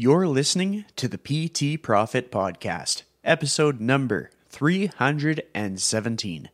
[0.00, 6.50] You're listening to the PT Profit Podcast, episode number 317.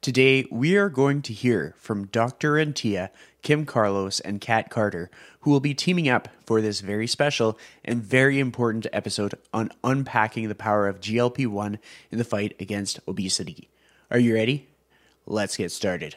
[0.00, 2.54] Today, we are going to hear from Dr.
[2.54, 3.10] Rentea,
[3.42, 8.02] Kim Carlos, and Kat Carter, who will be teaming up for this very special and
[8.02, 11.78] very important episode on unpacking the power of GLP 1
[12.10, 13.68] in the fight against obesity.
[14.10, 14.66] Are you ready?
[15.26, 16.16] Let's get started.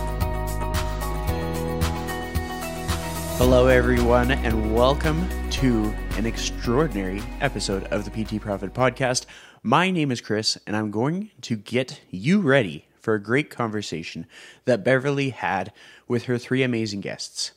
[3.43, 9.25] Hello, everyone, and welcome to an extraordinary episode of the PT Profit Podcast.
[9.63, 14.27] My name is Chris, and I'm going to get you ready for a great conversation
[14.65, 15.73] that Beverly had
[16.07, 17.53] with her three amazing guests.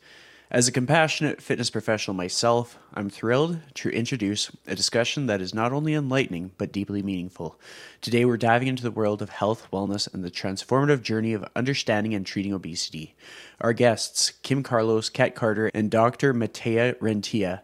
[0.50, 5.72] As a compassionate fitness professional myself, I'm thrilled to introduce a discussion that is not
[5.72, 7.58] only enlightening but deeply meaningful.
[8.02, 12.14] Today, we're diving into the world of health, wellness, and the transformative journey of understanding
[12.14, 13.16] and treating obesity.
[13.62, 16.34] Our guests, Kim Carlos, Kat Carter, and Dr.
[16.34, 17.62] Matthea Rentea,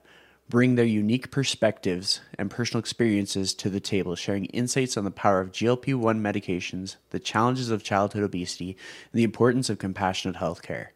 [0.49, 5.41] bring their unique perspectives and personal experiences to the table, sharing insights on the power
[5.41, 8.71] of GLP 1 medications, the challenges of childhood obesity,
[9.13, 10.89] and the importance of compassionate healthcare.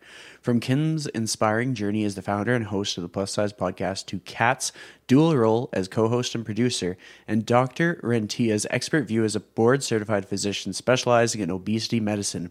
[0.44, 4.18] From Kim's inspiring journey as the founder and host of the Plus Sidez podcast to
[4.18, 4.72] Kat's
[5.06, 7.98] dual role as co host and producer, and Dr.
[8.02, 12.50] Rentea's expert view as a board certified physician specializing in obesity medicine,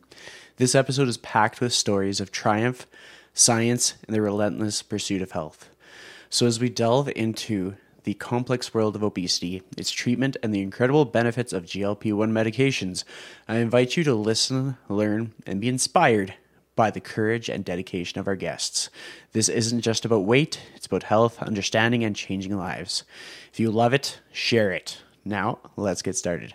[0.57, 2.87] this episode is packed with stories of triumph,
[3.35, 5.69] science, and the relentless pursuit of health.
[6.31, 11.05] So, as we delve into the complex world of obesity, its treatment, and the incredible
[11.05, 13.03] benefits of GLP 1 medications,
[13.47, 16.33] I invite you to listen, learn, and be inspired
[16.75, 18.89] by the courage and dedication of our guests.
[19.31, 23.03] This isn't just about weight, it's about health, understanding, and changing lives.
[23.51, 24.99] If you love it, share it.
[25.25, 26.53] Now, let's get started.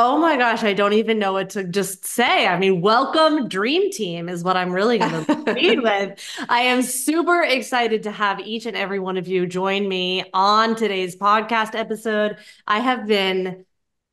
[0.00, 2.46] Oh my gosh, I don't even know what to just say.
[2.46, 6.24] I mean, welcome Dream Team is what I'm really going to lead with.
[6.48, 10.76] I am super excited to have each and every one of you join me on
[10.76, 12.36] today's podcast episode.
[12.68, 13.64] I have been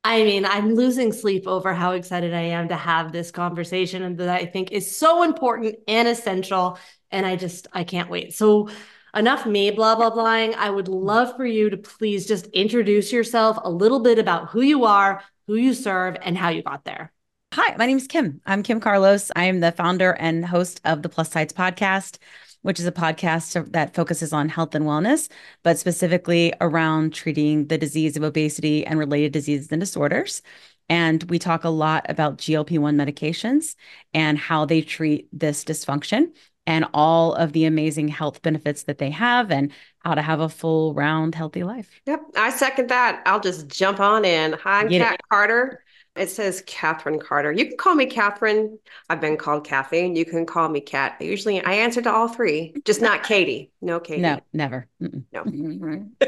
[0.06, 4.16] I mean, I'm losing sleep over how excited I am to have this conversation and
[4.20, 6.78] that I think is so important and essential.
[7.10, 8.36] And I just, I can't wait.
[8.36, 8.70] So,
[9.16, 10.54] enough me blah, blah, blahing.
[10.54, 14.62] I would love for you to please just introduce yourself a little bit about who
[14.62, 17.12] you are, who you serve, and how you got there.
[17.56, 18.42] Hi, my name is Kim.
[18.46, 19.32] I'm Kim Carlos.
[19.36, 22.20] I am the founder and host of the Plus Sidez podcast
[22.66, 25.30] which is a podcast that focuses on health and wellness,
[25.62, 30.42] but specifically around treating the disease of obesity and related diseases and disorders.
[30.90, 33.75] And we talk a lot about GLP 1 medications
[34.16, 36.30] and how they treat this dysfunction
[36.66, 40.50] and all of the amazing health benefits that they have and how to have a
[40.50, 42.02] full round healthy life.
[42.08, 43.22] Yep, I second that.
[43.28, 44.54] I'll just jump on in.
[44.54, 45.84] Hi, I'm Kat Carter.
[46.16, 47.52] It says Catherine Carter.
[47.52, 48.80] You can call me Catherine.
[49.09, 51.18] I've been called Kathy, and you can call me Kat.
[51.20, 53.72] Usually I answer to all three, just not Katie.
[53.81, 54.22] No, Katie.
[54.22, 54.88] No, never.
[55.02, 55.24] Mm-mm.
[55.34, 55.44] No.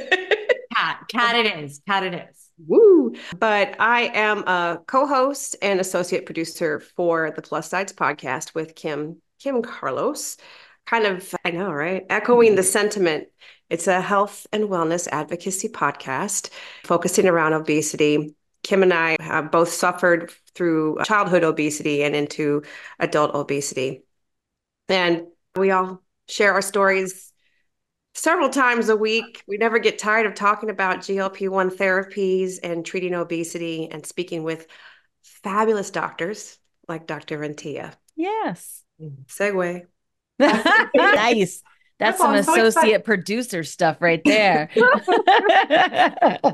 [0.75, 1.81] Kat, Kat it is.
[1.87, 2.49] Kat it is.
[2.67, 3.15] Woo.
[3.39, 9.21] But I am a co-host and associate producer for the Plus Sidez podcast with Kim,
[9.39, 10.37] Kim Carlos.
[10.85, 12.05] Kind of, I know, right?
[12.09, 13.27] Echoing the sentiment.
[13.69, 16.49] It's a health and wellness advocacy podcast
[16.83, 18.35] focusing around obesity
[18.67, 22.63] Kim and I have both suffered through childhood obesity and into
[22.99, 24.03] adult obesity.
[24.89, 27.31] And we all share our stories
[28.13, 29.41] several times a week.
[29.47, 34.43] We never get tired of talking about GLP 1 therapies and treating obesity and speaking
[34.43, 34.67] with
[35.23, 37.39] fabulous doctors like Dr.
[37.39, 37.93] Rentea.
[38.17, 38.83] Yes.
[39.29, 39.83] Segue.
[40.39, 41.63] nice.
[41.99, 44.69] That's some associate so producer stuff right there.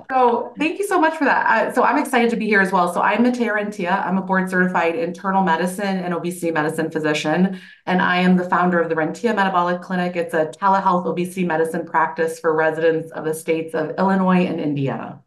[0.10, 1.46] so thank you so much for that.
[1.46, 2.94] Uh, so I'm excited to be here as well.
[2.94, 4.06] So I'm Matthea Rentea.
[4.06, 8.80] I'm a board certified internal medicine and obesity medicine physician, and I am the founder
[8.80, 10.16] of the Rentea Metabolic Clinic.
[10.16, 15.22] It's a telehealth obesity medicine practice for residents of the states of Illinois and Indiana.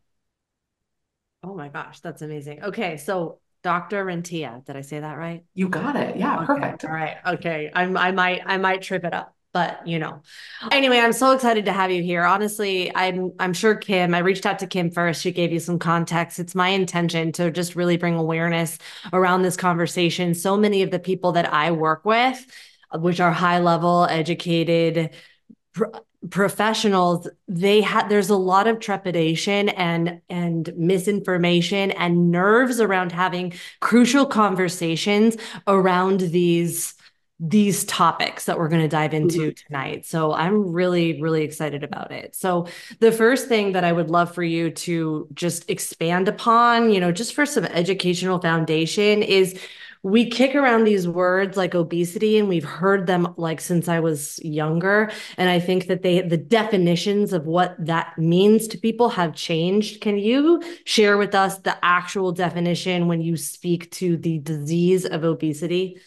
[1.44, 2.64] Oh my gosh, that's amazing.
[2.64, 4.02] Okay, so Dr.
[4.06, 5.44] Rentea, did I say that right?
[5.52, 6.16] You got it.
[6.16, 6.46] Yeah, okay.
[6.46, 6.84] perfect.
[6.86, 7.16] All right.
[7.26, 7.70] Okay.
[7.74, 10.20] I'm I might I might trip it up but you know.
[10.70, 12.24] Anyway i'm so excited to have you here.
[12.24, 15.22] Honestly i'm i'm sure kim i reached out to kim first.
[15.22, 16.38] She gave you some context.
[16.38, 18.76] It's my intention to just really bring awareness
[19.14, 20.34] around this conversation.
[20.34, 22.46] So many of the people that i work with
[22.92, 25.10] which are high level educated
[26.30, 33.54] professionals they had there's a lot of trepidation and and misinformation and nerves around having
[33.80, 35.36] crucial conversations
[35.66, 36.95] around these
[37.38, 39.66] these topics that we're going to dive into mm-hmm.
[39.66, 40.06] tonight.
[40.06, 42.34] So I'm really, really excited about it.
[42.34, 42.66] So
[43.00, 47.12] the first thing that I would love for you to just expand upon, you know,
[47.12, 49.58] just for some educational foundation is
[50.02, 54.38] we kick around these words like obesity and we've heard them like since I was
[54.42, 55.10] younger.
[55.36, 60.00] And I think that they, the definitions of what that means to people have changed.
[60.00, 65.24] Can you share with us the actual definition when you speak to the disease of
[65.24, 66.00] obesity?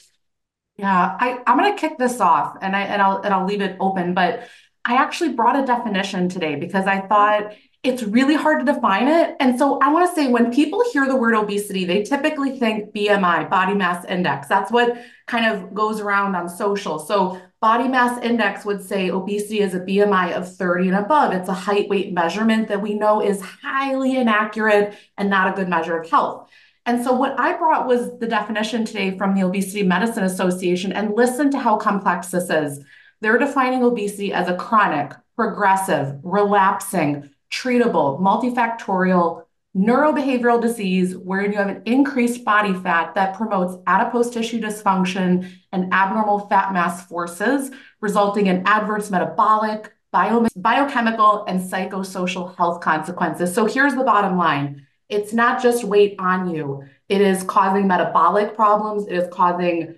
[0.80, 3.60] Yeah, I, I'm going to kick this off and I and I'll and I'll leave
[3.60, 4.48] it open, but
[4.86, 7.54] I actually brought a definition today because I thought
[7.84, 9.36] it's really hard to define it.
[9.42, 12.94] And so I want to say when people hear the word obesity, they typically think
[12.94, 14.48] BMI, body mass index.
[14.48, 14.98] That's what
[15.28, 16.98] kind of goes around on social.
[16.98, 21.34] So body mass index would say obesity is a BMI of 30 and above.
[21.34, 25.68] It's a height weight measurement that we know is highly inaccurate and not a good
[25.68, 26.50] measure of health.
[26.90, 31.16] And so what I brought was the definition today from the Obesity Medicine Association and
[31.16, 32.84] listen to how complex this is.
[33.22, 39.44] They're defining obesity as a chronic, progressive, relapsing, treatable, multifactorial
[39.78, 45.94] neurobehavioral disease wherein you have an increased body fat that promotes adipose tissue dysfunction and
[45.94, 47.70] abnormal fat mass forces,
[48.02, 53.54] resulting in adverse metabolic, bio- biochemical, and psychosocial health consequences.
[53.54, 58.56] So here's the bottom line it's not just weight on you, it is causing metabolic
[58.56, 59.96] problems, it is causing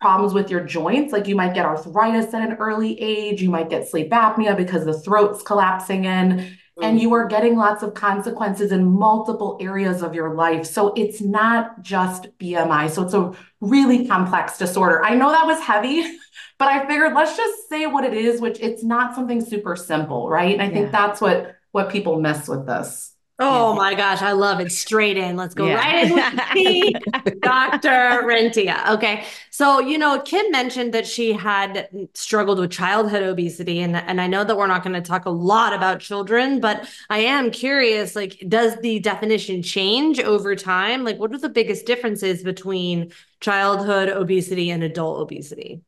[0.00, 1.12] problems with your joints.
[1.12, 4.84] Like you might get arthritis at an early age, you might get sleep apnea because
[4.84, 6.38] the throat's collapsing in.
[6.38, 6.56] Mm.
[6.82, 10.66] And you are getting lots of consequences in multiple areas of your life.
[10.66, 12.90] So it's not just BMI.
[12.90, 15.02] So it's a really complex disorder.
[15.04, 16.02] I know that was heavy,
[16.58, 20.28] but I figured let's just say what it is, which it's not something super simple,
[20.28, 20.52] right?
[20.52, 20.72] And I yeah.
[20.72, 23.14] think that's what what people miss with this.
[23.42, 23.78] Oh yeah.
[23.78, 24.70] my gosh, I love it.
[24.70, 25.34] Straight in.
[25.34, 25.76] Let's go yeah.
[25.76, 26.92] right in with me,
[27.40, 28.22] Dr.
[28.26, 28.86] Rentea.
[28.90, 29.24] Okay.
[29.48, 33.80] So, you know, Kim mentioned that she had struggled with childhood obesity.
[33.80, 36.86] And, and I know that we're not going to talk a lot about children, but
[37.08, 41.02] I am curious like, does the definition change over time?
[41.02, 43.10] Like, what are the biggest differences between
[43.40, 45.80] childhood obesity and adult obesity?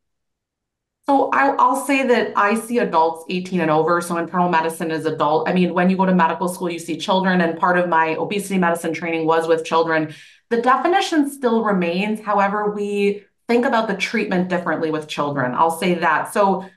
[1.07, 3.99] So I, will say that I see adults 18 and over.
[3.99, 5.49] So internal medicine is adult.
[5.49, 8.15] I mean, when you go to medical school, you see children, and part of my
[8.15, 10.13] obesity medicine training was with children.
[10.49, 12.21] The definition still remains.
[12.21, 15.53] However, we think about the treatment differently with children.
[15.53, 16.33] I'll say that.
[16.33, 16.69] So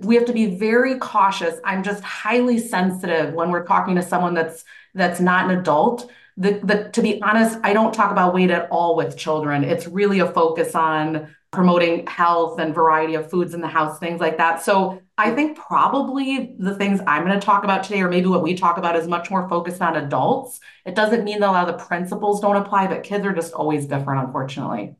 [0.00, 1.58] we have to be very cautious.
[1.64, 6.10] I'm just highly sensitive when we're talking to someone that's that's not an adult.
[6.36, 9.64] The, the to be honest, I don't talk about weight at all with children.
[9.64, 14.20] It's really a focus on promoting health and variety of foods in the house, things
[14.20, 14.62] like that.
[14.62, 18.42] So I think probably the things I'm going to talk about today, or maybe what
[18.42, 20.60] we talk about, is much more focused on adults.
[20.86, 23.52] It doesn't mean that a lot of the principles don't apply, but kids are just
[23.52, 24.94] always different, unfortunately.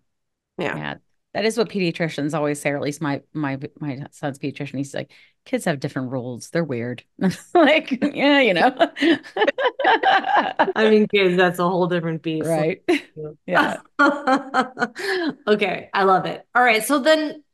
[0.58, 0.76] Yeah.
[0.76, 0.94] yeah.
[1.32, 4.79] That is what pediatricians always say, or at least my my my son's pediatrician.
[4.79, 5.12] He's like,
[5.44, 6.50] kids have different rules.
[6.50, 7.05] They're weird.
[7.55, 8.75] like, yeah, you know.
[10.75, 12.49] I mean, kids, that's a whole different beast.
[12.49, 12.82] Right.
[13.47, 13.79] yeah.
[15.47, 15.88] okay.
[15.94, 16.44] I love it.
[16.55, 16.85] All right.
[16.85, 17.44] So then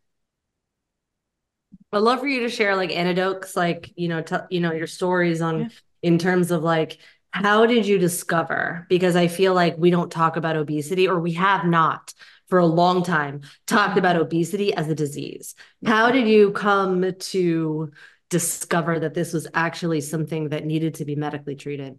[1.93, 4.87] I'd love for you to share like anecdotes, like, you know, t- you know, your
[4.87, 5.69] stories on yeah.
[6.03, 6.99] in terms of like
[7.31, 8.87] how did you discover?
[8.89, 12.15] Because I feel like we don't talk about obesity or we have not
[12.49, 15.55] for a long time talked about obesity as a disease.
[15.85, 17.91] How did you come to
[18.31, 21.99] discover that this was actually something that needed to be medically treated?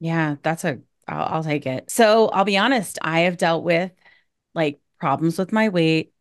[0.00, 1.90] Yeah, that's a I'll, I'll take it.
[1.90, 3.92] So I'll be honest, I have dealt with
[4.54, 6.12] like problems with my weight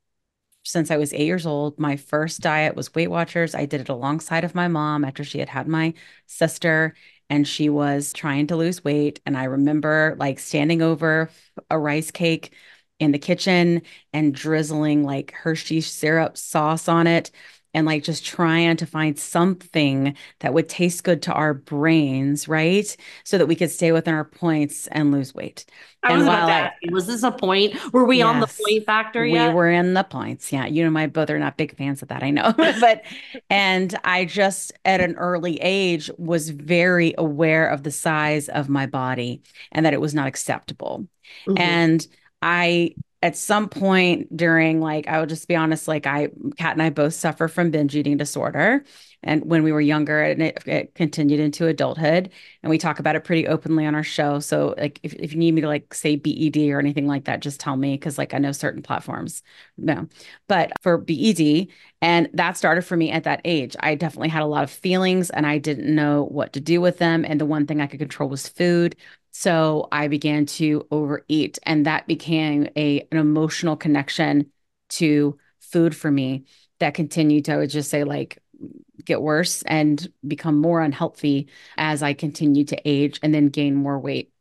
[0.64, 1.80] since I was eight years old.
[1.80, 3.56] My first diet was Weight Watchers.
[3.56, 5.94] I did it alongside of my mom after she had had my
[6.26, 6.96] sister
[7.30, 9.20] and she was trying to lose weight.
[9.26, 11.30] And I remember like standing over
[11.70, 12.54] a rice cake
[13.00, 13.82] in the kitchen
[14.14, 17.32] and drizzling like Hershey syrup sauce on it
[17.74, 22.96] and like just trying to find something that would taste good to our brains, right?
[23.24, 25.66] So that we could stay within our points and lose weight.
[26.04, 26.74] I and was about that.
[26.92, 27.76] Was this a point?
[27.92, 29.50] Were we yes, on the point factor yet?
[29.50, 30.52] We were in the points.
[30.52, 30.68] Yeah.
[30.68, 32.22] You know, my both are not big fans of that.
[32.22, 32.54] I know.
[32.58, 33.04] but,
[33.50, 38.86] and I just at an early age was very aware of the size of my
[38.86, 41.08] body and that it was not acceptable.
[41.48, 41.58] Mm-hmm.
[41.58, 42.08] And
[42.44, 46.82] I at some point during like I will just be honest, like I Kat and
[46.82, 48.84] I both suffer from binge eating disorder.
[49.26, 52.30] And when we were younger, and it, it, continued into adulthood,
[52.62, 54.40] and we talk about it pretty openly on our show.
[54.40, 57.40] So, like, if, if you need me to like say BED or anything like that,
[57.40, 59.42] just tell me because like I know certain platforms,
[59.78, 60.10] no.
[60.50, 61.70] But for BED,
[62.02, 63.78] and that started for me at that age.
[63.80, 66.98] I definitely had a lot of feelings, and I didn't know what to do with
[66.98, 67.24] them.
[67.26, 68.98] And the one thing I could control was food.
[69.34, 74.52] So I began to overeat, and that became a an emotional connection
[74.90, 76.46] to food for me
[76.80, 78.40] that continued to, I would just say, like
[79.06, 84.00] get worse and become more unhealthy as I continued to age and then gain more
[84.00, 84.32] weight.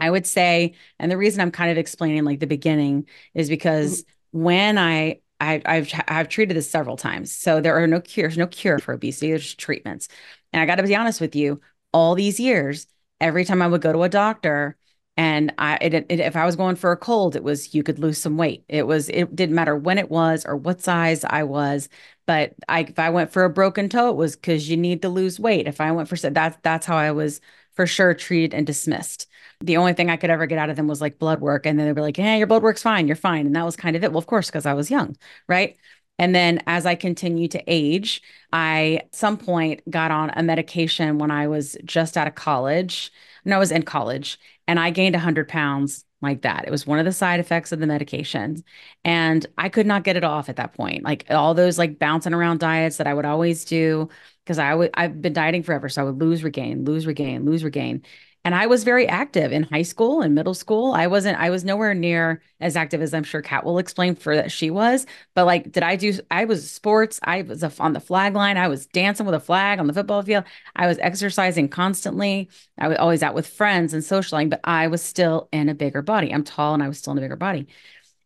[0.00, 4.04] I would say, and the reason I'm kind of explaining like the beginning is because
[4.32, 7.32] when I I, I've I've treated this several times.
[7.32, 9.30] So there are no cures, no cure for obesity.
[9.30, 10.08] There's treatments.
[10.52, 11.60] And I got to be honest with you,
[11.92, 12.86] all these years,
[13.24, 14.76] every time I would go to a doctor
[15.16, 17.98] and I it, it, if I was going for a cold, it was you could
[18.00, 18.64] lose some weight.
[18.68, 21.88] It was it didn't matter when it was or what size I was.
[22.26, 25.08] But I if I went for a broken toe, it was because you need to
[25.08, 25.68] lose weight.
[25.68, 27.40] If I went for that's that's how I was
[27.74, 29.26] for sure treated and dismissed.
[29.60, 31.78] The only thing I could ever get out of them was like blood work, and
[31.78, 33.96] then they'd be like, "Hey, your blood work's fine, you're fine," and that was kind
[33.96, 34.10] of it.
[34.12, 35.16] Well, of course, because I was young,
[35.48, 35.76] right?
[36.18, 41.30] And then as I continued to age, I some point got on a medication when
[41.30, 43.12] I was just out of college.
[43.44, 46.64] No, I was in college and I gained 100 pounds like that.
[46.66, 48.62] It was one of the side effects of the medications.
[49.04, 51.02] And I could not get it off at that point.
[51.04, 54.08] Like all those like bouncing around diets that I would always do
[54.44, 55.88] because I would I've been dieting forever.
[55.88, 58.02] So I would lose, regain, lose, regain, lose, regain.
[58.44, 60.92] And I was very active in high school and middle school.
[60.92, 64.36] I wasn't, I was nowhere near as active as I'm sure Kat will explain for
[64.36, 65.06] that she was.
[65.34, 67.18] But like, did I do, I was sports.
[67.24, 68.58] I was on the flag line.
[68.58, 70.44] I was dancing with a flag on the football field.
[70.76, 72.50] I was exercising constantly.
[72.76, 76.02] I was always out with friends and socializing, but I was still in a bigger
[76.02, 76.30] body.
[76.32, 77.68] I'm tall and I was still in a bigger body.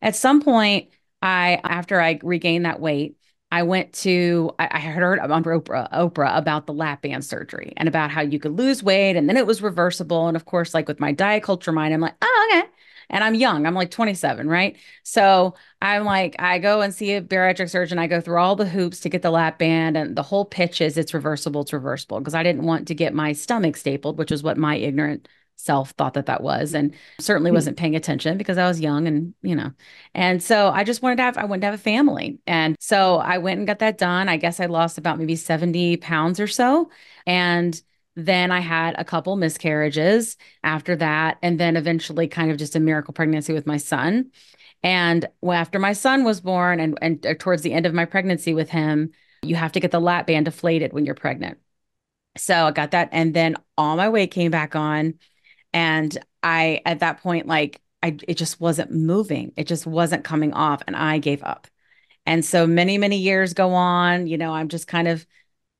[0.02, 0.88] At some point,
[1.22, 3.17] I, after I regained that weight,
[3.50, 8.10] I went to, I, heard on Oprah, Oprah about the lap band surgery and about
[8.10, 10.28] how you could lose weight and then it was reversible.
[10.28, 12.68] And of course, like with my diet culture mind, I'm like, oh, okay.
[13.10, 14.76] And I'm young, I'm like 27, right?
[15.02, 17.98] So I'm like, I go and see a bariatric surgeon.
[17.98, 20.82] I go through all the hoops to get the lap band, and the whole pitch
[20.82, 24.30] is it's reversible, it's reversible because I didn't want to get my stomach stapled, which
[24.30, 25.26] is what my ignorant
[25.58, 29.34] self thought that that was and certainly wasn't paying attention because I was young and
[29.42, 29.72] you know.
[30.14, 32.38] And so I just wanted to have I wanted to have a family.
[32.46, 34.28] And so I went and got that done.
[34.28, 36.90] I guess I lost about maybe 70 pounds or so.
[37.26, 37.80] And
[38.14, 42.80] then I had a couple miscarriages after that and then eventually kind of just a
[42.80, 44.30] miracle pregnancy with my son.
[44.82, 48.54] And after my son was born and and uh, towards the end of my pregnancy
[48.54, 49.10] with him
[49.42, 51.58] you have to get the lap band deflated when you're pregnant.
[52.36, 55.14] So I got that and then all my weight came back on
[55.78, 59.52] and I, at that point, like, I, it just wasn't moving.
[59.56, 60.82] It just wasn't coming off.
[60.88, 61.68] And I gave up.
[62.26, 64.26] And so many, many years go on.
[64.26, 65.24] You know, I'm just kind of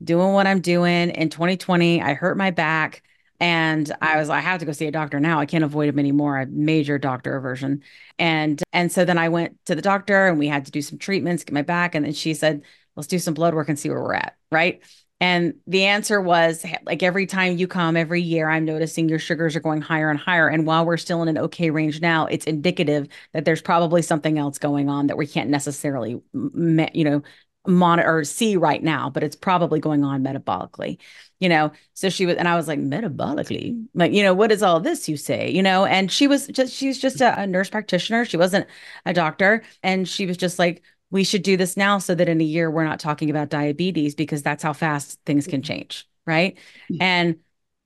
[0.02, 1.11] doing what I'm doing.
[1.11, 3.02] In 2020, I hurt my back
[3.40, 5.40] and I was like, I have to go see a doctor now.
[5.40, 6.38] I can't avoid him anymore.
[6.38, 7.83] A major doctor aversion.
[8.21, 10.99] And and so then I went to the doctor and we had to do some
[10.99, 11.97] treatments, get my back.
[11.97, 12.62] And then she said,
[12.95, 14.37] let's do some blood work and see where we're at.
[14.52, 14.81] Right.
[15.21, 19.57] And the answer was like every time you come every year, I'm noticing your sugars
[19.57, 20.47] are going higher and higher.
[20.49, 24.39] And while we're still in an okay range now, it's indicative that there's probably something
[24.39, 27.23] else going on that we can't necessarily, you know,
[27.67, 30.99] monitor or see right now, but it's probably going on metabolically,
[31.41, 31.73] you know.
[31.95, 35.09] So she was, and I was like, metabolically, like, you know, what is all this
[35.09, 35.85] you say, you know?
[35.85, 38.25] And she was just, she's just a, a nurse practitioner.
[38.25, 38.67] She wasn't
[39.05, 39.63] a doctor.
[39.83, 42.71] And she was just like, we should do this now so that in a year
[42.71, 45.73] we're not talking about diabetes because that's how fast things can mm-hmm.
[45.73, 46.57] change right?
[46.91, 47.03] Mm-hmm.
[47.03, 47.37] and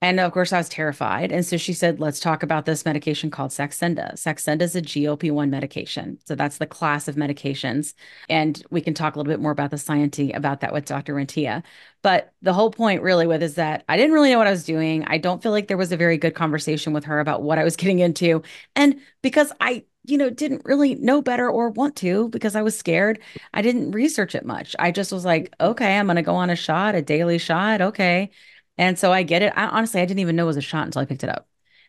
[0.03, 1.31] and of course i was terrified.
[1.31, 4.15] And so she said let's talk about this medication called saxenda.
[4.15, 6.19] Saxenda is a glp-1 medication.
[6.27, 7.95] So that's the class of medications.
[8.29, 11.15] And we can talk a little bit more about the science about that with dr
[11.15, 11.63] rentea.
[12.03, 14.65] But the whole point really with is that i didn't really know what i was
[14.65, 15.05] doing.
[15.05, 17.65] I don't feel like there was a very good conversation with her about what i
[17.65, 18.43] was getting into.
[18.75, 22.77] And because i you know, didn't really know better or want to because I was
[22.77, 23.21] scared.
[23.55, 24.75] I didn't research it much.
[24.79, 27.81] I just was like, okay, I'm going to go on a shot, a daily shot.
[27.81, 28.31] Okay.
[28.79, 29.53] And so I get it.
[29.57, 31.47] I, honestly, I didn't even know it was a shot until I picked it up.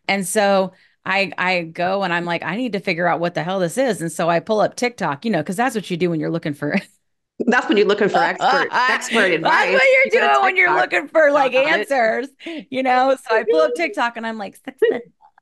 [0.07, 0.73] And so
[1.05, 3.77] I I go and I'm like, I need to figure out what the hell this
[3.77, 4.01] is.
[4.01, 6.31] And so I pull up TikTok, you know, because that's what you do when you're
[6.31, 6.75] looking for
[7.39, 9.51] That's when you're looking for expert expert advice.
[9.51, 13.15] That's what you're doing when you're looking for like answers, you know.
[13.15, 14.59] So I pull up TikTok and I'm like,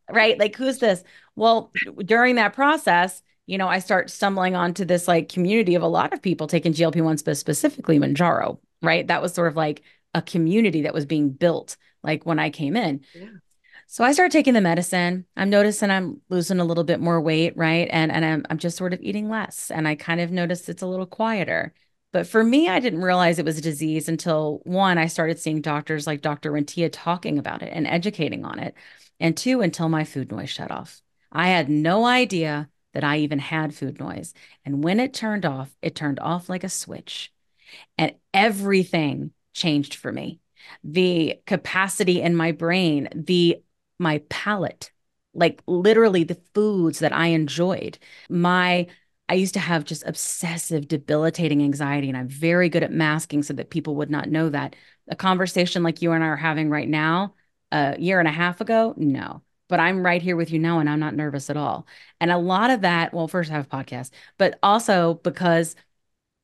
[0.09, 0.39] right?
[0.39, 1.03] Like, who's this?
[1.41, 1.71] Well,
[2.05, 6.13] during that process, you know, I start stumbling onto this like community of a lot
[6.13, 9.07] of people taking GLP 1s, but specifically Mounjaro, right?
[9.07, 9.81] That was sort of like
[10.13, 13.03] a community that was being built like when I came in.
[13.15, 13.29] Yeah.
[13.87, 15.25] So I started taking the medicine.
[15.35, 17.87] I'm noticing I'm losing a little bit more weight, right?
[17.91, 19.71] And and I'm I'm just sort of eating less.
[19.71, 21.73] And I kind of noticed it's a little quieter.
[22.13, 25.61] But for me, I didn't realize it was a disease until one, I started seeing
[25.61, 26.51] doctors like Dr.
[26.51, 28.75] Rentea talking about it and educating on it.
[29.19, 31.01] And two, until my food noise shut off.
[31.31, 34.33] I had no idea that I even had food noise.
[34.65, 37.31] And when it turned off, it turned off like a switch.
[37.97, 40.39] And everything changed for me.
[40.83, 43.63] The capacity in my brain, the
[43.99, 44.91] my palate,
[45.33, 47.97] like literally the foods that I enjoyed.
[48.29, 48.87] My
[49.29, 53.53] I used to have just obsessive, debilitating anxiety, and I'm very good at masking so
[53.53, 54.75] that people would not know that.
[55.07, 57.35] A conversation like you and I are having right now,
[57.71, 59.41] a year and a half ago, no.
[59.71, 61.87] But I'm right here with you now, and I'm not nervous at all.
[62.19, 65.77] And a lot of that, well, first I have a podcast, but also because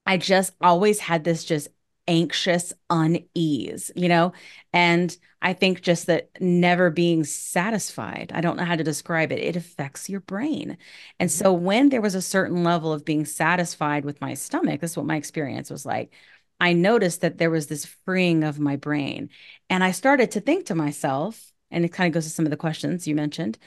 [0.06, 1.68] I just always had this just
[2.08, 4.32] anxious unease, you know?
[4.72, 9.40] And I think just that never being satisfied, I don't know how to describe it,
[9.40, 10.78] it affects your brain.
[11.20, 11.44] And mm-hmm.
[11.44, 14.98] so when there was a certain level of being satisfied with my stomach, this is
[14.98, 16.14] what my experience was like.
[16.62, 19.30] I noticed that there was this freeing of my brain.
[19.70, 22.52] And I started to think to myself, and it kind of goes to some of
[22.52, 23.58] the questions you mentioned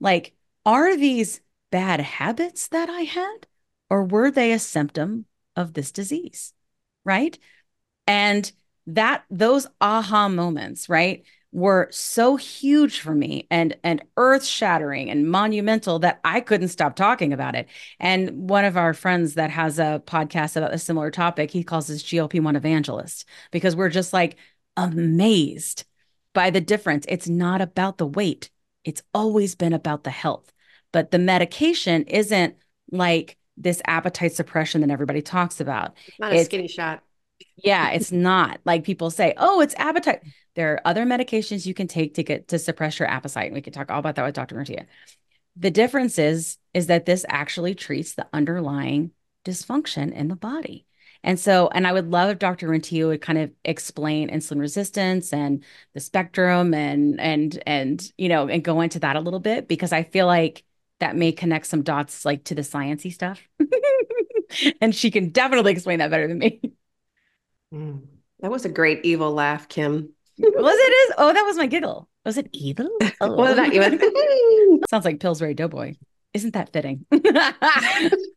[0.00, 1.40] like, are these
[1.70, 3.46] bad habits that I had,
[3.90, 5.26] or were they a symptom
[5.56, 6.52] of this disease?
[7.04, 7.38] Right.
[8.06, 8.50] And
[8.86, 15.98] that those aha moments, right, were so huge for me and and earth-shattering and monumental
[16.00, 17.68] that I couldn't stop talking about it.
[17.98, 21.90] And one of our friends that has a podcast about a similar topic, he calls
[21.90, 24.36] us GLP-1 evangelist because we're just like
[24.76, 25.84] amazed
[26.38, 27.04] by the difference.
[27.08, 28.48] It's not about the weight.
[28.84, 30.52] It's always been about the health.
[30.92, 32.54] But the medication isn't
[32.92, 35.96] like this appetite suppression that everybody talks about.
[36.20, 37.02] Not a skinny shot.
[37.56, 40.20] Yeah, it's not like people say, oh, it's appetite.
[40.54, 43.46] There are other medications you can take to get to suppress your appetite.
[43.46, 44.54] And we can talk all about that with Dr.
[44.54, 44.86] Martia.
[45.56, 49.10] The difference is, is that this actually treats the underlying
[49.44, 50.86] dysfunction in the body.
[51.24, 52.68] And so, and I would love if Dr.
[52.68, 58.48] Rentea would kind of explain insulin resistance and the spectrum and and and you know
[58.48, 60.64] and go into that a little bit because I feel like
[61.00, 63.40] that may connect some dots like to the sciency stuff.
[64.80, 66.60] and she can definitely explain that better than me.
[67.72, 68.02] Mm.
[68.40, 70.10] That was a great evil laugh, Kim.
[70.38, 70.92] was it?
[71.10, 72.08] Is oh, that was my giggle.
[72.24, 72.88] Was it evil?
[73.20, 73.34] Oh.
[73.34, 74.80] was that even?
[74.88, 75.96] Sounds like Pillsbury Doughboy.
[76.34, 77.04] Isn't that fitting?
[77.10, 77.24] well,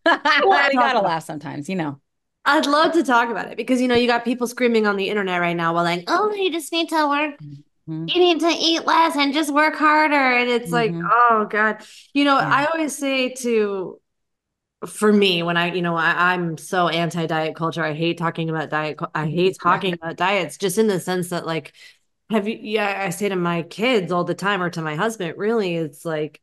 [0.03, 1.99] we gotta laugh sometimes, you know.
[2.43, 5.09] I'd love to talk about it because you know you got people screaming on the
[5.09, 8.05] internet right now, while like, "Oh, you just need to work, mm-hmm.
[8.07, 11.01] you need to eat less and just work harder," and it's mm-hmm.
[11.01, 12.37] like, "Oh God," you know.
[12.37, 12.49] Yeah.
[12.49, 14.01] I always say to
[14.87, 18.49] for me when i you know I, am so anti diet culture i hate talking
[18.49, 21.73] about diet i hate talking about diets just in the sense that like
[22.31, 25.35] have you yeah i say to my kids all the time or to my husband
[25.37, 26.41] really it's like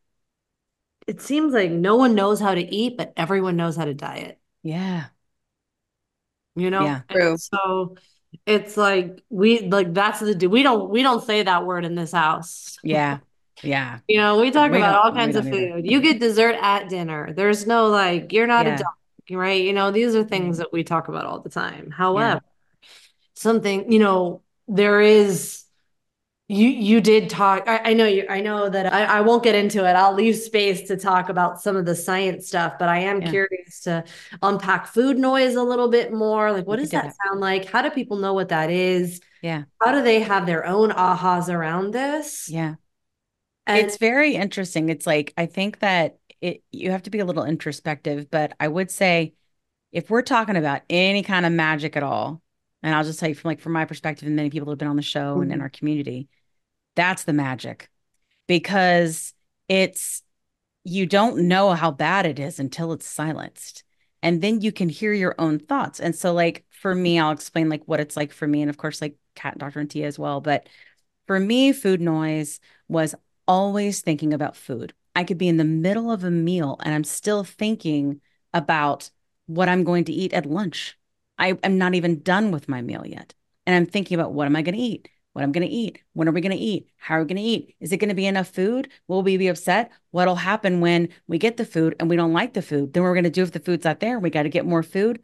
[1.09, 4.39] it seems like no one knows how to eat but everyone knows how to diet
[4.63, 5.07] yeah
[6.59, 7.37] you know yeah true.
[7.37, 7.97] so
[8.47, 12.13] it's like we like that's the we don't we don't say that word in this
[12.13, 13.19] house yeah
[13.63, 13.99] yeah.
[14.09, 15.55] You know, we talk we about all kinds of food.
[15.55, 15.79] Either.
[15.81, 17.33] You get dessert at dinner.
[17.33, 18.75] There's no like, you're not yeah.
[18.75, 19.63] a dog, right?
[19.63, 21.91] You know, these are things that we talk about all the time.
[21.91, 22.41] However,
[22.83, 22.89] yeah.
[23.35, 25.65] something, you know, there is
[26.51, 29.55] you you did talk I, I, know you i know that I, I won't get
[29.55, 29.93] into it.
[29.93, 33.31] I'll leave space to talk about some of the science stuff but i am yeah.
[33.31, 34.03] curious to
[34.43, 36.53] unpack food noise a little bit more.
[36.53, 37.17] Like what does that, that.
[37.27, 37.67] sound like?
[37.67, 39.21] How do people know what that is?
[39.43, 39.65] Yeah.
[39.83, 42.49] How do they have their own ahas around this?
[42.51, 42.75] Yeah.
[43.67, 44.89] And it's very interesting.
[44.89, 48.69] It's like I think that it you have to be a little introspective, but I
[48.69, 49.35] would say
[49.93, 52.43] if we're talking about any kind of magic at all,
[52.83, 54.89] and I'll just tell you from like from my perspective, and many people have been
[54.89, 55.43] on the show mm-hmm.
[55.43, 56.29] and in our community,
[56.99, 57.89] that's the magic.
[58.47, 59.35] Because
[59.69, 60.23] it's
[60.85, 63.85] you don't know how bad it is until it's silenced.
[64.23, 66.01] And then you can hear your own thoughts.
[66.01, 68.79] And so, like for me, I'll explain like what it's like for me, and of
[68.79, 69.81] course, like Kat, Dr.
[69.81, 70.41] and Tia as well.
[70.41, 70.69] But
[71.27, 72.59] for me, food noise
[72.89, 73.15] was
[73.47, 74.93] always thinking about food.
[75.15, 78.21] I could be in the middle of a meal and I'm still thinking
[78.55, 79.11] about
[79.47, 80.97] what I'm going to eat at lunch.
[81.39, 83.35] I am not even done with my meal yet.
[83.67, 85.09] And I'm thinking about what am I going to eat?
[85.39, 86.03] What I'm going to eat?
[86.15, 86.89] When are we going to eat?
[86.97, 87.77] How are we going to eat?
[87.79, 88.89] Is it going to be enough food?
[89.07, 89.93] Will we be upset?
[90.11, 92.93] What'll happen when we get the food and we don't like the food?
[92.93, 94.19] Then we're going to do if the food's not there.
[94.19, 95.23] We got to get more food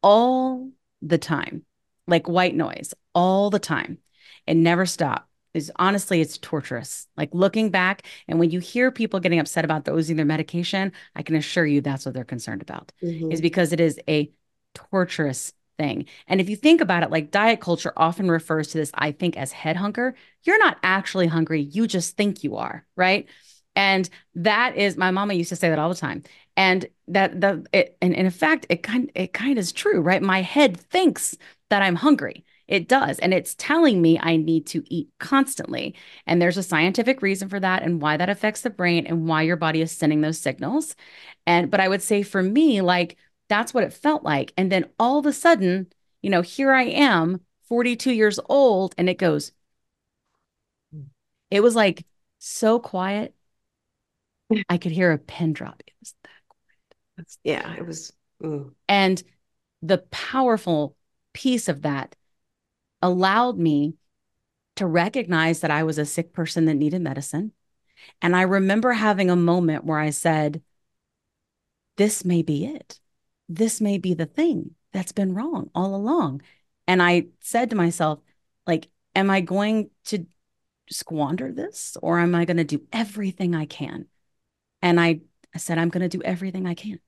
[0.00, 1.64] all the time,
[2.06, 3.98] like white noise all the time
[4.46, 9.20] and never stop is honestly it's torturous like looking back and when you hear people
[9.20, 12.90] getting upset about dosing their medication i can assure you that's what they're concerned about
[13.02, 13.30] mm-hmm.
[13.30, 14.32] is because it is a
[14.72, 16.06] torturous thing.
[16.26, 19.36] And if you think about it, like diet culture often refers to this, I think,
[19.36, 20.14] as head hunger.
[20.44, 21.62] You're not actually hungry.
[21.62, 23.28] You just think you are, right?
[23.74, 26.22] And that is my mama used to say that all the time.
[26.56, 30.22] And that the it, and, in fact, it kind it kind is true, right?
[30.22, 31.36] My head thinks
[31.70, 32.44] that I'm hungry.
[32.68, 33.18] It does.
[33.18, 35.94] And it's telling me I need to eat constantly.
[36.26, 39.42] And there's a scientific reason for that and why that affects the brain and why
[39.42, 40.94] your body is sending those signals.
[41.46, 43.16] And but I would say for me, like
[43.48, 44.52] that's what it felt like.
[44.56, 45.88] And then all of a sudden,
[46.22, 49.52] you know, here I am, 42 years old, and it goes,
[51.50, 52.06] it was like
[52.38, 53.34] so quiet.
[54.68, 55.82] I could hear a pin drop.
[55.86, 57.38] It was that quiet.
[57.44, 58.12] yeah, it was.
[58.42, 58.72] Mm.
[58.88, 59.22] And
[59.82, 60.96] the powerful
[61.32, 62.16] piece of that
[63.00, 63.96] allowed me
[64.76, 67.52] to recognize that I was a sick person that needed medicine.
[68.20, 70.62] And I remember having a moment where I said,
[71.96, 72.98] This may be it.
[73.56, 76.42] This may be the thing that's been wrong all along.
[76.86, 78.20] And I said to myself,
[78.66, 80.26] like, am I going to
[80.90, 84.06] squander this or am I going to do everything I can?
[84.80, 85.20] And I,
[85.54, 86.98] I said, I'm going to do everything I can.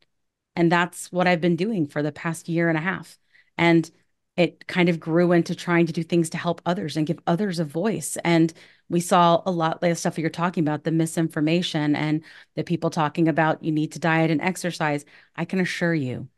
[0.57, 3.19] And that's what I've been doing for the past year and a half.
[3.59, 3.91] And
[4.37, 7.59] it kind of grew into trying to do things to help others and give others
[7.59, 8.17] a voice.
[8.25, 8.53] And
[8.89, 12.23] we saw a lot of stuff you're talking about the misinformation and
[12.55, 15.05] the people talking about you need to diet and exercise.
[15.37, 16.29] I can assure you,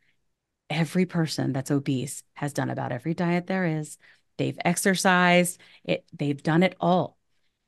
[0.69, 3.97] every person that's obese has done about every diet there is.
[4.37, 7.17] They've exercised, it, they've done it all.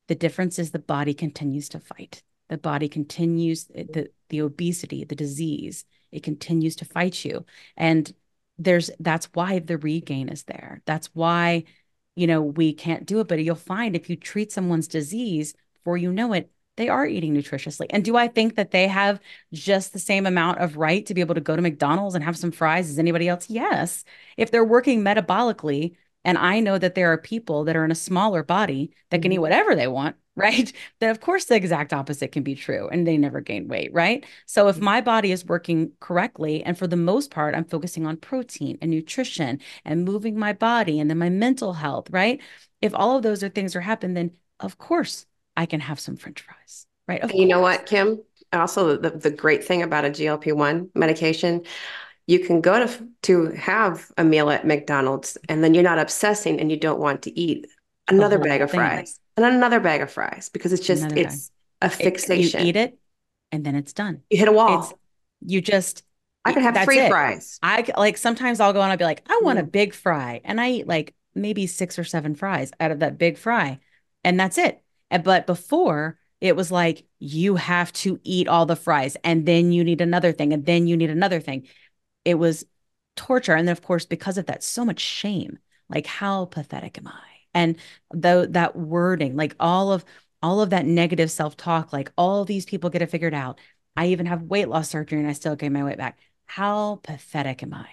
[0.08, 2.24] The difference is the body continues to fight.
[2.50, 7.46] The body continues, eh, the, the obesity, the disease, it continues to fight you.
[7.78, 8.12] And
[8.58, 10.82] there's that's why the regain is there.
[10.86, 11.64] That's why,
[12.16, 13.28] you know, we can't do it.
[13.28, 17.34] But you'll find if you treat someone's disease before you know it, they are eating
[17.36, 17.88] nutritiously.
[17.89, 19.20] And do I think that they have
[19.54, 22.38] just the same amount of right to be able to go to McDonald's and have
[22.38, 23.50] some fries as anybody else?
[23.50, 24.06] Yes.
[24.38, 27.96] If they're working metabolically, and I know that there are people that are in a
[27.96, 29.42] smaller body that can eat mm-hmm.
[29.42, 30.72] whatever they want, right?
[31.00, 34.26] Then of course the exact opposite can be true and they never gain weight, right?
[34.46, 38.15] So if my body is working correctly and for the most part I'm focusing on
[38.15, 42.42] protein and nutrition and moving my body and then my mental health, right?
[42.82, 45.26] If all of those are things are happening then of course
[45.60, 47.22] I can have some french fries, right?
[47.24, 47.38] Okay.
[47.38, 48.24] You know what, Kim?
[48.54, 51.65] Also the, the great thing about a GLP-1 medication
[52.30, 56.60] you can go to to have a meal at McDonald's and then you're not obsessing
[56.60, 57.65] and you don't want to eat
[58.08, 61.91] another bag of fries and another bag of fries because it's just another it's bag.
[61.91, 62.60] a fixation.
[62.60, 63.00] It, you eat it
[63.52, 64.22] and then it's done.
[64.30, 64.80] You hit a wall.
[64.80, 64.93] It's,
[65.41, 66.06] you just
[66.45, 67.10] I could have three it.
[67.10, 67.60] fries.
[67.63, 69.63] I like sometimes I'll go and I'll be like, I want mm.
[69.63, 70.41] a big fry.
[70.43, 73.80] And I eat like maybe six or seven fries out of that big fry.
[74.24, 74.84] And that's it.
[75.12, 79.84] But before it was like you have to eat all the fries and then you
[79.84, 81.67] need another thing and then you need another thing
[82.26, 82.65] it was
[83.15, 83.54] torture.
[83.54, 85.60] And then, of course, because of that, so much shame.
[85.89, 87.22] Like, how pathetic am I?
[87.54, 87.78] And
[88.13, 90.06] though that wording, like all of
[90.41, 93.60] all of that negative self-talk, like all these people get it figured out.
[93.98, 96.17] I even have weight loss surgery and I still gain my weight back.
[96.45, 97.88] How pathetic am I?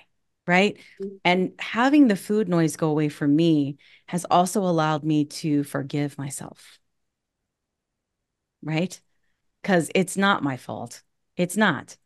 [0.46, 0.78] Right.
[1.24, 6.16] And having the food noise go away from me has also allowed me to forgive
[6.18, 6.78] myself.
[8.66, 9.00] Right.
[9.62, 11.02] Because it's not my fault.
[11.36, 11.96] It's not.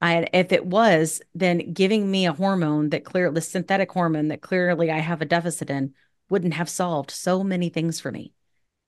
[0.00, 4.40] I, if it was, then giving me a hormone that clearly, the synthetic hormone that
[4.40, 5.94] clearly I have a deficit in,
[6.28, 8.32] wouldn't have solved so many things for me.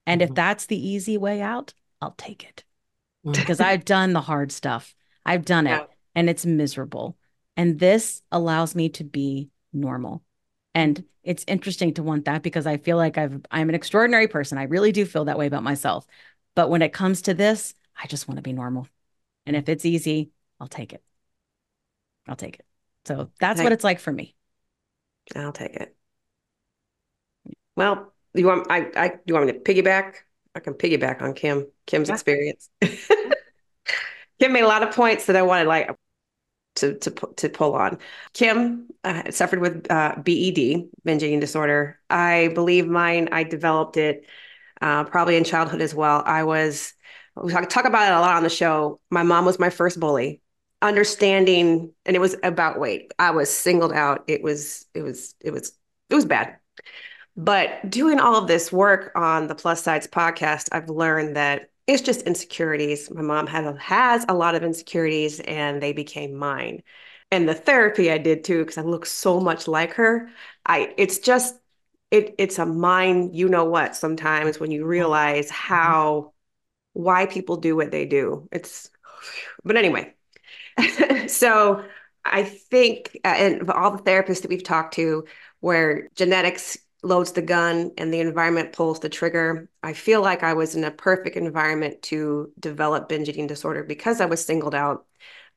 [0.07, 0.31] And mm-hmm.
[0.31, 2.65] if that's the easy way out, I'll take it
[3.25, 4.95] because I've done the hard stuff.
[5.25, 5.83] I've done yeah.
[5.83, 7.17] it and it's miserable.
[7.57, 10.23] And this allows me to be normal.
[10.75, 14.59] And it's interesting to want that because I feel like I've I'm an extraordinary person.
[14.59, 16.07] I really do feel that way about myself.
[16.55, 18.89] But when it comes to this, I just want to be normal.
[19.47, 21.03] And if it's easy, I'll take it.
[22.29, 22.67] I'll take it.
[23.05, 24.35] So that's what it's like for me.
[25.35, 25.97] I'll take it.
[27.77, 30.15] Well, you want I I you want me to piggyback?
[30.55, 32.15] I can piggyback on Kim Kim's yeah.
[32.15, 32.69] experience.
[34.41, 35.91] Kim made a lot of points that I wanted like
[36.77, 37.99] to to to pull on.
[38.35, 41.99] Kim uh, suffered with uh, BED, binge eating disorder.
[42.09, 43.29] I believe mine.
[43.33, 44.27] I developed it
[44.83, 46.23] uh, probably in childhood as well.
[46.27, 46.93] I was
[47.37, 49.01] we talk, talk about it a lot on the show.
[49.11, 50.41] My mom was my first bully.
[50.83, 53.13] Understanding, and it was about weight.
[53.19, 54.25] I was singled out.
[54.27, 55.73] It was, it was, it was,
[56.11, 56.57] it was bad.
[57.37, 62.03] But doing all of this work on the Plus Sidez podcast, I've learned that it's
[62.03, 63.11] just insecurities.
[63.11, 66.83] My mom had has a lot of insecurities, and they became mine.
[67.31, 70.29] And the therapy I did too, because I look so much like her.
[70.67, 71.55] I it's just
[72.13, 76.33] it it's a mind you know what sometimes when you realize how
[76.95, 78.91] why people do what they do it's
[79.65, 80.15] but anyway
[81.29, 81.85] so
[82.25, 85.25] I think, uh, and all the therapists that we've talked to,
[85.61, 90.55] where genetics loads the gun and the environment pulls the trigger, I feel like I
[90.55, 95.07] was in a perfect environment to develop binge eating disorder because I was singled out.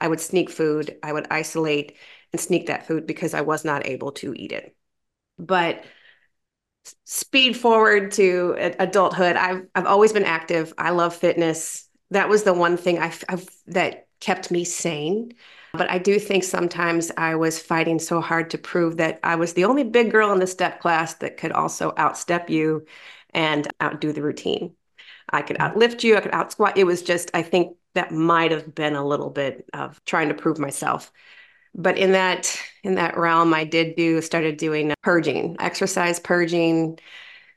[0.02, 1.96] I would sneak food, I would isolate
[2.34, 4.76] and sneak that food because I was not able to eat it.
[5.38, 5.84] But
[7.04, 10.74] speed forward to adulthood, I've I've always been active.
[10.78, 11.88] I love fitness.
[12.12, 13.12] That was the one thing I
[13.68, 15.34] that kept me sane.
[15.74, 19.54] But I do think sometimes I was fighting so hard to prove that I was
[19.54, 22.86] the only big girl in the step class that could also outstep you
[23.34, 24.74] and outdo the routine.
[25.30, 25.78] I could mm-hmm.
[25.78, 26.78] outlift you, I could out squat.
[26.78, 30.36] It was just, I think that might have been a little bit of trying to
[30.36, 31.12] prove myself.
[31.76, 37.00] But in that in that realm, I did do started doing purging, exercise purging,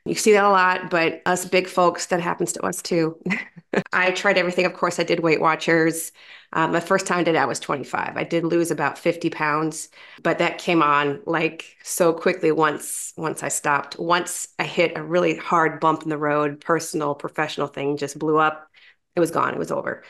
[0.05, 3.17] you see that a lot, but us big folks, that happens to us too.
[3.93, 4.65] I tried everything.
[4.65, 6.11] Of course, I did Weight Watchers.
[6.53, 8.17] Um, the first time I did I was 25.
[8.17, 9.89] I did lose about 50 pounds,
[10.23, 13.99] but that came on like so quickly once once I stopped.
[13.99, 18.37] Once I hit a really hard bump in the road, personal, professional thing just blew
[18.37, 18.67] up.
[19.15, 19.53] It was gone.
[19.53, 20.03] It was over.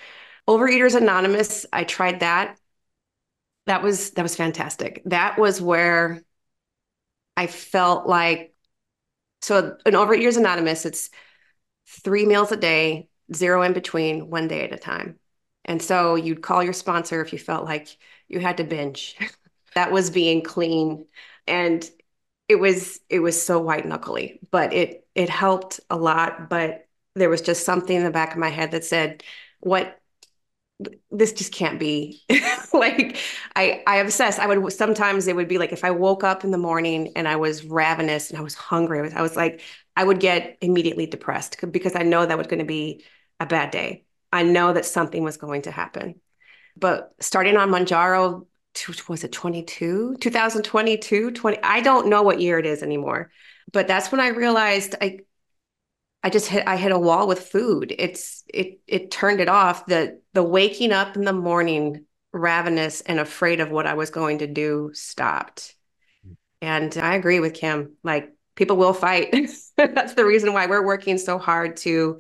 [0.48, 2.58] Overeaters Anonymous, I tried that.
[3.70, 5.04] That was that was fantastic.
[5.06, 6.24] That was where
[7.38, 8.56] I felt like
[9.42, 11.12] so an Overeaters Anonymous, it's
[11.88, 15.20] three meals a day, zero in between, one day at a time.
[15.66, 19.18] And so you'd call your sponsor if you felt like you had to binge.
[19.76, 21.06] that was being clean.
[21.48, 21.88] And
[22.48, 26.50] it was it was so white knuckly, but it it helped a lot.
[26.50, 29.24] But there was just something in the back of my head that said,
[29.60, 29.99] what
[31.12, 32.24] this just can't be.
[32.72, 33.18] Like
[33.56, 34.38] i i obsess.
[34.38, 37.28] I would sometimes it would be like if i woke up in the morning and
[37.28, 39.62] i was ravenous and i was hungry i was, I was like
[39.96, 43.04] i would get immediately depressed because i know that was going to be
[43.40, 44.06] a bad day.
[44.32, 46.22] I know that something was going to happen.
[46.78, 48.46] But starting on Mounjaro
[49.08, 53.32] was it 22 2022 20 i don't know what year it is anymore.
[53.74, 55.20] But that's when i realized i
[56.24, 57.94] I just hit I hit a wall with food.
[57.98, 59.86] It's it it turned it off.
[59.86, 64.40] The the waking up in the morning ravenous and afraid of what I was going
[64.40, 65.76] to do stopped.
[66.62, 67.96] And I agree with Kim.
[68.04, 69.34] Like people will fight.
[69.78, 72.20] That's the reason why we're working so hard to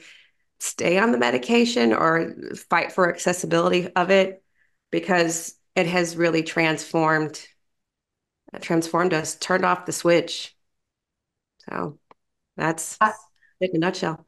[0.59, 2.33] stay on the medication or
[2.69, 4.43] fight for accessibility of it
[4.91, 7.45] because it has really transformed
[8.61, 10.55] transformed us, turned off the switch.
[11.69, 11.99] So
[12.57, 13.11] that's uh,
[13.61, 14.25] in a nutshell.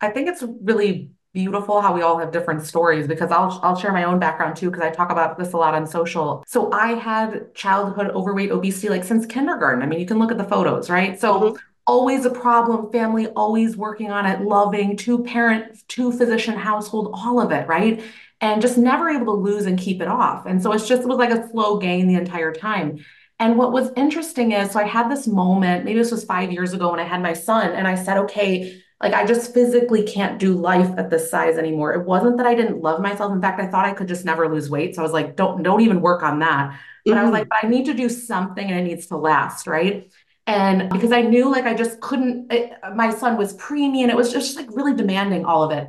[0.00, 3.92] I think it's really beautiful how we all have different stories because I'll I'll share
[3.92, 6.44] my own background too because I talk about this a lot on social.
[6.46, 9.82] So I had childhood overweight obesity like since kindergarten.
[9.82, 11.18] I mean, you can look at the photos, right?
[11.18, 11.56] So mm-hmm.
[11.86, 17.40] always a problem, family always working on it, loving, two parent, two physician household, all
[17.40, 18.02] of it, right?
[18.40, 20.46] And just never able to lose and keep it off.
[20.46, 23.04] And so it's just it was like a slow gain the entire time.
[23.38, 26.72] And what was interesting is, so I had this moment, maybe this was five years
[26.72, 30.38] ago when I had my son, and I said, okay, like I just physically can't
[30.38, 31.92] do life at this size anymore.
[31.92, 33.32] It wasn't that I didn't love myself.
[33.32, 34.94] In fact, I thought I could just never lose weight.
[34.94, 36.78] So I was like, don't don't even work on that.
[37.04, 37.18] But mm-hmm.
[37.18, 40.08] I was like, but I need to do something and it needs to last, right?
[40.46, 44.16] And because I knew like I just couldn't, it, my son was preemie and it
[44.16, 45.88] was just like really demanding all of it.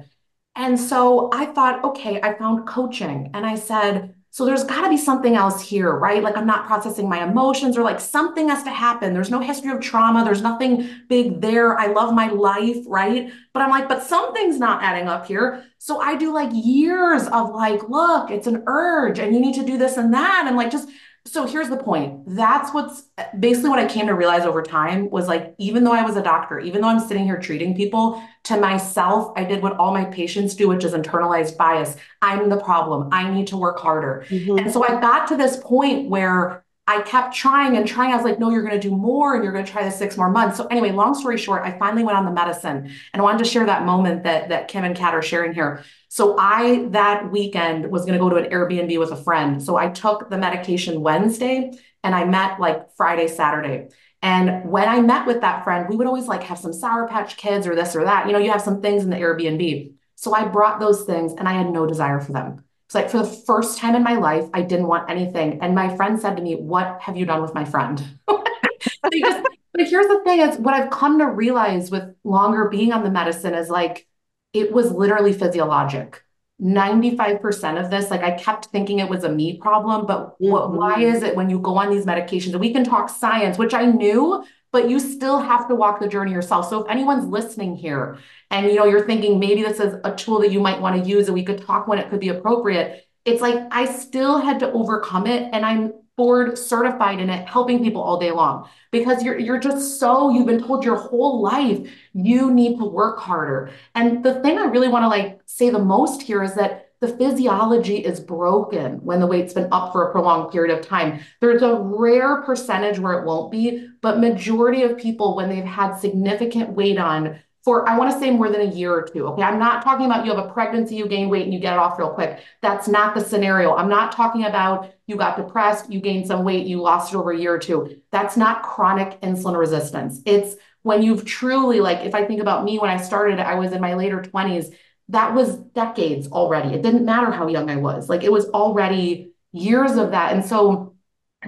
[0.55, 4.89] And so I thought, okay, I found coaching and I said, so there's got to
[4.89, 6.23] be something else here, right?
[6.23, 9.13] Like I'm not processing my emotions or like something has to happen.
[9.13, 10.25] There's no history of trauma.
[10.25, 11.77] There's nothing big there.
[11.77, 13.31] I love my life, right?
[13.53, 15.63] But I'm like, but something's not adding up here.
[15.77, 19.63] So I do like years of like, look, it's an urge and you need to
[19.63, 20.45] do this and that.
[20.47, 20.89] And like just
[21.25, 22.21] so here's the point.
[22.27, 23.03] That's what's
[23.39, 26.21] basically what I came to realize over time was like, even though I was a
[26.21, 30.03] doctor, even though I'm sitting here treating people, to myself, I did what all my
[30.03, 31.95] patients do, which is internalized bias.
[32.21, 33.07] I'm the problem.
[33.13, 34.25] I need to work harder.
[34.27, 34.57] Mm-hmm.
[34.59, 38.11] And so I got to this point where I kept trying and trying.
[38.11, 39.97] I was like, no, you're going to do more and you're going to try this
[39.97, 40.57] six more months.
[40.57, 43.49] So anyway, long story short, I finally went on the medicine and I wanted to
[43.49, 45.83] share that moment that, that Kim and Kat are sharing here.
[46.09, 49.63] So I, that weekend was going to go to an Airbnb with a friend.
[49.63, 51.71] So I took the medication Wednesday
[52.03, 53.87] and I met like Friday, Saturday.
[54.21, 57.37] And when I met with that friend, we would always like have some Sour Patch
[57.37, 58.27] Kids or this or that.
[58.27, 59.93] You know, you have some things in the Airbnb.
[60.15, 62.63] So I brought those things and I had no desire for them.
[62.93, 65.59] It's like for the first time in my life, I didn't want anything.
[65.63, 67.97] And my friend said to me, What have you done with my friend?
[68.29, 73.03] just, but here's the thing is what I've come to realize with longer being on
[73.03, 74.05] the medicine is like
[74.53, 76.21] it was literally physiologic.
[76.61, 80.51] 95% of this, like I kept thinking it was a me problem, but mm-hmm.
[80.51, 83.57] what, why is it when you go on these medications and we can talk science,
[83.57, 86.67] which I knew, but you still have to walk the journey yourself.
[86.67, 88.17] So if anyone's listening here
[88.51, 91.09] and you know you're thinking maybe this is a tool that you might want to
[91.09, 94.59] use and we could talk when it could be appropriate, it's like I still had
[94.59, 99.23] to overcome it and I'm board certified in it, helping people all day long because
[99.23, 103.71] you're you're just so you've been told your whole life you need to work harder.
[103.93, 107.17] And the thing I really want to like say the most here is that the
[107.17, 111.19] physiology is broken when the weight's been up for a prolonged period of time.
[111.41, 115.95] There's a rare percentage where it won't be, but majority of people when they've had
[115.95, 119.27] significant weight on for I want to say more than a year or two.
[119.27, 119.41] Okay.
[119.41, 121.79] I'm not talking about you have a pregnancy, you gain weight and you get it
[121.79, 122.39] off real quick.
[122.61, 123.75] That's not the scenario.
[123.75, 127.31] I'm not talking about you got depressed, you gained some weight, you lost it over
[127.31, 128.01] a year or two.
[128.11, 130.21] That's not chronic insulin resistance.
[130.25, 133.73] It's when you've truly, like, if I think about me when I started, I was
[133.73, 134.73] in my later 20s.
[135.09, 136.73] That was decades already.
[136.73, 138.09] It didn't matter how young I was.
[138.09, 140.33] Like, it was already years of that.
[140.33, 140.95] And so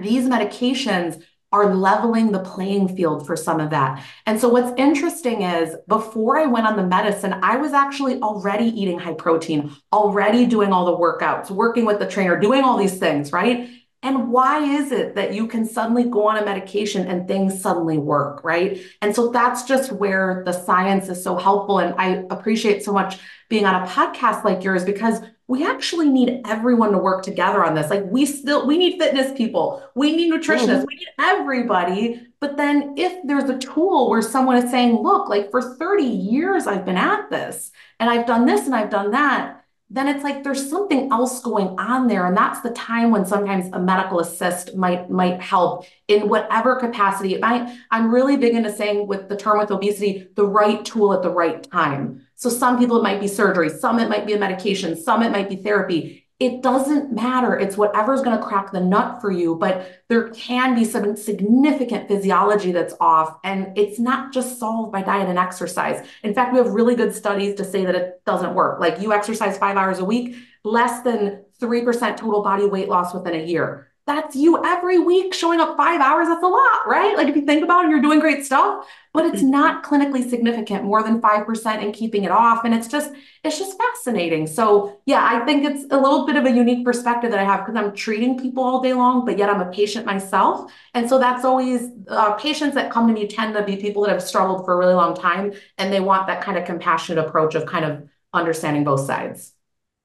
[0.00, 4.04] these medications are leveling the playing field for some of that.
[4.26, 8.66] And so what's interesting is before I went on the medicine, I was actually already
[8.66, 12.98] eating high protein, already doing all the workouts, working with the trainer, doing all these
[12.98, 13.70] things, right?
[14.02, 17.96] And why is it that you can suddenly go on a medication and things suddenly
[17.96, 18.80] work, right?
[19.00, 21.78] And so that's just where the science is so helpful.
[21.78, 26.40] And I appreciate so much being on a podcast like yours because we actually need
[26.44, 27.90] everyone to work together on this.
[27.90, 30.84] Like we still we need fitness people, we need nutritionists, mm-hmm.
[30.88, 32.26] we need everybody.
[32.40, 36.66] But then if there's a tool where someone is saying, look, like for 30 years
[36.66, 40.42] I've been at this and I've done this and I've done that, then it's like
[40.42, 44.74] there's something else going on there and that's the time when sometimes a medical assist
[44.74, 49.58] might might help in whatever capacity I, i'm really big into saying with the term
[49.58, 53.28] with obesity the right tool at the right time so some people it might be
[53.28, 57.58] surgery some it might be a medication some it might be therapy it doesn't matter.
[57.58, 62.08] It's whatever's going to crack the nut for you, but there can be some significant
[62.08, 66.06] physiology that's off, and it's not just solved by diet and exercise.
[66.22, 68.80] In fact, we have really good studies to say that it doesn't work.
[68.80, 73.34] Like you exercise five hours a week, less than 3% total body weight loss within
[73.34, 76.28] a year that's you every week showing up five hours.
[76.28, 77.16] That's a lot, right?
[77.16, 79.50] Like if you think about it, you're doing great stuff, but it's mm-hmm.
[79.50, 82.64] not clinically significant, more than 5% and keeping it off.
[82.64, 84.46] And it's just, it's just fascinating.
[84.46, 87.66] So yeah, I think it's a little bit of a unique perspective that I have
[87.66, 90.72] because I'm treating people all day long, but yet I'm a patient myself.
[90.94, 94.12] And so that's always uh, patients that come to me tend to be people that
[94.12, 95.52] have struggled for a really long time.
[95.78, 99.52] And they want that kind of compassionate approach of kind of understanding both sides.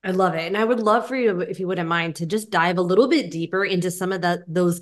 [0.03, 0.47] I love it.
[0.47, 3.07] And I would love for you, if you wouldn't mind, to just dive a little
[3.07, 4.81] bit deeper into some of that those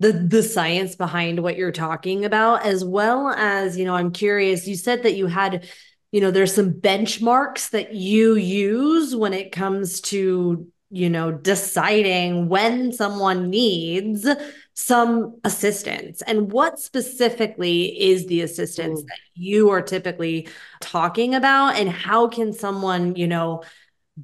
[0.00, 4.66] the the science behind what you're talking about, as well as, you know, I'm curious,
[4.68, 5.68] you said that you had,
[6.12, 12.48] you know, there's some benchmarks that you use when it comes to, you know, deciding
[12.48, 14.28] when someone needs
[14.74, 19.06] some assistance and what specifically is the assistance mm.
[19.06, 20.46] that you are typically
[20.80, 23.60] talking about and how can someone you know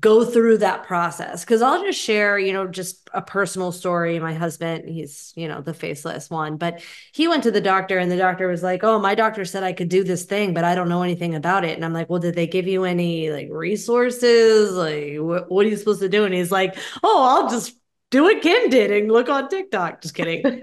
[0.00, 1.44] go through that process.
[1.44, 4.18] Because i'll just share you know just a personal story.
[4.18, 8.10] My husband he's you know the faceless one but he went to the doctor and
[8.10, 10.74] the doctor was like oh my doctor said i could do this thing but i
[10.74, 11.76] don't know anything about it.
[11.76, 14.72] And i'm like well did they give you any like resources?
[14.72, 16.24] Like wh- what are you supposed to do?
[16.24, 17.76] And he's like oh i'll just
[18.10, 20.00] do what kim did and look on tiktok.
[20.02, 20.42] Just kidding.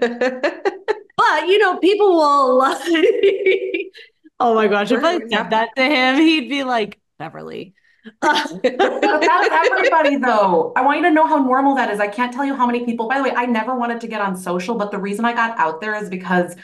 [1.14, 2.80] But you know people will like
[4.40, 4.90] oh my gosh.
[4.90, 7.74] If i said that to him he'd be like beverly
[8.20, 10.72] that's everybody though.
[10.76, 12.00] I want you to know how normal that is.
[12.00, 14.20] I can't tell you how many people, by the way, I never wanted to get
[14.20, 16.56] on social, but the reason I got out there is because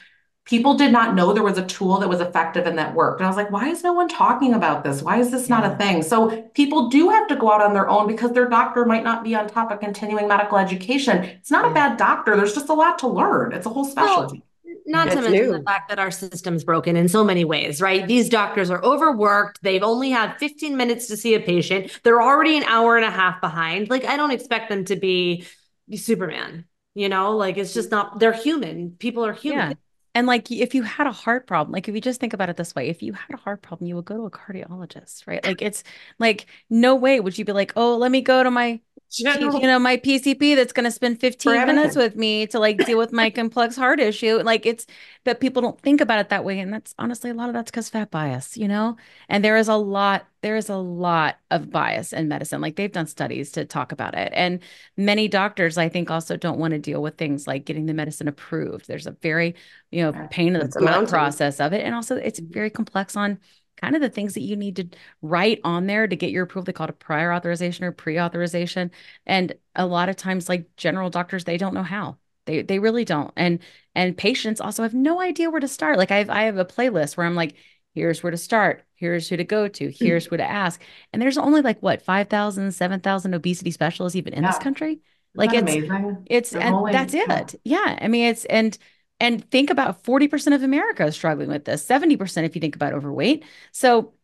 [0.49, 3.21] people did not know there was a tool that was effective and that worked.
[3.21, 5.03] And I was like, why is no one talking about this?
[5.03, 5.61] Why is this yeah.
[5.61, 6.03] not a thing?
[6.03, 9.23] So people do have to go out on their own because their doctor might not
[9.23, 11.23] be on top of continuing medical education.
[11.23, 11.71] It's not yeah.
[11.71, 12.35] a bad doctor.
[12.35, 13.53] There's just a lot to learn.
[13.53, 14.39] It's a whole specialty.
[14.39, 14.48] Well,
[14.89, 15.53] not it's to mention new.
[15.53, 18.07] the fact that our system's broken in so many ways, right?
[18.07, 19.63] These doctors are overworked.
[19.63, 22.01] They've only had 15 minutes to see a patient.
[22.03, 23.91] They're already an hour and a half behind.
[23.91, 25.47] Like, I don't expect them to be
[25.95, 27.37] Superman, you know?
[27.37, 28.93] Like, it's just not, they're human.
[28.93, 29.71] People are human.
[29.71, 29.75] Yeah.
[30.15, 32.57] And like if you had a heart problem, like if you just think about it
[32.57, 35.45] this way, if you had a heart problem, you would go to a cardiologist, right?
[35.45, 35.85] Like it's
[36.19, 39.61] like no way would you be like, oh, let me go to my General.
[39.61, 42.99] you know my pcp that's going to spend 15 minutes with me to like deal
[42.99, 44.87] with my complex heart issue like it's
[45.25, 47.71] but people don't think about it that way and that's honestly a lot of that's
[47.71, 48.97] because fat bias you know?
[49.29, 52.93] And there is a lot there is a lot of bias in medicine like they've
[52.93, 54.61] done studies to talk about it and
[54.97, 58.29] many doctors i think also don't want to deal with things like getting the medicine
[58.29, 59.55] approved there's a very
[59.91, 63.39] you know pain in the process of it and also it's very complex on
[63.81, 64.89] kind of the things that you need to
[65.23, 66.65] write on there to get your approval.
[66.65, 68.91] They call it a prior authorization or pre-authorization.
[69.27, 72.19] And a lot of times, like general doctors, they don't know how.
[72.47, 73.33] They they really don't.
[73.37, 73.61] And
[73.95, 75.99] and patients also have no idea where to start.
[75.99, 77.55] Like I have I have a playlist where I'm like,
[77.95, 80.05] here's where to start, here's who to go to, hmm.
[80.05, 80.81] here's who to ask.
[81.13, 84.51] And there's only like what 5,000, 7,000 obesity specialists even in Yeah.
[84.51, 85.01] this country.
[85.35, 86.27] Like it's amazing.
[86.27, 87.41] it's There's and only- that's yeah.
[87.41, 87.55] it.
[87.65, 87.99] Yeah.
[88.01, 88.77] I mean, it's and
[89.21, 92.93] and think about 40% of America is struggling with this, 70% if you think about
[92.95, 93.45] overweight.
[93.73, 94.15] So,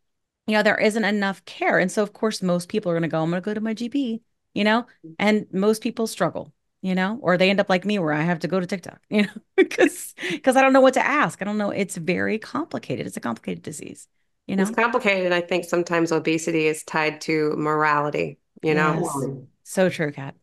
[0.47, 1.79] you know, there isn't enough care.
[1.79, 3.61] And so of course most people are going to go, I'm going to go to
[3.61, 4.23] my GP,
[4.55, 4.87] you know,
[5.19, 8.41] and most people struggle, you know, or they end up like me where I have
[8.41, 11.41] to go to TikTok, you know, because because I don't know what to ask.
[11.41, 11.71] I don't know.
[11.71, 13.07] It's very complicated.
[13.07, 14.07] It's a complicated disease,
[14.47, 14.63] you know.
[14.63, 15.33] It's complicated.
[15.33, 19.01] I think sometimes obesity is tied to morality, you know?
[19.01, 19.27] Yes.
[19.65, 20.35] So true, Kat.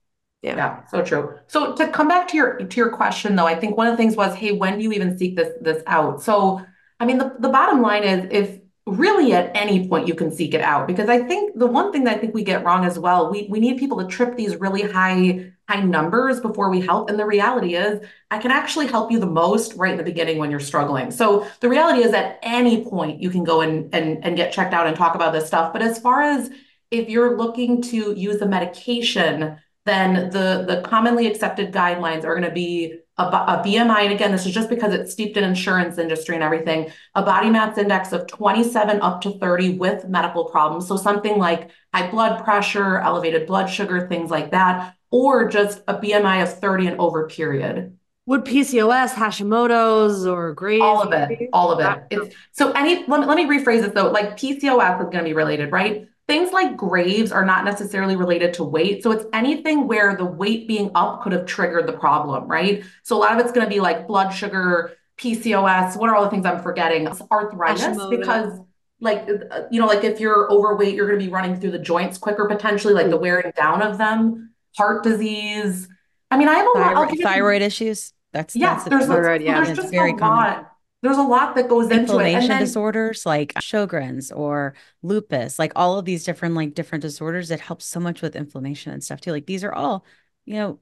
[0.41, 0.55] Yeah.
[0.55, 1.37] Yeah, so true.
[1.47, 3.97] So to come back to your to your question though, I think one of the
[3.97, 6.21] things was, hey, when do you even seek this this out?
[6.23, 6.65] So,
[6.99, 10.55] I mean, the, the bottom line is if really at any point you can seek
[10.55, 12.97] it out, because I think the one thing that I think we get wrong as
[12.97, 17.11] well, we we need people to trip these really high high numbers before we help.
[17.11, 20.39] And the reality is, I can actually help you the most right in the beginning
[20.39, 21.11] when you're struggling.
[21.11, 24.73] So the reality is at any point you can go and and and get checked
[24.73, 25.71] out and talk about this stuff.
[25.71, 26.49] But as far as
[26.89, 32.47] if you're looking to use a medication, then the, the commonly accepted guidelines are going
[32.47, 34.03] to be a BMI.
[34.03, 37.49] And again, this is just because it's steeped in insurance industry and everything, a body
[37.49, 40.87] mass index of 27 up to 30 with medical problems.
[40.87, 45.95] So something like high blood pressure, elevated blood sugar, things like that, or just a
[45.95, 47.97] BMI of 30 and over period.
[48.27, 50.83] Would PCOS, Hashimoto's, or Graves?
[50.83, 52.03] All of it, all of it.
[52.11, 54.11] It's so any let me, let me rephrase it though.
[54.11, 56.07] Like PCOS is going to be related, right?
[56.31, 59.03] Things like Graves are not necessarily related to weight.
[59.03, 62.85] So it's anything where the weight being up could have triggered the problem, right?
[63.03, 65.97] So a lot of it's going to be like blood sugar, PCOS.
[65.97, 67.05] What are all the things I'm forgetting?
[67.29, 68.57] Arthritis, because
[69.01, 71.79] like uh, you know, like if you're overweight, you're going to be running through the
[71.79, 74.53] joints quicker potentially, like the wearing down of them.
[74.77, 75.89] Heart disease.
[76.31, 76.93] I mean, I have a lot.
[76.93, 78.13] Thyroid, give you- thyroid issues.
[78.31, 79.61] That's yeah, that's there's, a, Thyroid, yeah.
[79.61, 80.65] there's just very a common.
[81.01, 82.01] There's a lot that goes into it.
[82.01, 87.59] Inflammation disorders like Sjogren's or lupus, like all of these different like different disorders that
[87.59, 89.31] help so much with inflammation and stuff too.
[89.31, 90.05] Like these are all,
[90.45, 90.79] you know,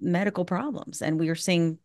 [0.00, 1.78] medical problems, and we are seeing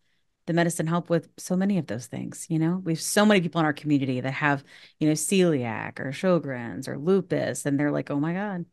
[0.47, 2.47] the medicine help with so many of those things.
[2.49, 4.63] You know, we have so many people in our community that have,
[4.99, 8.65] you know, celiac or Sjogren's or lupus, and they're like, oh my god,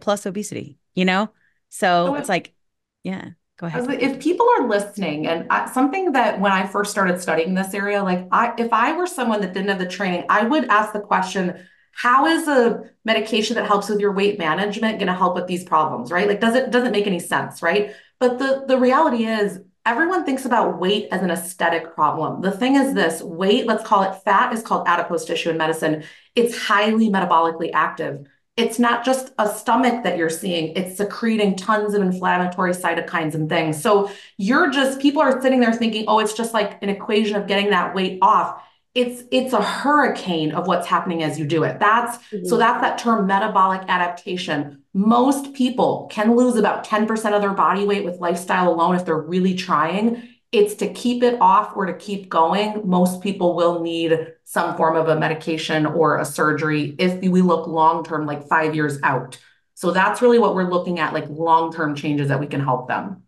[0.00, 0.78] plus obesity.
[0.94, 1.30] You know,
[1.68, 2.54] so So it's like,
[3.02, 4.02] yeah, go ahead.
[4.02, 8.02] If people are listening, and I, something that when I first started studying this area,
[8.02, 11.00] like I, if I were someone that didn't have the training, I would ask the
[11.00, 15.46] question, how is a medication that helps with your weight management going to help with
[15.46, 16.28] these problems, right?
[16.28, 17.92] Like, does it doesn't make any sense, right?
[18.18, 22.42] But the the reality is, everyone thinks about weight as an aesthetic problem.
[22.42, 26.02] The thing is this, weight, let's call it fat, is called adipose tissue in medicine.
[26.34, 28.26] It's highly metabolically active.
[28.56, 33.48] It's not just a stomach that you're seeing, it's secreting tons of inflammatory cytokines and
[33.48, 33.80] things.
[33.80, 37.46] So you're just, people are sitting there thinking, oh, it's just like an equation of
[37.46, 38.62] getting that weight off.
[38.94, 41.78] It's it's a hurricane of what's happening as you do it.
[41.78, 42.58] That's so mm-hmm.
[42.58, 44.82] that's that term metabolic adaptation.
[44.94, 49.20] Most people can lose about 10% of their body weight with lifestyle alone if they're
[49.20, 50.26] really trying.
[50.52, 52.82] It's to keep it off or to keep going.
[52.88, 57.66] Most people will need some form of a medication or a surgery if we look
[57.66, 59.38] long term, like five years out.
[59.74, 62.88] So that's really what we're looking at, like long term changes that we can help
[62.88, 63.24] them.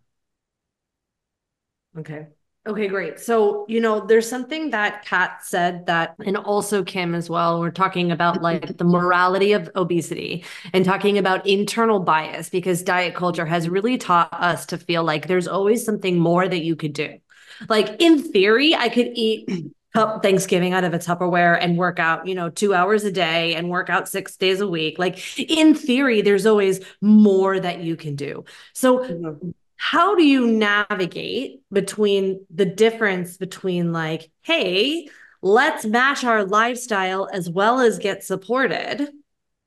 [1.97, 2.29] Okay.
[2.69, 3.19] Okay, great.
[3.19, 7.59] So, you know, there's something that Kat said that, and also Kim as well.
[7.59, 13.15] We're talking about like the morality of obesity and talking about internal bias because diet
[13.15, 16.93] culture has really taught us to feel like there's always something more that you could
[16.93, 17.17] do.
[17.67, 19.49] Like in theory, I could eat
[19.95, 23.55] cup Thanksgiving out of a Tupperware and work out, you know, two hours a day
[23.55, 24.99] and work out six days a week.
[24.99, 28.45] Like in theory, there's always more that you can do.
[28.73, 29.49] So mm-hmm.
[29.81, 35.07] How do you navigate between the difference between like hey
[35.41, 39.09] let's match our lifestyle as well as get supported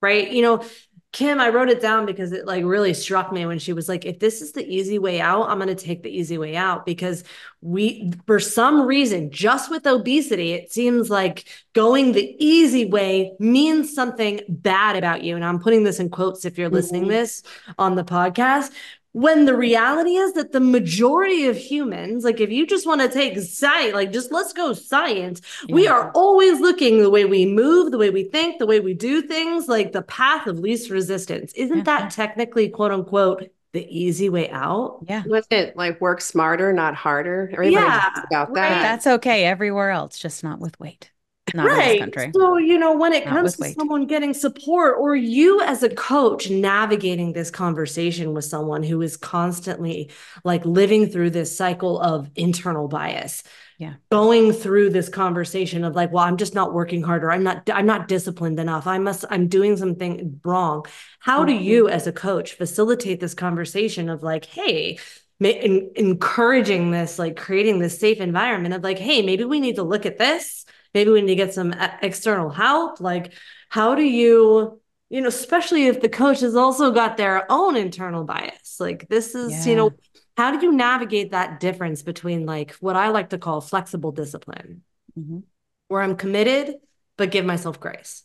[0.01, 0.33] right?
[0.33, 0.65] You know
[1.13, 4.07] kim i wrote it down because it like really struck me when she was like
[4.07, 6.87] if this is the easy way out i'm going to take the easy way out
[6.87, 7.23] because
[7.61, 11.45] we for some reason just with obesity it seems like
[11.75, 15.37] going the easy way means something bad about you.
[15.37, 17.11] And i'm putting this in quotes if you're listening mm-hmm.
[17.11, 17.43] this
[17.79, 18.71] on the podcast
[19.13, 23.09] when the reality is that the majority of humans like if you just want to
[23.09, 27.91] take science like just let's go science we are always looking the way we move
[27.91, 31.53] the way we think the way we do things like the path of least resistance
[31.55, 31.85] isn't Yeah.
[31.85, 35.23] that technically quote unquote the easy way out Yeah.
[35.27, 37.49] Wasn't it like work smarter, not harder?
[37.53, 38.69] Everybody Yeah, talks about right.
[38.83, 41.11] That's okay everywhere else, just not with weight.
[41.55, 42.01] Not in this right.
[42.01, 42.31] country.
[42.35, 43.77] So, you know, when it Not comes to weight.
[43.77, 49.17] someone getting support or you as a coach navigating this conversation with someone who is
[49.17, 50.11] constantly
[50.45, 53.43] like living through this cycle of internal bias.
[53.79, 53.95] Yeah.
[54.11, 57.33] Going through this conversation of like, well, I'm just not working harder.
[57.33, 58.87] I'm not I'm not disciplined enough.
[58.87, 60.87] I must I'm doing something wrong.
[61.19, 64.99] How do you as a coach facilitate this conversation of like, hey,
[65.41, 70.07] encouraging this, like creating this safe environment of like, hey, maybe we need to look
[70.07, 70.65] at this.
[70.95, 71.73] Maybe we need to get some
[72.03, 73.01] external help.
[73.01, 73.33] Like,
[73.69, 74.81] how do you,
[75.11, 78.77] you know, especially if the coach has also got their own internal bias?
[78.79, 79.93] Like, this is, you know,
[80.37, 84.83] how do you navigate that difference between like what I like to call flexible discipline,
[85.19, 85.43] Mhm.
[85.89, 86.77] where I'm committed,
[87.17, 88.25] but give myself grace?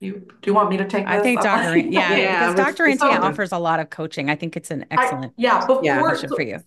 [0.00, 1.74] You, do you want me to take I think Dr.
[1.74, 2.88] An- yeah, Yeah, because Dr.
[2.88, 4.28] with Antia offers a lot of coaching.
[4.30, 6.00] I think it's an I- excellent yeah, before Yeah.
[6.00, 6.58] question so, for you.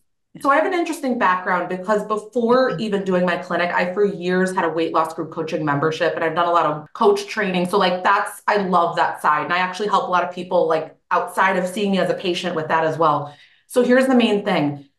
[0.42, 2.82] So I have an interesting background because before mm-hmm.
[2.82, 6.24] even doing my clinic, I for years had a weight loss group coaching membership and
[6.24, 7.70] I've done a lot of coach training.
[7.70, 9.46] So like that's I love that side.
[9.46, 12.16] And I actually help a lot of people like outside of seeing me as a
[12.16, 13.34] patient with that as well.
[13.68, 14.90] So here's the main thing.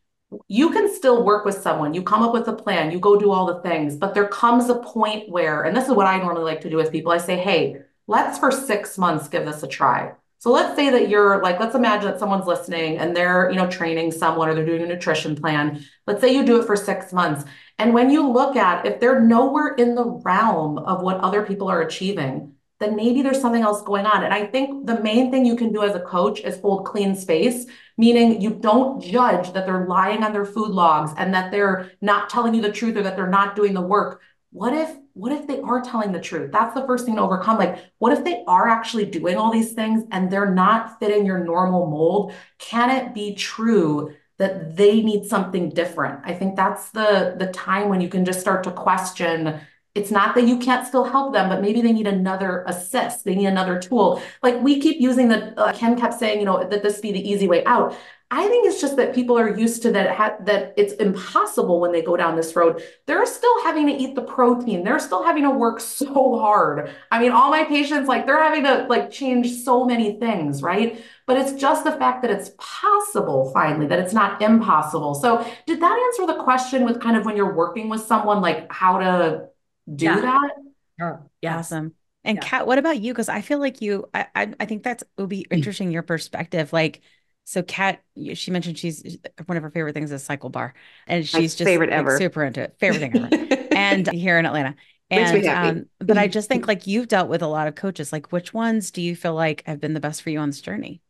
[0.49, 1.95] You can still work with someone.
[1.95, 4.69] You come up with a plan, you go do all the things, but there comes
[4.69, 7.13] a point where, and this is what I normally like to do with people.
[7.13, 10.13] I say, hey, let's for six months give this a try.
[10.47, 13.69] So let's say that you're like, let's imagine that someone's listening and they're, you know,
[13.69, 15.85] training someone or they're doing a nutrition plan.
[16.07, 17.43] Let's say you do it for six months.
[17.81, 21.67] And when you look at if they're nowhere in the realm of what other people
[21.67, 24.23] are achieving, then maybe there's something else going on.
[24.23, 27.17] And I think the main thing you can do as a coach is hold clean
[27.17, 27.67] space,
[27.99, 32.31] meaning you don't judge that they're lying on their food logs and that they're not
[32.31, 34.21] telling you the truth or that they're not doing the work.
[34.53, 36.53] What if what if they are telling the truth?
[36.53, 37.57] That's the first thing to overcome.
[37.57, 41.39] Like, what if they are actually doing all these things and they're not fitting your
[41.39, 42.35] normal mold?
[42.59, 46.21] Can it be true that they need something different?
[46.25, 49.59] I think that's the the time when you can just start to question
[49.97, 53.25] it's not that you can't still help them, but maybe they need another assist.
[53.25, 54.21] They need another tool.
[54.43, 57.29] Like we keep using the, uh, Ken kept saying, you know, that this be the
[57.29, 57.97] easy way out.
[58.29, 61.93] I think it's just that people are used to that, ha- that it's impossible when
[61.93, 62.83] they go down this road.
[63.07, 64.83] They're still having to eat the protein.
[64.83, 66.91] They're still having to work so hard.
[67.13, 71.01] I mean, all my patients, like they're having to like change so many things, right?
[71.27, 75.15] But it's just the fact that it's possible finally, that it's not impossible.
[75.15, 78.71] So did that answer the question with kind of when you're working with someone, like
[78.73, 79.49] how to
[79.95, 80.21] do Yeah.
[80.21, 80.51] that?
[80.59, 81.31] Oh, sure.
[81.43, 81.57] Yes.
[81.73, 81.95] Awesome.
[82.25, 82.43] And Yeah.
[82.43, 83.13] Kat, what about you?
[83.13, 86.03] Because I feel like you, I, I, I think that's it would be interesting your
[86.03, 86.73] perspective.
[86.73, 87.03] Like,
[87.47, 88.03] so Kat,
[88.35, 90.75] she mentioned she's one of her favorite things is cycle bar,
[91.07, 92.11] and she's just favorite like, ever.
[92.11, 93.33] super into it, favorite thing ever.
[93.75, 94.75] and here in Atlanta.
[95.11, 98.13] And um, but I just think like you've dealt with a lot of coaches.
[98.13, 100.61] Like, which ones do you feel like have been the best for you on this
[100.61, 101.01] journey?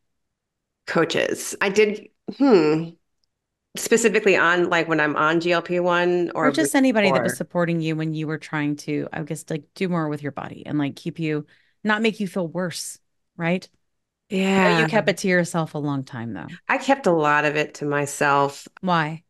[0.87, 1.55] coaches.
[1.61, 2.09] I did,
[2.39, 2.91] hmm,
[3.77, 7.81] specifically on like when I'm on GLP one or, Or just anybody that was supporting
[7.81, 10.79] you when you were trying to, I guess, like do more with your body and
[10.79, 11.47] like keep you,
[11.83, 12.99] not make you feel worse,
[13.37, 13.69] right?
[14.29, 16.59] Yeah, You kept it to yourself a long time though.
[16.69, 19.25] I kept a lot of it to myself Why?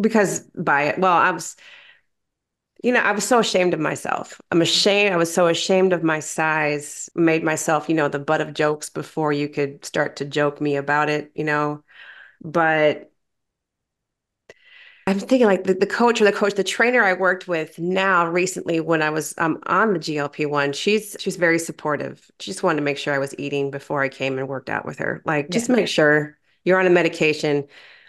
[0.00, 1.56] because by it, well, I was,
[2.82, 4.40] you know, I was so ashamed of myself.
[4.50, 5.12] I'm ashamed.
[5.12, 8.88] I was so ashamed of my size, made myself, you know, the butt of jokes
[8.88, 11.84] before you could start to joke me about it, you know.
[12.42, 13.09] But
[15.10, 18.26] I'm thinking like the, the coach or the coach, the trainer I worked with now
[18.26, 22.30] recently when I was um, on the GLP one, she's she's very supportive.
[22.38, 24.86] She just wanted to make sure I was eating before I came and worked out
[24.86, 25.20] with her.
[25.24, 27.66] Like, just make sure you're on a medication.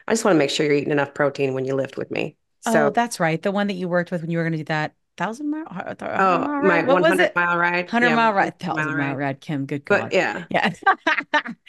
[0.07, 2.37] I just want to make sure you're eating enough protein when you lift with me.
[2.61, 3.41] So oh, that's right.
[3.41, 4.93] The one that you worked with when you were going to do that
[5.23, 6.87] thousand mile, Oh, mile my ride.
[6.87, 7.35] What was 100 it?
[7.35, 7.89] mile ride.
[7.89, 9.41] Hundred Yeah, mile ride, 100 mile thousand mile ride.
[9.41, 10.73] Kim, good But yeah, Yeah.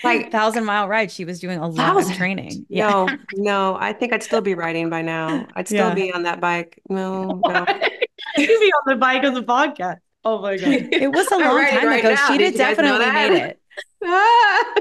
[0.04, 1.10] Like- thousand mile ride.
[1.10, 2.12] She was doing a lot Thousand?
[2.12, 2.66] of training.
[2.70, 2.88] Yeah.
[2.90, 5.46] no, no, I think I'd still be riding by now.
[5.54, 5.94] I'd still Yeah.
[5.94, 6.80] be on that bike.
[6.88, 7.66] No, no.
[8.36, 9.98] you be on the bike as a podcast.
[10.24, 10.68] Oh my god.
[10.92, 12.14] It was a long time right ago.
[12.14, 12.26] now.
[12.28, 13.60] She Did did you guys know definitely made it.
[14.04, 14.74] Ah!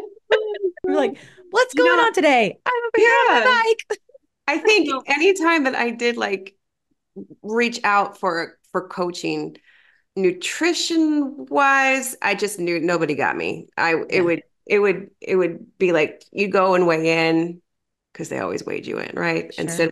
[0.86, 1.17] Like,
[1.49, 2.57] what's going on today?
[2.65, 3.43] I'm over here on Yeah.
[3.45, 3.99] my bike.
[4.47, 6.55] I think anytime that I did like
[7.41, 9.57] reach out for for coaching,
[10.16, 13.68] nutrition wise, I just knew nobody got me.
[13.78, 14.09] I Yeah.
[14.09, 17.62] it would it would it would be like you go and weigh in
[18.14, 19.53] because they always weighed you in, right?
[19.57, 19.72] And Sure.
[19.72, 19.91] said,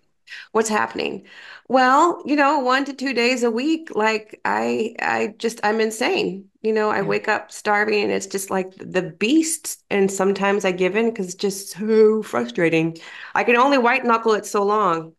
[0.52, 1.28] what's happening?
[1.68, 6.50] Well, you know, one to two days a week, like I I just I'm insane.
[6.62, 7.04] You know, I Yeah.
[7.04, 9.84] wake up starving and it's just like the beast.
[9.90, 12.98] And sometimes I give in because it's just so frustrating.
[13.36, 15.14] I can only white knuckle it so long.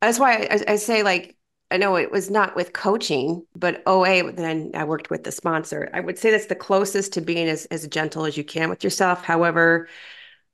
[0.00, 1.33] That's why I, I say like
[1.70, 5.32] Uh, I know it was not with coaching, but OA, then I worked with the
[5.32, 5.90] sponsor.
[5.92, 8.84] I would say that's the closest to being as, as gentle as you can with
[8.84, 9.24] yourself.
[9.24, 9.88] However,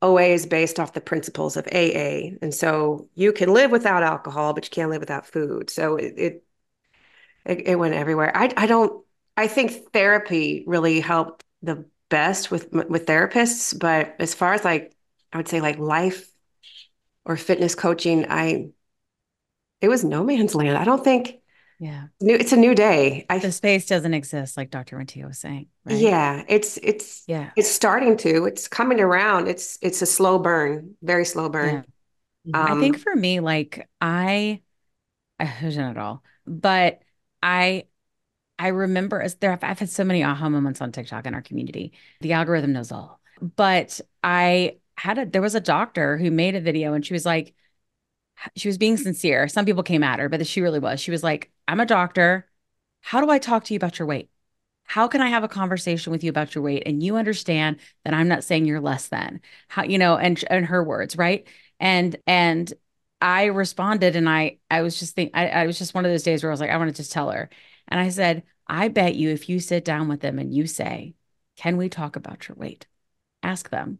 [0.03, 2.39] OA is based off the principles of AA.
[2.43, 5.71] And so you can live without alcohol, but you can't live without food.
[5.71, 6.45] So it, it
[7.45, 8.33] It, it went everywhere.
[8.37, 9.05] I I don't.
[9.37, 14.95] I think therapy really helped the best with with therapists, but as far as like
[15.33, 16.31] I would say like life
[17.25, 18.71] or fitness coaching, I
[19.81, 20.77] it was no man's land.
[20.77, 21.41] I don't think
[21.79, 22.09] Yeah.
[22.21, 23.27] new it's a new day.
[23.31, 24.97] I The space doesn't exist, like Dr.
[24.99, 25.69] Rentea was saying.
[25.85, 25.97] Right?
[25.97, 27.51] yeah, it's it's Yeah.
[27.57, 28.47] it's starting to.
[28.47, 29.49] It's coming around.
[29.49, 31.85] It's it's a slow burn, very slow burn.
[32.53, 34.63] I Um, think for me, like I,
[35.39, 37.03] I wasn't at all, but
[37.43, 37.87] I,
[38.59, 41.93] I remember as there, I've had so many aha moments on TikTok in our community.
[42.21, 43.21] The algorithm knows all,
[43.57, 47.27] but I had a, there was a doctor who made a video and she was
[47.27, 47.55] like,
[48.57, 49.49] she was being sincere.
[49.49, 51.01] Some people came at her, but she really was.
[51.01, 52.47] She was like, I'm a doctor.
[53.01, 54.31] How do I talk to you about your weight?
[54.85, 58.13] How can I have a conversation with you about your weight and you understand that
[58.13, 59.41] I'm not saying you're less than?
[59.69, 61.47] How, you know, and and her words, right?
[61.79, 62.73] And and
[63.21, 66.25] I responded and I I was just think I, I was just one of those
[66.25, 67.49] days where I was like, I want to just tell her.
[67.87, 71.15] And I said, I bet you if you sit down with them and you say,
[71.57, 72.87] Can we talk about your weight?
[73.43, 73.99] Ask them.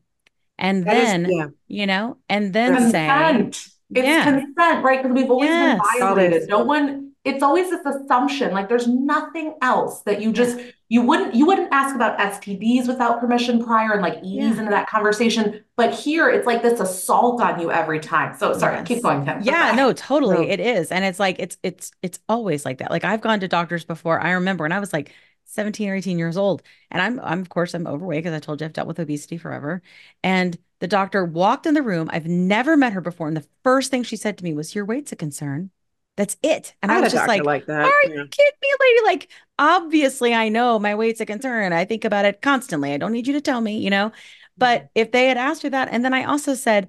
[0.59, 1.47] And that is- then, yeah.
[1.69, 3.51] you know, and then say.
[3.95, 4.25] It's Yeah.
[4.25, 5.03] consent, right?
[5.03, 5.73] Because we've always Yes.
[5.73, 6.17] been Always.
[6.19, 6.49] violated.
[6.49, 11.35] No one, it's always this assumption, like there's nothing else that you just you wouldn't
[11.35, 14.59] you wouldn't ask about STDs without permission prior and like ease Yeah.
[14.61, 15.61] into that conversation.
[15.77, 18.35] But here it's like this assault on you every time.
[18.37, 18.87] So sorry, Yes.
[18.89, 19.41] keep going, Kim.
[19.43, 20.47] Yeah, no, totally.
[20.47, 20.53] No.
[20.53, 20.91] It is.
[20.91, 22.91] And it's like it's it's it's always like that.
[22.91, 24.19] Like I've gone to doctors before.
[24.21, 25.13] I remember when I was like
[25.51, 26.63] 17 or 18 years old.
[26.91, 29.39] And I'm I'm of course I'm overweight because I told you I've dealt with obesity
[29.39, 29.83] forever.
[30.23, 32.09] And the doctor walked in the room.
[32.13, 33.29] I've never met her before.
[33.29, 35.71] And the first thing she said to me was, Your weight's a concern.
[36.17, 36.75] That's it.
[36.83, 37.85] And I, had was just like, like that.
[37.85, 38.09] Are yeah.
[38.09, 39.01] you kidding me, lady?
[39.05, 41.73] Like, obviously, I know my weight's a concern.
[41.73, 42.93] I think about it constantly.
[42.93, 44.13] I don't need you to tell me, you know.
[44.59, 44.89] But mm-hmm.
[44.97, 46.89] if they had asked her that, and then I also said,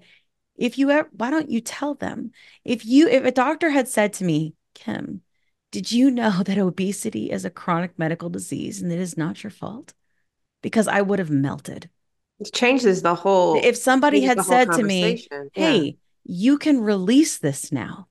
[0.57, 2.31] if you ever, why don't you tell them?
[2.65, 5.21] If you, if a doctor had said to me, Kim,
[5.71, 9.51] did you know that obesity is a chronic medical disease and it is not your
[9.51, 9.93] fault?
[10.61, 11.89] Because I would have melted.
[12.39, 15.49] It changes the whole If somebody had said to me, conversation.
[15.55, 15.71] Yeah.
[15.71, 18.07] hey, you can release this now.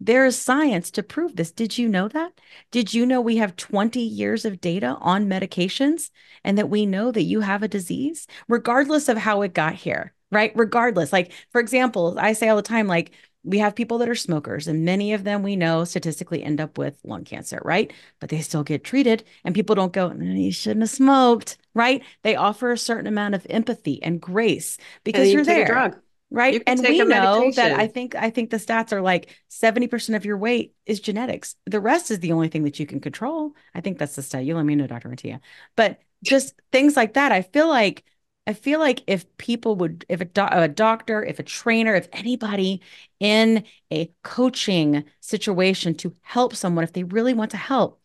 [0.00, 1.50] There is science to prove this.
[1.50, 2.32] Did you know that?
[2.70, 6.10] Did you know we have 20 years of data on medications
[6.44, 10.14] and that we know that you have a disease, regardless of how it got here,
[10.30, 10.52] right?
[10.54, 11.12] Regardless.
[11.12, 13.10] Like, for example, I say all the time, like,
[13.44, 16.76] we have people that are smokers, and many of them we know statistically end up
[16.76, 17.92] with lung cancer, right?
[18.20, 22.02] But they still get treated, and people don't go, "Mm, you shouldn't have smoked, right?
[22.22, 25.90] They offer a certain amount of empathy and grace because you you're take there
[26.30, 30.16] right You and we know that i think i think the stats are like 70%
[30.16, 33.54] of your weight is genetics the rest is the only thing that you can control
[33.74, 35.40] i think that's the stat you let me know dr Matthea.
[35.76, 38.04] but just things like that i feel like
[38.48, 42.08] i feel like if people would if a, doc, a doctor if a trainer if
[42.12, 42.80] anybody
[43.20, 48.00] in a coaching situation to help someone if they really want to help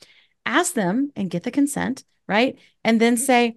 [0.45, 2.57] ask them and get the consent right?
[2.83, 3.23] And then mm-hmm.
[3.23, 3.55] say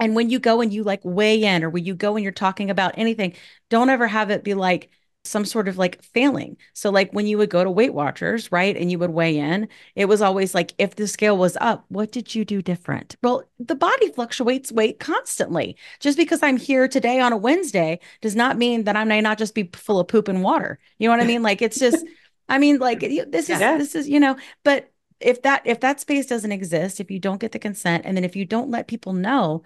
[0.00, 2.32] and when you go and you like weigh in, or when you go and you're
[2.32, 3.34] talking about anything,
[3.68, 4.90] don't ever have it be like
[5.28, 6.56] some sort of like failing.
[6.72, 9.68] So, like when you would go to Weight Watchers, right, and you would weigh in,
[9.94, 13.16] it was always like, if the scale was up, what did you do different?
[13.22, 15.76] Well, the body fluctuates weight constantly.
[16.00, 19.38] Just because I'm here today on a Wednesday does not mean that I may not
[19.38, 20.78] just be full of poop and water.
[20.98, 21.42] You know what I mean?
[21.42, 22.04] Like, it's just,
[22.48, 23.76] I mean, like, this is, Yeah.
[23.78, 27.40] this is, you know, but if that if that space doesn't exist if you don't
[27.40, 29.62] get the consent and then if you don't let people know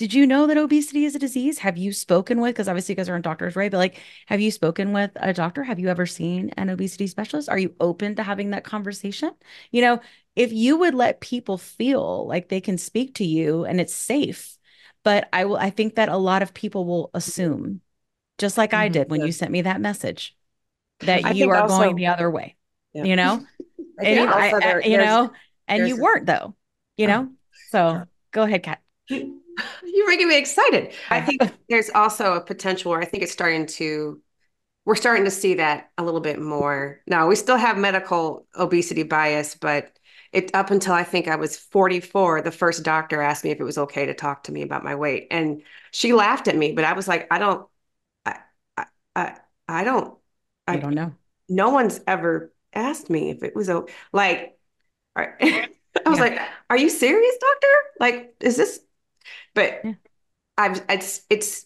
[0.00, 1.58] did you know that obesity is a disease?
[1.58, 3.70] Have you spoken with, because obviously you guys aren't doctors, right?
[3.70, 5.62] But like, have you spoken with a doctor?
[5.62, 7.50] Have you ever seen an obesity specialist?
[7.50, 9.32] Are you open to having that conversation?
[9.70, 10.00] You know,
[10.34, 14.56] if you would let people feel like they can speak to you and it's safe,
[15.04, 17.82] but I will, I think that a lot of people will assume,
[18.38, 18.92] just like I Mhm.
[18.92, 19.26] did when Yeah.
[19.26, 20.34] you sent me that message,
[21.00, 22.56] that I you are also- going the other way,
[22.94, 23.04] Yeah.
[23.04, 23.44] you know?
[24.02, 25.30] And I- I- there- you know,
[25.68, 26.54] and you weren't though,
[26.96, 27.28] you know?
[27.68, 28.80] So go ahead, Kat.
[29.82, 30.92] You're making me excited.
[31.10, 34.20] I think there's also a potential where I think it's starting to,
[34.86, 37.02] we're starting to see that a little bit more.
[37.06, 39.98] Now, we still have medical obesity bias, but
[40.32, 43.64] it up until I think I was 44, the first doctor asked me if it
[43.64, 45.28] was okay to talk to me about my weight.
[45.30, 47.68] And she laughed at me, but I was like, I don't,
[48.26, 48.36] I,
[48.76, 48.86] I,
[49.16, 49.36] I,
[49.68, 50.16] I don't,
[50.66, 51.14] I don't know.
[51.48, 54.58] no one's ever asked me if it was o- like,
[55.16, 56.20] I was Yeah.
[56.20, 56.40] like,
[56.70, 57.66] are you serious, doctor?
[58.00, 58.80] Like, is this,
[59.54, 59.94] but Yeah.
[60.58, 61.64] I've, it's, it's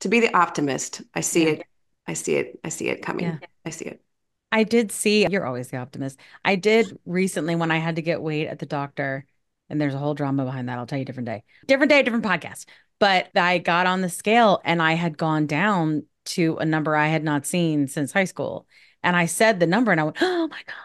[0.00, 1.02] to be the optimist.
[1.14, 1.50] I see Yeah.
[1.50, 1.66] it.
[2.06, 2.58] I see it.
[2.64, 3.24] I see it coming.
[3.26, 3.38] Yeah.
[3.64, 4.02] I see it.
[4.50, 6.18] I did see, you're always the optimist.
[6.44, 9.24] I did recently when I had to get weight at the doctor,
[9.70, 10.78] and there's a whole drama behind that.
[10.78, 12.66] I'll tell you a different day, different day, different podcast.
[12.98, 17.08] But I got on the scale and I had gone down to a number I
[17.08, 18.66] had not seen since high school.
[19.02, 20.76] And I said the number and I went, oh my God.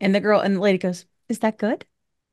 [0.00, 1.86] And the girl and the lady goes, is that good?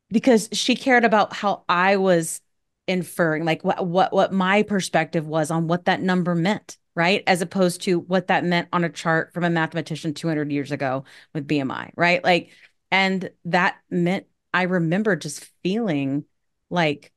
[0.09, 2.41] Because she cared about how I was
[2.89, 7.23] inferring, like what what what my perspective was on what that number meant, right?
[7.27, 11.05] As opposed to what that meant on a chart from a mathematician 200 years ago
[11.33, 12.23] with BMI, right?
[12.23, 12.49] Like,
[12.91, 16.25] and that meant I remember just feeling
[16.71, 17.13] like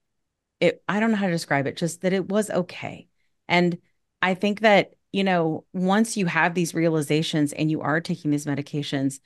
[0.60, 3.08] it, I don't know how to describe it, just that it was okay.
[3.48, 3.78] And
[4.20, 8.46] I think that, you know, once you have these realizations and you are taking these
[8.46, 9.20] medications,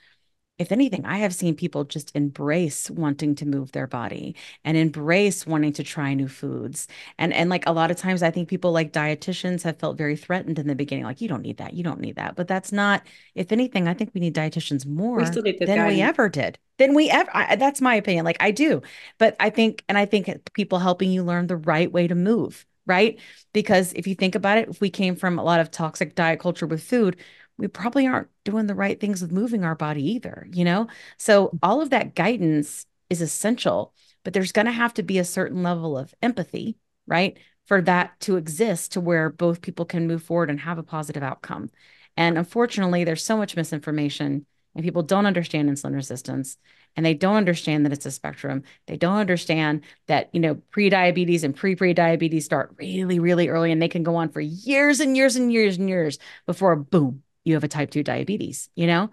[0.58, 4.34] if anything, I have seen people just embrace wanting to move their body
[4.64, 6.88] and embrace wanting to try new foods.
[7.18, 10.16] And and like a lot of times I think people like dietitians have felt very
[10.16, 12.36] threatened in the beginning, like, you don't need that, you don't need that.
[12.36, 13.02] But that's not,
[13.34, 15.20] if anything, I think we need dietitians more
[15.66, 15.96] than guidance.
[15.96, 16.58] we ever did.
[16.78, 18.24] Than we ever I, that's my opinion.
[18.24, 18.82] Like I do.
[19.18, 22.66] But I think, and I think people helping you learn the right way to move,
[22.86, 23.18] right?
[23.52, 26.40] Because if you think about it, if we came from a lot of toxic diet
[26.40, 27.16] culture with food,
[27.58, 30.88] we probably aren't doing the right things with moving our body either, you know?
[31.16, 33.94] So all of that guidance is essential,
[34.24, 36.76] but there's going to have to be a certain level of empathy,
[37.06, 37.38] right?
[37.66, 41.22] For that to exist to where both people can move forward and have a positive
[41.22, 41.70] outcome.
[42.16, 46.58] And unfortunately, there's so much misinformation and people don't understand insulin resistance
[46.96, 48.62] and they don't understand that it's a spectrum.
[48.86, 53.88] They don't understand that, you know, pre-diabetes and pre-pre-diabetes start really, really early and they
[53.88, 57.64] can go on for years and years and years and years before boom, you have
[57.64, 59.10] a type 2 diabetes, you know?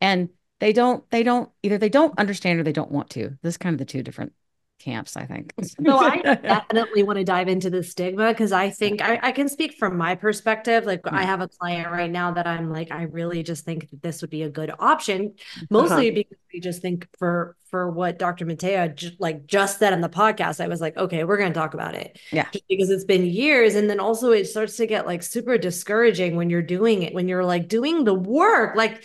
[0.00, 0.28] And
[0.58, 3.38] they don't, they don't either they don't understand or they don't want to.
[3.42, 4.32] This is kind of the two different
[4.78, 5.52] camps, I think.
[5.84, 9.48] so I definitely want to dive into the stigma because I think I, I, can
[9.48, 10.84] speak from my perspective.
[10.84, 14.02] Like I have a client right now that I'm like, I really just think that
[14.02, 15.34] this would be a good option,
[15.70, 16.14] mostly uh-huh.
[16.14, 18.46] because we just think for for what Dr.
[18.46, 21.74] Matthea j- like just said in the podcast, I was like, okay, we're gonna talk
[21.74, 22.18] about it.
[22.30, 22.46] Yeah.
[22.52, 23.74] Just because it's been years.
[23.74, 27.28] And then also it starts to get like super discouraging when you're doing it, when
[27.28, 28.76] you're like doing the work.
[28.76, 29.02] Like,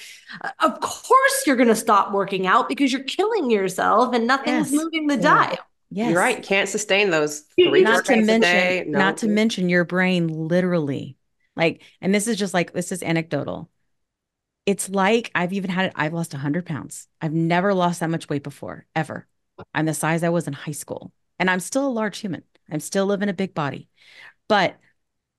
[0.60, 4.82] of course you're gonna stop working out because you're killing yourself and nothing's yes.
[4.82, 5.22] moving the yeah.
[5.22, 5.58] dial.
[5.92, 6.10] Yes.
[6.12, 6.42] You're right.
[6.42, 11.18] Can't sustain those three not to mention, not to mention your brain literally.
[11.56, 13.70] Like, and this is just like this is anecdotal.
[14.66, 17.08] It's like I've even had it, I've lost 100 pounds.
[17.20, 19.28] I've never lost that much weight before, ever.
[19.74, 22.44] I'm the size I was in high school, and I'm still a large human.
[22.72, 23.90] I'm still living a big body.
[24.48, 24.78] But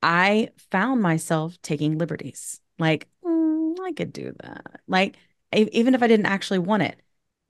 [0.03, 2.61] I found myself taking liberties.
[2.78, 4.80] Like, mm, I could do that.
[4.86, 5.16] Like,
[5.55, 7.00] even if I didn't actually want it.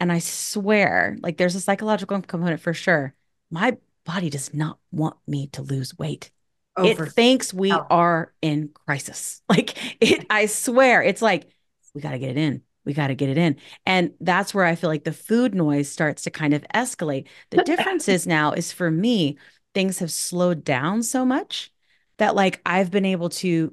[0.03, 3.15] And I swear, like there's a psychological component for sure.
[3.53, 6.33] My body does not want me to lose weight.
[6.77, 7.05] Over.
[7.05, 7.87] It thinks we oh.
[7.89, 9.43] are in crisis.
[9.49, 11.47] Like it, I swear, it's like,
[11.95, 12.63] we got to get it in.
[12.85, 13.59] We got to get it in.
[13.87, 17.29] And that's where I feel like the food noise starts to kind of escalate.
[17.51, 19.39] The difference is now is for me,
[19.73, 21.73] things have slowed down so much
[22.17, 23.73] that like I've been able to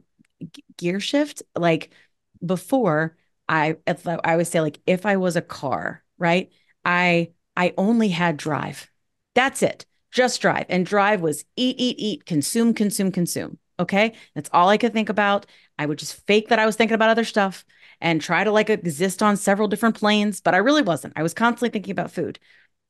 [0.77, 1.41] gear shift.
[1.55, 1.89] Like
[2.45, 3.17] before,
[3.47, 3.77] I
[4.23, 6.51] I would say like if I was a car, right?
[6.85, 8.89] I I only had drive.
[9.35, 9.85] That's it.
[10.11, 10.65] Just drive.
[10.69, 13.57] And drive was eat, eat, eat, consume, consume, consume.
[13.79, 14.13] Okay.
[14.35, 15.45] That's all I could think about.
[15.77, 17.65] I would just fake that I was thinking about other stuff
[18.01, 21.13] and try to like exist on several different planes, but I really wasn't.
[21.15, 22.39] I was constantly thinking about food.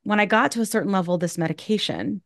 [0.02, 2.22] When I got to a certain level of this medication,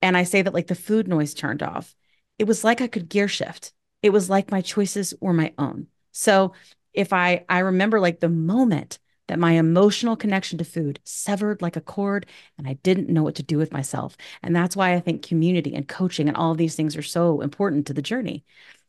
[0.00, 1.94] and I say that like the food noise turned off,
[2.38, 3.72] it was like I could gear shift.
[4.02, 5.86] It was like my choices were my own.
[6.10, 6.52] So
[6.92, 8.98] if I I remember like the moment
[9.28, 12.26] that my emotional connection to food severed like a cord
[12.58, 14.16] and I didn't know what to do with myself.
[14.42, 17.40] And that's why I think community and coaching and all of these things are so
[17.40, 18.44] important to the journey.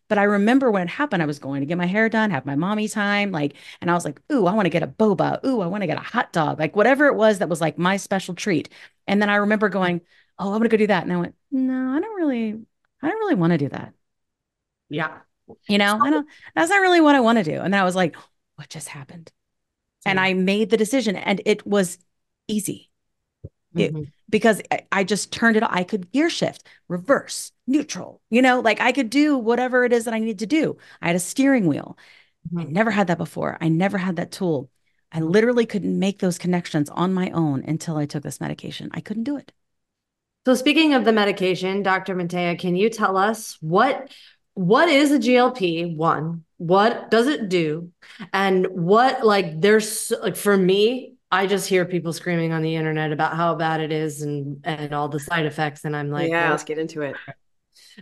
[0.09, 2.45] But I remember when it happened, I was going to get my hair done, have
[2.45, 5.43] my mommy time, like, and I was like, ooh, I want to get a boba.
[5.45, 7.77] Ooh, I want to get a hot dog, like whatever it was that was like
[7.77, 8.69] my special treat.
[9.07, 9.79] And then I remember mm-hmm.
[9.79, 10.01] going,
[10.39, 11.03] oh, I'm going to go do that.
[11.03, 12.59] And I went, no, I don't really,
[13.01, 13.93] I don't really want to do that.
[14.89, 15.19] Yeah.
[15.67, 17.59] You know, I don't, that's not really what I want to do.
[17.59, 18.15] And then I was like,
[18.55, 19.31] what just happened?
[20.05, 21.97] And I made the decision and it was
[22.47, 22.89] easy.
[23.75, 24.03] Mm-hmm.
[24.29, 28.91] Because I just turned it I could gear shift, reverse, neutral, you know, like I
[28.91, 30.77] could do whatever it is that I needed to do.
[31.01, 31.97] I had a steering wheel.
[32.47, 32.59] Mm-hmm.
[32.59, 33.57] I never had that before.
[33.61, 34.69] I never had that tool.
[35.11, 38.89] I literally couldn't make those connections on my own until I took this medication.
[38.93, 39.51] I couldn't do it.
[40.45, 42.15] So speaking of the medication, Dr.
[42.15, 44.11] Matthea, can you tell us what
[44.55, 46.43] what is a GLP one?
[46.63, 47.91] What does it do?
[48.31, 53.11] And what like there's like for me, I just hear people screaming on the internet
[53.11, 56.43] about how bad it is and and all the side effects, and I'm like, yeah,
[56.43, 57.17] well, let's get into it.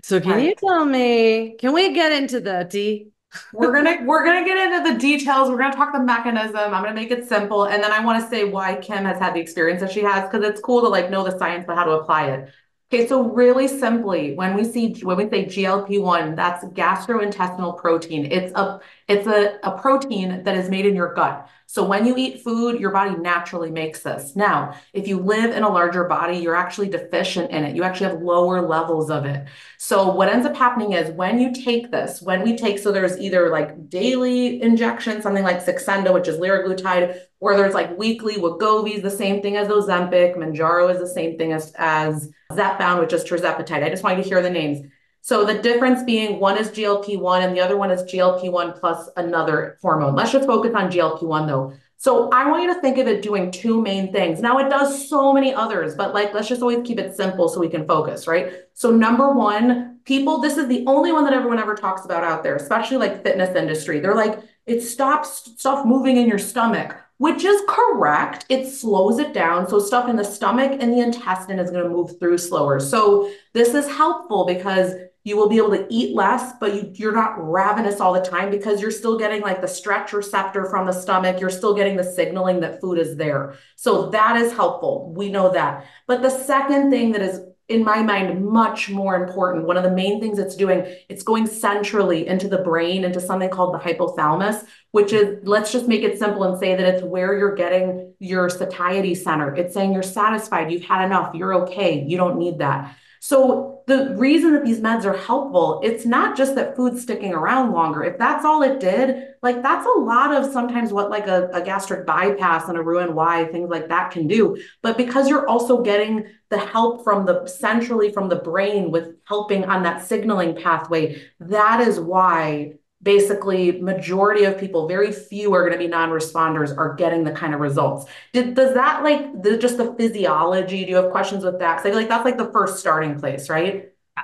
[0.03, 1.55] So can you tell me?
[1.57, 3.07] Can we get into the tea?
[3.53, 5.49] we're gonna we're gonna get into the details.
[5.49, 6.55] We're gonna talk the mechanism.
[6.55, 9.33] I'm gonna make it simple, and then I want to say why Kim has had
[9.33, 11.85] the experience that she has because it's cool to like know the science but how
[11.85, 12.51] to apply it.
[12.93, 18.29] Okay, so really simply, when we see when we say GLP-1, that's gastrointestinal protein.
[18.29, 21.47] It's a it's a, a protein that is made in your gut.
[21.71, 24.35] So when you eat food, your body naturally makes this.
[24.35, 27.77] Now, if you live in a larger body, you're actually deficient in it.
[27.77, 29.47] You actually have lower levels of it.
[29.77, 33.17] So what ends up happening is when you take this, when we take, so there's
[33.17, 38.95] either like daily injection, something like Saxenda, which is liraglutide, or there's like weekly Wegovy
[38.95, 43.13] is the same thing as Ozempic, Mounjaro is the same thing as, as Zepbound, which
[43.13, 43.81] is tirzepatide.
[43.81, 44.85] I just want you to hear the names.
[45.21, 49.77] So the difference being one is GLP-1 and the other one is GLP-1 plus another
[49.81, 50.15] hormone.
[50.15, 51.73] Let's just focus on GLP-1 though.
[51.97, 54.41] So I want you to think of it doing two main things.
[54.41, 57.59] Now it does so many others, but like let's just always keep it simple so
[57.59, 58.53] we can focus, right?
[58.73, 62.41] So number one, people, this is the only one that everyone ever talks about out
[62.41, 63.99] there, especially like fitness industry.
[63.99, 68.45] They're like, it stops stuff moving in your stomach, which is correct.
[68.49, 69.69] It slows it down.
[69.69, 72.79] So stuff in the stomach and the intestine is going to move through slower.
[72.79, 77.13] So this is helpful because you will be able to eat less, but you, you're
[77.13, 80.91] not ravenous all the time because you're still getting like the stretch receptor from the
[80.91, 81.39] stomach.
[81.39, 83.55] You're still getting the signaling that food is there.
[83.75, 85.13] So that is helpful.
[85.15, 85.85] We know that.
[86.07, 87.41] But the second thing that is
[87.71, 91.47] in my mind much more important one of the main things it's doing it's going
[91.47, 96.19] centrally into the brain into something called the hypothalamus which is let's just make it
[96.19, 100.69] simple and say that it's where you're getting your satiety center it's saying you're satisfied
[100.69, 105.03] you've had enough you're okay you don't need that so the reason that these meds
[105.03, 108.05] are helpful, it's not just that food's sticking around longer.
[108.05, 111.61] If that's all it did, like that's a lot of sometimes what like a, a
[111.61, 114.57] gastric bypass and a Roux-en-Y, things like that can do.
[114.81, 119.65] But because you're also getting the help from the centrally from the brain with helping
[119.65, 125.73] on that signaling pathway, that is why basically majority of people very few are going
[125.73, 128.05] to be non-responders are getting the kind of results.
[128.33, 131.77] Did, does that like the, just the physiology do you have questions with that?
[131.77, 133.91] Because i feel like that's like the first starting place right?
[134.17, 134.23] Yeah.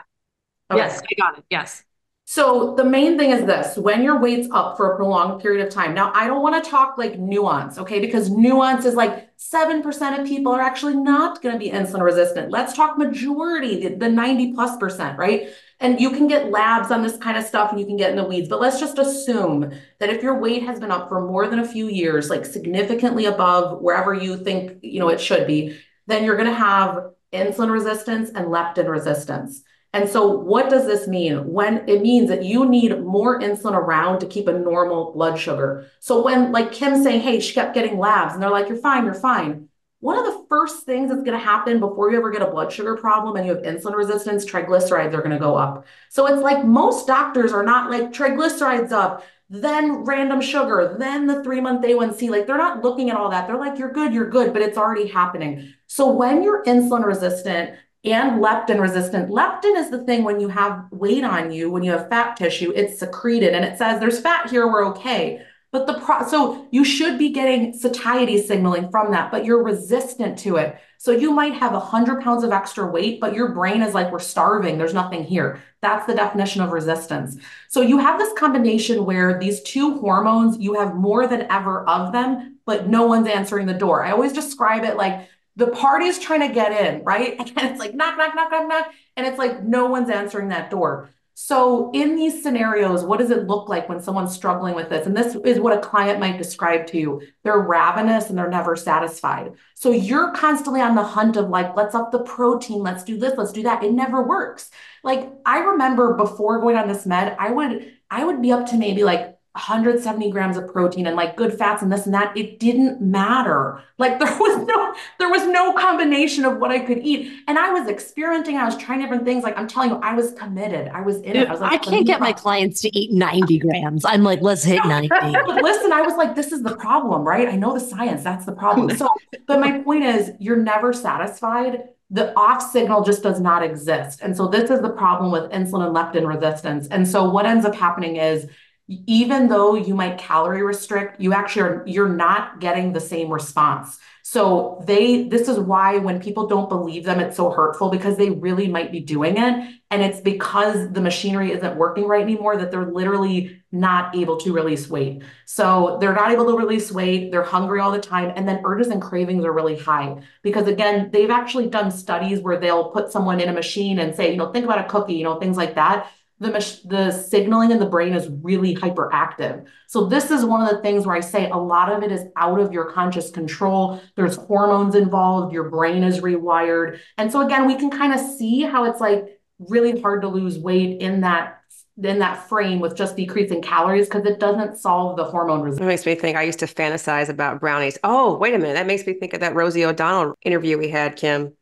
[0.72, 0.80] okay.
[0.80, 1.84] yes i got it yes.
[2.30, 5.74] So the main thing is this when your weight's up for a prolonged period of
[5.74, 8.00] time now i don't want to talk like nuance okay?
[8.00, 12.52] Because nuance is like 7% of people are actually not going to be insulin resistant.
[12.52, 15.50] Let's talk majority the, the 90 plus percent right
[15.80, 18.16] and you can get labs on this kind of stuff and you can get in
[18.16, 21.48] the weeds, but let's just assume that if your weight has been up for more
[21.48, 25.78] than a few years, like significantly above wherever you think, you know, it should be,
[26.08, 29.62] then you're going to have insulin resistance and leptin resistance.
[29.94, 31.52] And so what does this mean?
[31.52, 35.88] When it means that you need more insulin around to keep a normal blood sugar.
[36.00, 39.06] So when like Kim's saying, hey, she kept getting labs and they're like, you're fine,
[39.06, 39.70] you're fine
[40.08, 42.72] one of the first things that's going to happen before you ever get a blood
[42.72, 45.86] sugar problem and you have insulin resistance, triglycerides are going to go up.
[46.08, 51.44] So it's like most doctors are not like triglycerides up, then random sugar, then the
[51.44, 52.30] three month A1C.
[52.30, 53.48] Like they're not looking at all that.
[53.48, 55.74] They're like, you're good, you're good, but it's already happening.
[55.88, 59.30] So when you're insulin resistant, and leptin resistant.
[59.30, 62.72] Leptin is the thing when you have weight on you, when you have fat tissue,
[62.74, 65.42] it's secreted and it says there's fat here, we're okay.
[65.72, 70.40] But the pro so you should be getting satiety signaling from that, but you're resistant
[70.40, 70.78] to it.
[70.98, 74.12] So you might have a hundred pounds of extra weight, but your brain is like,
[74.12, 74.78] we're starving.
[74.78, 75.62] There's nothing here.
[75.82, 77.38] That's the definition of resistance.
[77.70, 82.14] So you have this combination where these two hormones, you have more than ever of
[82.14, 84.04] them, but no one's answering the door.
[84.04, 87.38] I always describe it like the party's trying to get in, right?
[87.58, 88.92] And it's like knock, knock, knock, knock, knock.
[89.16, 91.10] And it's like no one's answering that door.
[91.40, 95.06] So, in these scenarios, what does it look like when someone's struggling with this?
[95.06, 97.22] And this is what a client might describe to you.
[97.44, 99.52] They're ravenous and they're never satisfied.
[99.76, 103.38] So, you're constantly on the hunt of like, let's up the protein, let's do this,
[103.38, 103.84] let's do that.
[103.84, 104.72] It never works.
[105.04, 108.78] Like, I remember before going on this med, I would I would be up to
[108.78, 112.60] maybe like 170 grams of protein and like good fats and this and that it
[112.60, 113.82] didn't matter.
[113.98, 117.34] Like there was no there was no combination of what i could eat.
[117.48, 119.44] And i was experimenting i was trying different things.
[119.44, 120.90] Like i'm telling you i was committed.
[120.90, 121.48] I was in Dude, it.
[121.48, 124.06] I was like i can't get my clients to eat 90 grams.
[124.06, 125.10] I'm like let's hit 90
[125.62, 127.48] listen i was like this is the problem right?
[127.48, 128.24] I know the science.
[128.24, 128.96] That's the problem.
[128.96, 129.10] So
[129.48, 131.90] but my point is you're never satisfied.
[132.12, 134.22] The off signal just does not exist.
[134.22, 136.88] And so this is the problem with insulin and leptin resistance.
[136.88, 138.48] And so what ends up happening is
[138.88, 144.00] even though you might calorie restrict, you actually are you're not getting the same response.
[144.24, 148.30] So they this is why when people don't believe them, it's so hurtful because they
[148.30, 149.74] really might be doing it.
[149.92, 154.54] And it's because the machinery isn't working right anymore that they're literally not able to
[154.54, 155.22] release weight.
[155.46, 158.88] So they're not able to release weight, they're hungry all the time, and then urges
[158.88, 160.22] and cravings are really high.
[160.44, 164.32] Because again, they've actually done studies where they'll put someone in a machine and say,
[164.32, 166.10] you know, think about a cookie, you know, things like that
[166.40, 169.66] the, the signaling in the brain is really hyperactive.
[169.88, 172.26] So this is one of the things where I say a lot of it is
[172.36, 174.02] out of your conscious control.
[174.16, 177.00] There's hormones involved, your brain is rewired.
[177.18, 180.60] And so again, we can kind of see how it's like really hard to lose
[180.60, 181.56] weight in that
[182.04, 185.84] in that frame with just decreasing calories because it doesn't solve the hormone resistance.
[185.84, 187.98] It makes me think I used to fantasize about brownies.
[188.04, 188.76] Oh, wait a minute.
[188.76, 191.57] That makes me think of that Rosie O'Donnell interview we had, Kim,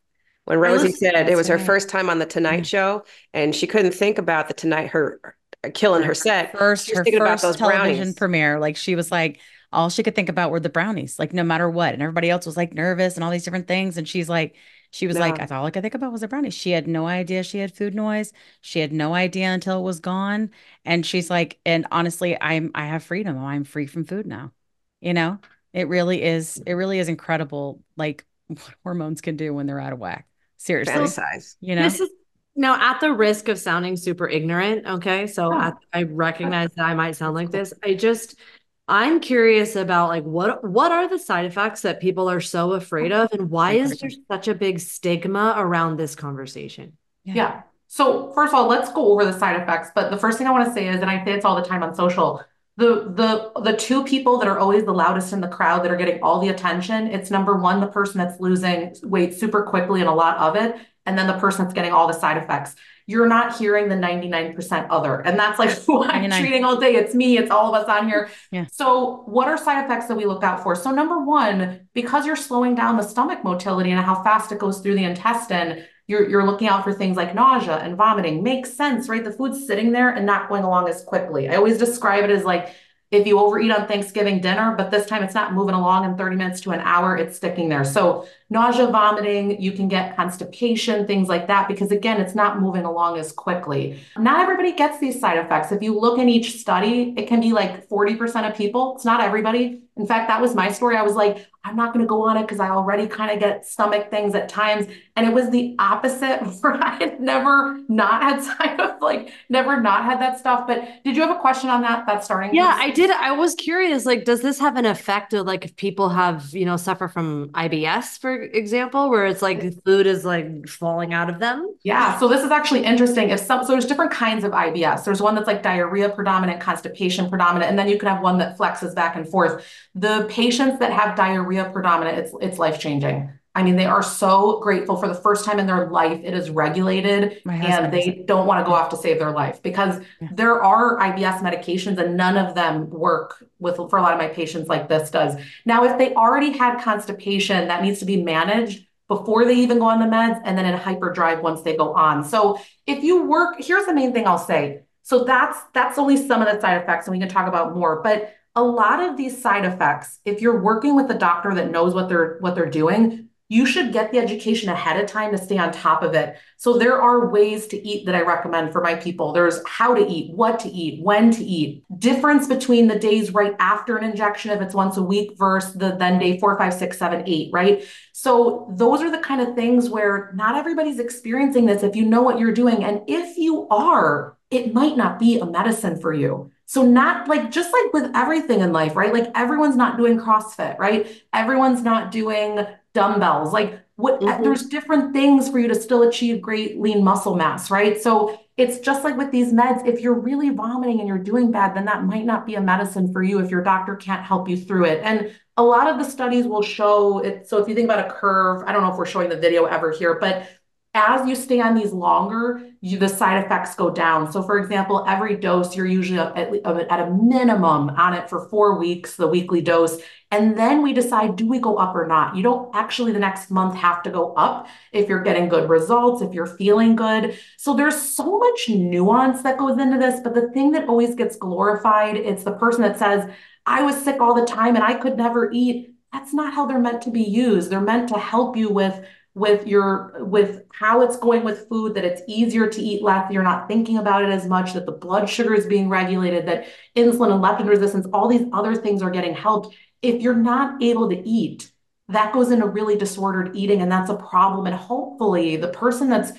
[0.46, 2.66] when Rosie said it was her first time on the Tonight Yeah.
[2.66, 5.20] Show and she couldn't think about the Tonight, her
[5.64, 6.56] uh, killing her set.
[6.58, 8.14] First, She was her thinking about first those television brownies.
[8.14, 9.40] premiere, like she was like,
[9.72, 11.94] all she could think about were the brownies, like no matter what.
[11.94, 13.98] And everybody else was like nervous and all these different things.
[13.98, 14.56] And she's like,
[14.92, 15.38] she was like, No.
[15.38, 16.54] that's all I could think about was the brownies.
[16.54, 18.32] She had no idea she had food noise.
[18.62, 20.52] She had no idea until it was gone.
[20.86, 23.38] And she's like, and honestly, I'm I have freedom.
[23.38, 24.54] I'm free from food now.
[25.02, 25.40] You know,
[25.74, 29.92] it really is, it really is incredible, like what hormones can do when they're out
[29.94, 30.26] of whack.
[30.66, 30.96] Seriously.
[30.96, 31.58] Fantasize.
[31.62, 31.84] You know?
[31.84, 32.10] This is
[32.56, 34.88] now at the risk of sounding super ignorant.
[34.88, 35.28] Okay.
[35.28, 35.74] So Yeah.
[35.94, 37.72] I, I recognize that I might sound like this.
[37.84, 38.40] I just,
[38.88, 43.12] I'm curious about like what what are the side effects that people are so afraid
[43.12, 46.98] of and why is there such a big stigma around this conversation?
[47.24, 47.62] Yeah.
[47.88, 49.90] So first of all, let's go over the side effects.
[49.94, 51.68] But the first thing I want to say is, and I say it's all the
[51.68, 52.44] time on social,
[52.78, 53.12] the
[53.56, 56.22] the the two people that are always the loudest in the crowd that are getting
[56.22, 60.14] all the attention, it's number one, the person that's losing weight super quickly and a
[60.14, 62.76] lot of it, and then the person that's getting all the side effects.
[63.08, 65.20] You're not hearing the 99% other.
[65.22, 66.42] And that's like who I'm 99.
[66.42, 66.96] treating all day.
[66.96, 68.30] It's me, it's all of us on here.
[68.52, 68.66] Yeah.
[68.72, 70.76] So, what are side effects that we look out for?
[70.76, 74.80] So, number one, because you're slowing down the stomach motility and how fast it goes
[74.80, 78.44] through the intestine, you're, you're looking out for things like nausea and vomiting.
[78.44, 79.24] Makes sense, right?
[79.24, 81.50] The food's sitting there and not going along as quickly.
[81.50, 82.74] I always describe it as like
[83.12, 86.36] if you overeat on Thanksgiving dinner, but this time it's not moving along in 30
[86.36, 87.84] minutes to an hour, it's sticking there.
[87.84, 92.86] So, nausea, vomiting, you can get constipation, things like that, because again, it's not moving
[92.86, 94.00] along as quickly.
[94.18, 95.72] Not everybody gets these side effects.
[95.72, 98.96] If you look in each study, it can be like 40% of people.
[98.96, 99.82] It's not everybody.
[99.98, 100.98] In fact, that was my story.
[100.98, 103.40] I was like, I'm not going to go on it because I already kind of
[103.40, 104.88] get stomach things at times.
[105.16, 109.82] And it was the opposite where I had never not had side of like never
[109.82, 110.68] not had that stuff.
[110.68, 112.06] But did you have a question on that?
[112.06, 112.54] That starting?
[112.54, 112.78] Yeah?
[112.78, 113.10] I did.
[113.10, 116.66] I was curious, like, does this have an effect of like if people have, you
[116.66, 121.40] know, suffer from IBS, for example, where it's like food is like falling out of
[121.40, 121.76] them?
[121.84, 123.30] Yeah, so this is actually interesting.
[123.30, 125.04] If some, so there's different kinds of IBS.
[125.04, 128.58] There's one that's like diarrhea predominant, constipation predominant, and then you can have one that
[128.58, 129.66] flexes back and forth.
[129.94, 133.32] The patients that have diarrhea predominant, it's it's life changing.
[133.58, 136.50] I mean, they are so grateful for the first time in their life it is
[136.50, 137.42] regulated
[137.86, 140.28] and they don't want to go off to save their life because Yeah.
[140.34, 144.28] there are IBS medications and none of them work with for a lot of my
[144.28, 145.36] patients like this does.
[145.66, 149.86] Now, if they already had constipation, that needs to be managed before they even go
[149.86, 152.24] on the meds and then in hyperdrive once they go on.
[152.24, 154.82] So if you work, here's the main thing I'll say.
[155.04, 158.02] So that's that's only some of the side effects, and we can talk about more.
[158.02, 161.94] But a lot of these side effects, if you're working with a doctor that knows
[161.94, 165.58] what they're what they're doing, you should get the education ahead of time to stay
[165.58, 166.38] on top of it.
[166.58, 169.34] So there are ways to eat that I recommend for my people.
[169.34, 173.56] There's how to eat, what to eat, when to eat, difference between the days right
[173.60, 176.98] after an injection, if it's once a week, versus the then day four, five, six,
[176.98, 177.86] seven, eight, right?
[178.14, 182.24] So those are the kind of things where not everybody's experiencing this if you know
[182.24, 182.84] what you're doing.
[182.84, 186.52] And if you are, it might not be a medicine for you.
[186.66, 189.14] So not like just like with everything in life, right?
[189.14, 191.08] Like everyone's not doing CrossFit, right?
[191.32, 192.66] Everyone's not doing
[192.96, 193.54] dumbbells.
[193.54, 194.44] Like what Mhm.
[194.44, 198.02] there's different things for you to still achieve great lean muscle mass, right?
[198.02, 201.76] So it's just like with these meds, if you're really vomiting and you're doing bad,
[201.76, 204.58] then that might not be a medicine for you if your doctor can't help you
[204.58, 205.02] through it.
[205.04, 207.48] And a lot of the studies will show it.
[207.48, 209.66] So if you think about a curve, I don't know if we're showing the video
[209.66, 210.48] ever here, but
[210.96, 214.32] as you stay on these longer, you, the side effects go down.
[214.32, 218.80] So, for example, every dose, you're usually at, at a minimum on it for four
[218.80, 220.00] weeks, the weekly dose.
[220.32, 222.36] And then we decide do we go up or not?
[222.36, 226.22] You don't actually the next month have to go up if you're getting good results,
[226.22, 227.38] if you're feeling good.
[227.58, 230.22] So, there's so much nuance that goes into this.
[230.22, 233.30] But the thing that always gets glorified, it's the person that says,
[233.66, 235.94] I was sick all the time and I could never eat.
[236.14, 237.70] That's not how they're meant to be used.
[237.70, 242.06] They're meant to help you with with your with how it's going with food that
[242.06, 245.30] it's easier to eat less you're not thinking about it as much that the blood
[245.30, 246.66] sugar is being regulated that
[246.96, 251.10] insulin and leptin resistance all these other things are getting helped if you're not able
[251.10, 251.72] to eat
[252.08, 256.32] that goes into really disordered eating and that's a problem and hopefully the person that's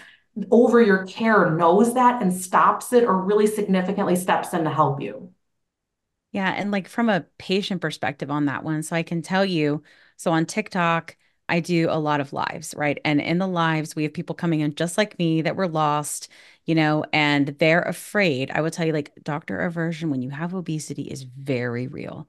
[0.50, 5.00] over your care knows that and stops it or really significantly steps in to help
[5.00, 5.30] you
[6.32, 6.50] Yeah.
[6.50, 9.82] And like from a patient perspective on that one, so I can tell you,
[10.16, 11.16] so on TikTok,
[11.48, 12.98] I do a lot of lives, right?
[13.04, 16.28] And in the lives, we have people coming in just like me that were lost,
[16.64, 18.50] you know, and they're afraid.
[18.50, 22.28] I will tell you, like, doctor aversion when you have obesity is very real.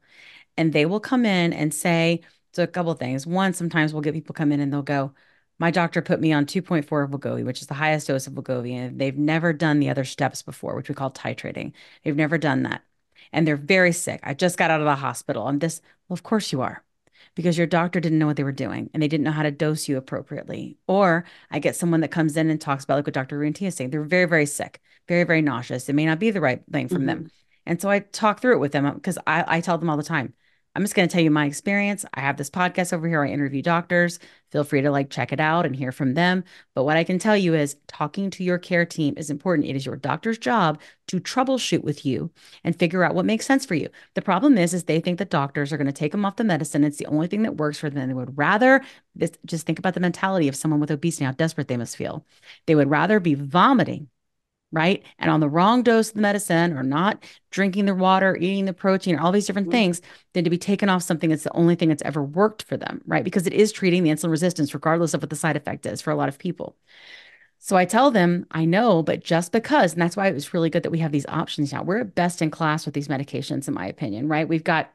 [0.55, 2.21] And they will come in and say,
[2.53, 3.27] so a couple things.
[3.27, 5.13] One, sometimes we'll get people come in and they'll go,
[5.59, 8.73] my doctor put me on 2.4 of Wegovy, which is the highest dose of Wegovy,
[8.73, 11.73] and they've never done the other steps before, which we call titrating.
[12.03, 12.83] They've never done that.
[13.33, 14.19] And they're very sick.
[14.23, 15.47] I just got out of the hospital.
[15.47, 16.83] I'm this, well, of course you are,
[17.37, 19.51] because your doctor didn't know what they were doing and they didn't know how to
[19.51, 20.75] dose you appropriately.
[20.87, 23.39] Or I get someone that comes in and talks about, like what Dr.
[23.39, 25.87] Rentea is saying, they're very, very sick, very, very nauseous.
[25.87, 27.05] It may not be the right thing from mm-hmm.
[27.05, 27.31] them.
[27.67, 30.03] And so I talk through it with them because I, I tell them all the
[30.03, 30.33] time,
[30.77, 32.05] I'm just going to tell you my experience.
[32.13, 33.23] I have this podcast over here.
[33.23, 34.19] I interview doctors.
[34.51, 36.43] Feel free to like check it out and hear from them.
[36.75, 39.67] But what I can tell you is talking to your care team is important.
[39.67, 42.29] It is your doctor's job to troubleshoot with you
[42.63, 43.89] and figure out what makes sense for you.
[44.13, 46.43] The problem is, is they think that doctors are going to take them off the
[46.43, 46.83] medicine.
[46.83, 48.07] It's the only thing that works for them.
[48.07, 48.83] They would rather
[49.47, 52.23] just think about the mentality of someone with obesity, how desperate they must feel.
[52.67, 54.09] They would rather be vomiting
[54.71, 55.03] right?
[55.19, 58.73] And on the wrong dose of the medicine or not drinking the water, eating the
[58.73, 59.77] protein, or all these different mm-hmm.
[59.77, 60.01] things,
[60.33, 63.01] than to be taken off something that's the only thing that's ever worked for them,
[63.05, 63.23] right?
[63.23, 66.11] Because it is treating the insulin resistance, regardless of what the side effect is for
[66.11, 66.75] a lot of people.
[67.59, 70.69] So I tell them, I know, but just because, and that's why it was really
[70.69, 71.83] good that we have these options now.
[71.83, 74.47] We're best in class with these medications, in my opinion, right?
[74.47, 74.91] We've got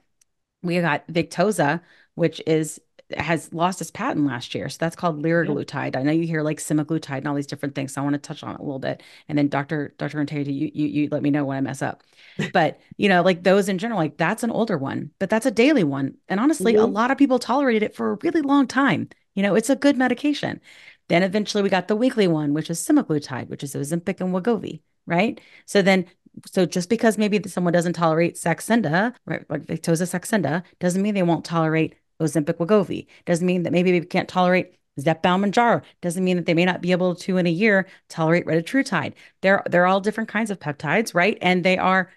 [0.62, 1.80] we got Victoza,
[2.14, 2.80] which is
[3.18, 4.68] has lost its patent last year.
[4.68, 5.96] So that's called liraglutide.
[5.96, 7.94] I know you hear like semaglutide and all these different things.
[7.94, 9.02] So I want to touch on it a little bit.
[9.28, 9.94] And then Dr.
[9.98, 10.20] Dr.
[10.20, 12.02] Integrity, you, you, you let me know when I mess up.
[12.52, 15.50] But, you know, like those in general, like that's an older one, but that's a
[15.50, 16.16] daily one.
[16.28, 16.82] And honestly, mm-hmm.
[16.82, 19.08] a lot of people tolerated it for a really long time.
[19.34, 20.60] You know, it's a good medication.
[21.08, 24.80] Then eventually we got the weekly one, which is semaglutide, which is Ozempic and Wegovy,
[25.06, 25.40] right?
[25.66, 26.06] So then
[26.46, 31.22] so just because maybe someone doesn't tolerate Saxenda, right, like Victoza Saxenda, doesn't mean they
[31.22, 33.06] won't tolerate Ozempic Wegovy.
[33.24, 35.82] Doesn't mean that maybe they can't tolerate Zepbound Mounjaro.
[36.00, 39.14] Doesn't mean that they may not be able to in a year tolerate retatrutide.
[39.40, 41.38] They're they're all different kinds of peptides, right?
[41.40, 42.10] And they are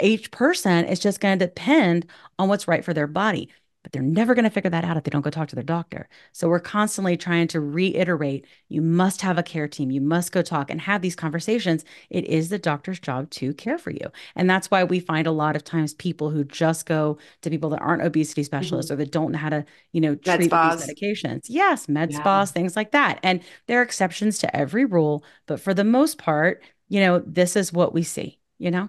[0.00, 2.06] each person is just going to depend
[2.38, 3.48] on what's right for their body
[3.84, 5.62] but they're never going to figure that out if they don't go talk to their
[5.62, 6.08] doctor.
[6.32, 9.90] So we're constantly trying to reiterate you must have a care team.
[9.90, 11.84] You must go talk and have these conversations.
[12.08, 14.10] It is the doctor's job to care for you.
[14.34, 17.68] And that's why we find a lot of times people who just go to people
[17.70, 19.00] that aren't obesity specialists mm-hmm.
[19.00, 21.42] or that don't know how to, you know, treat these medications.
[21.48, 22.18] Yes, med yeah.
[22.18, 23.20] spas, things like that.
[23.22, 27.54] And there are exceptions to every rule, but for the most part, you know, this
[27.54, 28.88] is what we see, you know?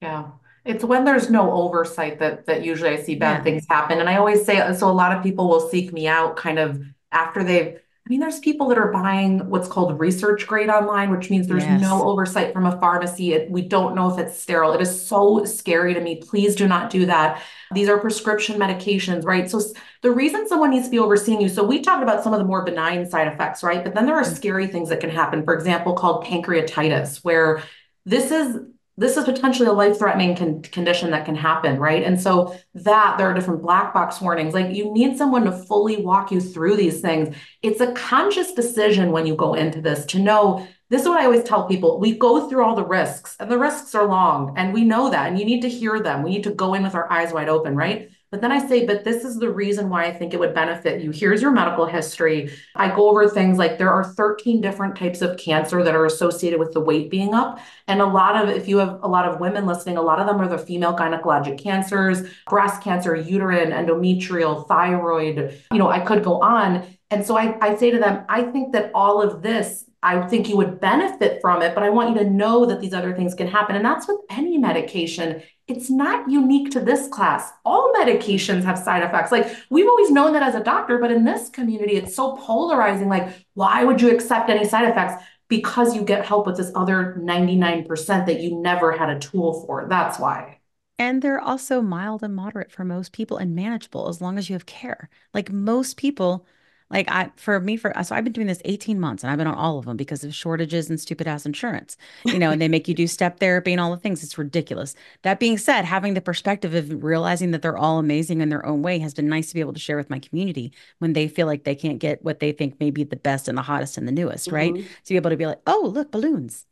[0.00, 0.30] Yeah.
[0.64, 3.42] It's when there's no oversight that that usually I see bad yeah.
[3.42, 3.98] things happen.
[3.98, 6.82] And I always say so a lot of people will seek me out kind of
[7.10, 11.30] after they've I mean, there's people that are buying what's called research grade online, which
[11.30, 11.80] means there's yes.
[11.80, 13.32] no oversight from a pharmacy.
[13.32, 14.72] It, we don't know if it's sterile.
[14.72, 16.16] It is so scary to me.
[16.16, 17.40] Please do not do that.
[17.72, 19.48] These are prescription medications, right?
[19.48, 19.60] So
[20.00, 21.48] the reason someone needs to be overseeing you.
[21.48, 23.84] So we talked about some of the more benign side effects, right?
[23.84, 24.34] But then there are mm-hmm.
[24.34, 25.44] scary things that can happen.
[25.44, 27.62] For example, called pancreatitis, where
[28.04, 28.62] this is
[28.96, 32.02] this is potentially a life-threatening con- condition that can happen, right?
[32.02, 34.52] And so that there are different black box warnings.
[34.52, 37.34] Like you need someone to fully walk you through these things.
[37.62, 41.24] It's a conscious decision when you go into this to know this is what I
[41.24, 41.98] always tell people.
[41.98, 45.28] We go through all the risks, and the risks are long, and we know that,
[45.28, 46.22] and you need to hear them.
[46.22, 48.10] We need to go in with our eyes wide open, right?
[48.32, 51.02] But then I say, but this is the reason why I think it would benefit
[51.02, 51.10] you.
[51.10, 52.50] Here's your medical history.
[52.74, 56.58] I go over things like there are 13 different types of cancer that are associated
[56.58, 57.60] with the weight being up.
[57.88, 60.26] And a lot of, if you have a lot of women listening, a lot of
[60.26, 65.60] them are the female gynecologic cancers, breast cancer, uterine, endometrial, thyroid.
[65.70, 66.86] You know, I could go on.
[67.10, 70.48] And so I, I say to them, I think that all of this I think
[70.48, 73.34] you would benefit from it, but I want you to know that these other things
[73.34, 73.76] can happen.
[73.76, 75.42] And that's with any medication.
[75.72, 77.50] It's not unique to this class.
[77.64, 79.32] All medications have side effects.
[79.32, 83.08] Like we've always known that as a doctor, but in this community, it's so polarizing.
[83.08, 85.24] Like, why would you accept any side effects?
[85.48, 89.86] Because you get help with this other 99% that you never had a tool for.
[89.88, 90.58] That's why.
[90.98, 94.54] And they're also mild and moderate for most people and manageable as long as you
[94.54, 95.08] have care.
[95.32, 96.46] Like most people
[96.92, 99.46] like I for me for so I've been doing this 18 months and I've been
[99.46, 101.96] on all of them because of shortages and stupid ass insurance.
[102.24, 104.22] You know, and they make you do step therapy and all the things.
[104.22, 104.94] It's ridiculous.
[105.22, 108.82] That being said, having the perspective of realizing that they're all amazing in their own
[108.82, 111.46] way has been nice to be able to share with my community when they feel
[111.46, 114.06] like they can't get what they think may be the best and the hottest and
[114.06, 114.56] the newest, mm-hmm.
[114.56, 114.74] right?
[114.74, 116.66] To be able to be like, "Oh, look, balloons."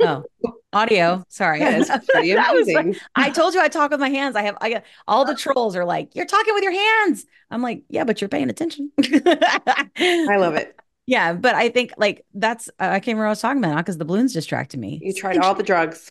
[0.00, 0.24] Oh,
[0.72, 1.24] audio.
[1.28, 1.60] Sorry,
[2.08, 2.88] pretty amazing.
[2.88, 4.36] Was, I told you I talk with my hands.
[4.36, 4.56] I have.
[4.60, 8.04] I got all the trolls are like, "You're talking with your hands." I'm like, "Yeah,
[8.04, 10.74] but you're paying attention." I love it.
[11.08, 13.76] Yeah, but I think like that's I can't remember what I was talking about now
[13.76, 14.98] because the balloons distracted me.
[15.00, 16.10] You tried all the drugs.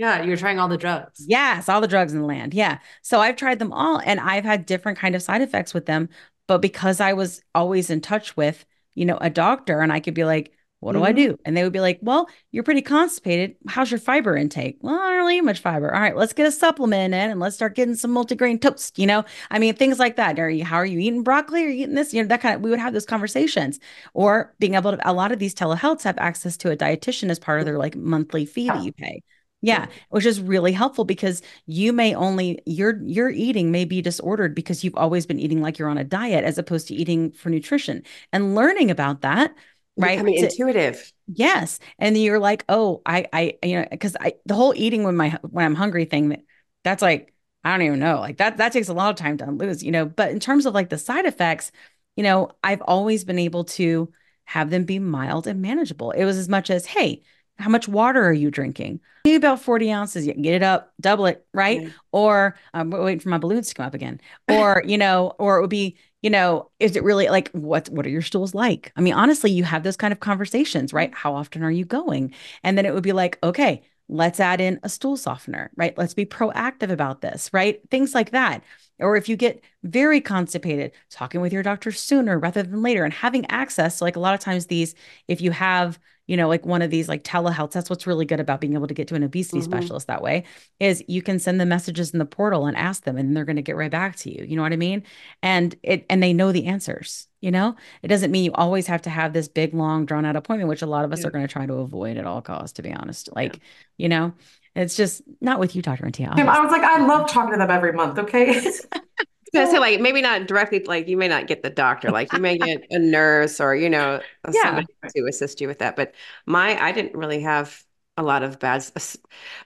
[0.00, 1.24] Yeah, you're trying all the drugs.
[1.28, 2.54] Yes, all the drugs in the land.
[2.54, 2.78] Yeah.
[3.02, 6.08] So I've tried them all and I've had different kind of side effects with them,
[6.46, 8.64] but because I was always in touch with,
[8.94, 11.14] you know, a doctor and I could be like, What do I Mhm.
[11.14, 11.36] do?
[11.44, 13.56] And they would be like, Well, you're pretty constipated.
[13.68, 14.78] How's your fiber intake?
[14.80, 15.94] Well, I don't really eat much fiber.
[15.94, 18.98] All right, let's get a supplement in and let's start getting some multigrain toast.
[18.98, 20.38] You know, I mean, things like that.
[20.38, 21.64] Are you, how are you eating broccoli?
[21.64, 22.14] Are you eating this?
[22.14, 23.78] You know, that kind of, we would have those conversations.
[24.14, 27.38] Or being able to, a lot of these telehealths have access to a dietitian as
[27.38, 29.22] part of their like monthly fee that you pay.
[29.62, 34.54] Yeah, which is really helpful because you may only your your eating may be disordered
[34.54, 37.50] because you've always been eating like you're on a diet as opposed to eating for
[37.50, 38.02] nutrition
[38.32, 39.54] and learning about that,
[39.96, 40.12] right?
[40.12, 41.12] Becoming to- intuitive.
[41.32, 41.78] Yes.
[41.98, 45.38] And you're like, oh, I, I, you know, because I, the whole eating when my,
[45.42, 46.40] when I'm hungry thing, that
[46.84, 48.20] that's like, I don't even know.
[48.20, 50.06] Like that, that takes a lot of time to lose, you know.
[50.06, 51.72] But in terms of like the side effects,
[52.16, 54.12] you know, I've always been able to
[54.44, 56.10] have them be mild and manageable.
[56.10, 57.22] It was as much as, hey,
[57.58, 59.00] how much water are you drinking?
[59.24, 60.26] Maybe about 40 ounces.
[60.26, 61.82] You can get it up, double it, right?
[61.82, 61.88] Yeah.
[62.10, 64.20] Or um, I'm waiting for my balloons to come up again.
[64.48, 68.06] Or, you know, or it would be, you know, is it really like what what
[68.06, 68.92] are your stools like?
[68.96, 71.14] I mean, honestly, you have those kind of conversations, right?
[71.14, 72.34] How often are you going?
[72.62, 75.96] And then it would be like, okay, let's add in a stool softener, right?
[75.96, 77.80] Let's be proactive about this, right?
[77.90, 78.62] Things like that.
[78.98, 83.14] Or if you get very constipated, talking with your doctor sooner rather than later and
[83.14, 83.96] having access.
[83.98, 84.94] So, like a lot of times, these,
[85.28, 85.98] if you have,
[86.30, 88.86] you know, like one of these like telehealth, that's what's really good about being able
[88.86, 89.64] to get to an obesity Mhm.
[89.64, 90.44] specialist that way
[90.78, 93.56] is you can send them messages in the portal and ask them and they're going
[93.56, 94.44] to get right back to you.
[94.44, 95.02] You know what I mean?
[95.42, 97.74] And it, and they know the answers, you know,
[98.04, 100.82] it doesn't mean you always have to have this big, long drawn out appointment, which
[100.82, 101.26] a lot of us Yeah.
[101.26, 103.28] are going to try to avoid at all costs, to be honest.
[103.34, 103.58] Like,
[103.98, 104.32] you know,
[104.76, 106.04] it's just not with you, Dr.
[106.04, 106.28] Rentea.
[106.38, 108.20] I was like, I love talking to them every month.
[108.20, 108.62] Okay.
[109.54, 112.10] I was gonna say, like, maybe not directly, like, you may not get the doctor,
[112.10, 114.62] like, you may get a nurse or, you know, uh, Yeah.
[114.62, 114.86] somebody
[115.16, 115.96] to assist you with that.
[115.96, 116.14] But
[116.46, 117.82] my, I didn't really have
[118.16, 118.84] a lot of bad,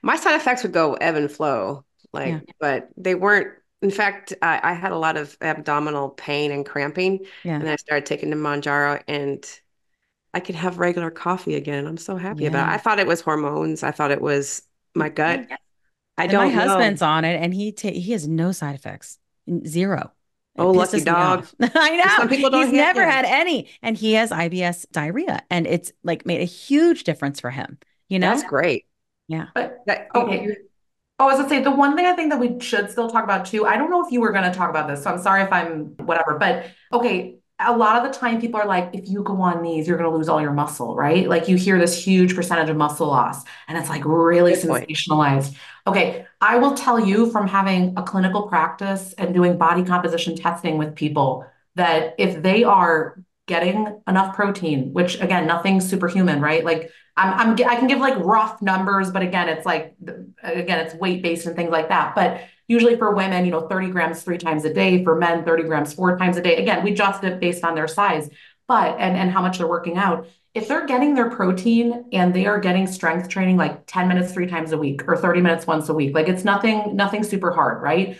[0.02, 2.54] my side effects would go ebb and flow, like, Yeah.
[2.60, 3.48] but they weren't,
[3.82, 7.26] in fact, I, I had a lot of abdominal pain and cramping.
[7.42, 7.56] Yeah.
[7.60, 9.44] And I started taking the Mounjaro and
[10.34, 11.86] I could have regular coffee again.
[11.86, 12.72] I'm so happy about it.
[12.72, 13.82] I thought it was hormones.
[13.82, 14.62] I thought it was
[14.94, 15.42] my mm-hmm.
[15.42, 15.48] gut.
[16.18, 16.60] I And don't my know.
[16.60, 19.18] husband's on it and he ta- he has no side effects.
[19.66, 20.12] Zero.
[20.56, 21.46] It Oh, lucky dog.
[21.60, 22.04] I know.
[22.16, 23.10] Some people don't He's have never them.
[23.10, 23.68] had any.
[23.82, 25.42] And he has IBS diarrhea.
[25.50, 27.78] And it's like made a huge difference for him.
[28.08, 28.30] You know?
[28.30, 28.86] That's great.
[29.26, 29.46] Yeah.
[29.54, 30.46] But That, okay.
[30.48, 30.54] Oh,
[31.18, 33.24] oh, I was gonna say the one thing I think that we should still talk
[33.24, 33.66] about too.
[33.66, 35.96] I don't know if you were gonna talk about this, so I'm sorry if I'm
[35.96, 36.38] whatever.
[36.38, 39.86] But okay, a lot of the time people are like, if you go on these,
[39.88, 41.28] you're gonna lose all your muscle, right?
[41.28, 44.88] Like you hear this huge percentage of muscle loss, and it's like really Good point.
[44.88, 45.54] sensationalized.
[45.86, 50.78] Okay, I will tell you from having a clinical practice and doing body composition testing
[50.78, 51.46] with people
[51.76, 56.64] that if they are getting enough protein, which again, nothing superhuman, right?
[56.64, 59.94] Like I'm, I'm, I can give like rough numbers, but again, it's like,
[60.42, 62.14] again, it's weight based and things like that.
[62.14, 65.64] But usually for women, you know, 30 grams three times a day, for men, 30
[65.64, 66.56] grams four times a day.
[66.56, 68.28] Again, we adjust it based on their size,
[68.66, 70.26] but, and, and how much they're working out.
[70.54, 74.46] If they're getting their protein and they are getting strength training like 10 minutes three
[74.46, 77.82] times a week or 30 minutes once a week, like it's nothing, nothing super hard,
[77.82, 78.16] right?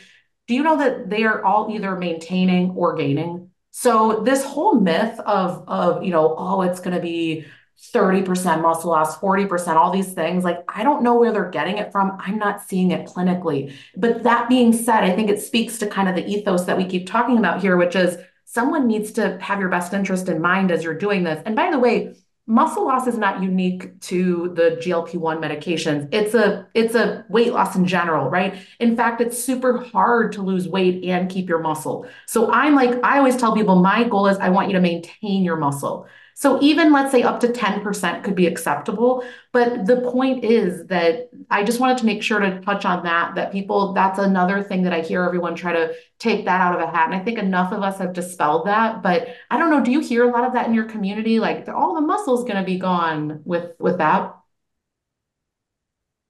[0.48, 3.50] Do you know that they are all either maintaining or gaining?
[3.70, 7.46] So this whole myth of, of, you know, oh, it's going to be
[7.92, 10.44] 30% muscle loss, 40%, all these things.
[10.44, 12.16] Like, I don't know where they're getting it from.
[12.20, 13.72] I'm not seeing it clinically.
[13.96, 16.84] But that being said, I think it speaks to kind of the ethos that we
[16.86, 20.70] keep talking about here, which is someone needs to have your best interest in mind
[20.70, 21.42] as you're doing this.
[21.44, 22.14] And by the way,
[22.46, 26.09] muscle loss is not unique to the GLP-1 medications.
[26.12, 28.56] It's a it's a weight loss in general, right?
[28.80, 32.06] In fact, it's super hard to lose weight and keep your muscle.
[32.26, 35.44] So I'm like I always tell people my goal is I want you to maintain
[35.44, 36.06] your muscle.
[36.36, 41.31] So even let's say up to 10% could be acceptable, but the point is that
[41.51, 44.82] I just wanted to make sure to touch on that that people that's another thing
[44.82, 47.06] that I hear everyone try to take that out of a hat.
[47.06, 50.01] And I think enough of us have dispelled that, but I don't know, do you
[50.01, 52.78] hear a lot of that in your community like all the muscle's going to be
[52.78, 54.35] gone with with that?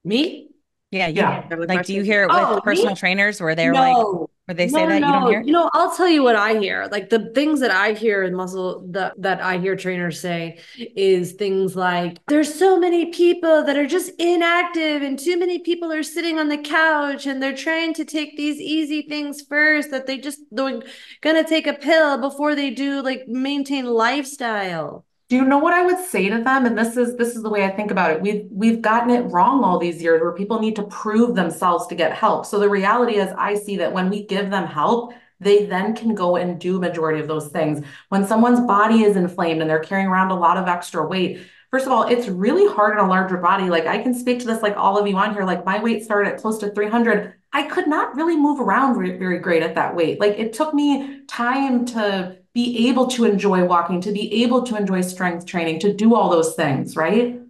[0.05, 0.51] Me?
[0.90, 1.09] Yeah.
[1.09, 1.48] You, Yeah.
[1.66, 2.60] Like, do you hear it with Oh, me?
[2.62, 4.06] personal trainers where they're like,
[4.46, 5.40] Where they say No, that no, you don't hear?
[5.40, 5.46] it?
[5.46, 6.88] You know, I'll tell you what I hear.
[6.90, 10.58] Like the things that I hear in muscle that that I hear trainers say
[10.96, 15.92] is things like there's so many people that are just inactive and too many people
[15.92, 20.06] are sitting on the couch and they're trying to take these easy things first that
[20.06, 20.80] they just they're
[21.20, 25.04] gonna take a pill before they do like maintain lifestyle.
[25.35, 26.65] Do you know what I would say to them?
[26.65, 28.20] And this is this is the way I think about it.
[28.20, 31.97] We've we've gotten it wrong all these years where people need to prove themselves to
[31.97, 32.47] get help.
[32.47, 36.15] So the reality is I see that when we give them help, they then can
[36.15, 37.85] go and do majority of those things.
[38.11, 41.40] When someone's body is inflamed and they're carrying around a lot of extra weight,
[41.73, 43.69] first of all, it's really hard in a larger body.
[43.69, 45.43] Like I can speak to this like all of you on here.
[45.43, 47.35] Like my weight started at close to 300.
[47.52, 50.20] I could not really move around very, very great at that weight.
[50.20, 54.76] Like it took me time to be able to enjoy walking, to be able to
[54.76, 57.40] enjoy strength training, to do all those things, right?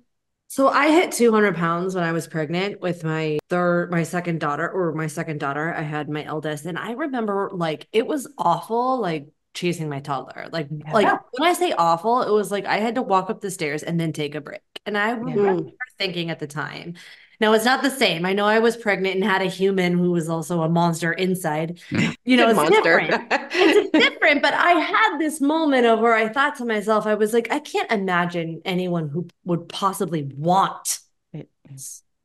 [0.48, 4.70] So I hit 200 pounds when I was pregnant with my third, my second daughter,
[4.70, 5.74] or my second daughter.
[5.74, 10.48] I had my eldest, and I remember like it was awful, like chasing my toddler.
[10.52, 10.92] Like, yeah.
[10.92, 13.82] like when I say awful, it was like I had to walk up the stairs
[13.82, 14.62] and then take a break.
[14.86, 16.94] And I remember thinking at the time,
[17.40, 18.24] now it's not the same.
[18.24, 21.80] I know I was pregnant and had a human who was also a monster inside.
[22.26, 23.00] You know, it's monster.
[23.00, 23.26] different.
[23.52, 24.40] it's different.
[24.40, 27.58] But I had this moment of where I thought to myself, I was like, I
[27.58, 31.00] can't imagine anyone who would possibly want
[31.34, 31.50] it.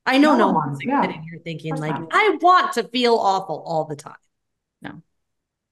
[0.06, 1.02] I know no, no one's yeah.
[1.02, 4.16] sitting here thinking like, I want to feel awful all the time.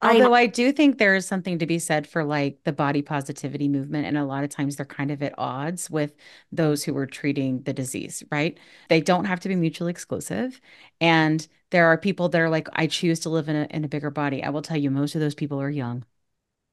[0.01, 3.01] Although I, I, do think there is something to be said for like the body
[3.01, 4.05] positivity movement.
[4.05, 6.15] And a lot of times they're kind of at odds with
[6.51, 8.59] those who are treating the disease, right?
[8.89, 10.61] They don't have to be mutually exclusive.
[11.01, 13.87] And there are people that are like, I choose to live in a, in a
[13.87, 14.43] bigger body.
[14.43, 16.05] I will tell you, most of those people are young.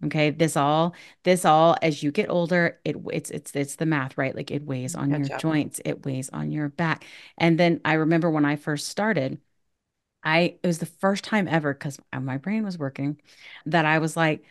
[0.05, 0.31] Okay.
[0.31, 4.35] This all, this all, as you get older, it it's it's it's the math, right?
[4.35, 7.07] Like it weighs on your joints, it weighs on your back.
[7.39, 9.39] And then I remember when I first started,
[10.25, 13.21] I it was the first time ever because my brain was working
[13.67, 14.45] that I was like,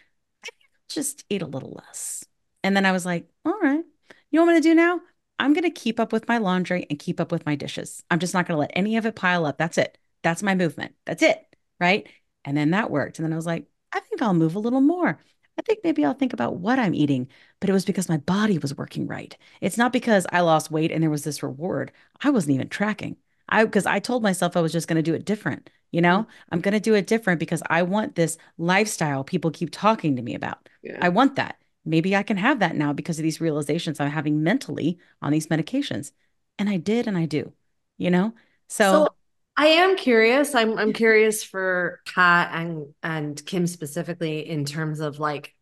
[0.89, 2.25] just eat a little less.
[2.63, 3.83] And then I was like, all right,
[4.31, 5.01] you know what I'm gonna do now?
[5.39, 8.03] I'm gonna keep up with my laundry and keep up with my dishes.
[8.11, 9.57] I'm just not gonna let any of it pile up.
[9.57, 9.97] That's it.
[10.23, 10.95] That's my movement.
[11.05, 11.45] That's it.
[11.79, 12.07] Right.
[12.45, 13.19] And then that worked.
[13.19, 15.19] And then I was like, I think I'll move a little more.
[15.57, 17.27] I think maybe I'll think about what I'm eating,
[17.59, 19.37] but it was because my body was working right.
[19.61, 21.91] It's not because I lost weight and there was this reward.
[22.21, 23.17] I wasn't even tracking.
[23.53, 25.69] I because I told myself I was just going to do it different.
[25.91, 26.49] You know, mm-hmm.
[26.51, 30.21] I'm going to do it different because I want this lifestyle people keep talking to
[30.21, 30.67] me about.
[30.81, 30.97] Yeah.
[30.99, 31.57] I want that.
[31.85, 35.47] Maybe I can have that now because of these realizations I'm having mentally on these
[35.47, 36.11] medications.
[36.57, 37.53] And I did and I do.
[37.97, 38.33] You know?
[38.69, 39.07] So, so
[39.55, 40.55] I am curious.
[40.55, 45.53] I'm I'm curious for Kat and and Kim specifically in terms of like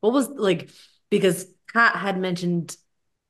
[0.00, 0.70] what was like
[1.08, 2.76] because Kat had mentioned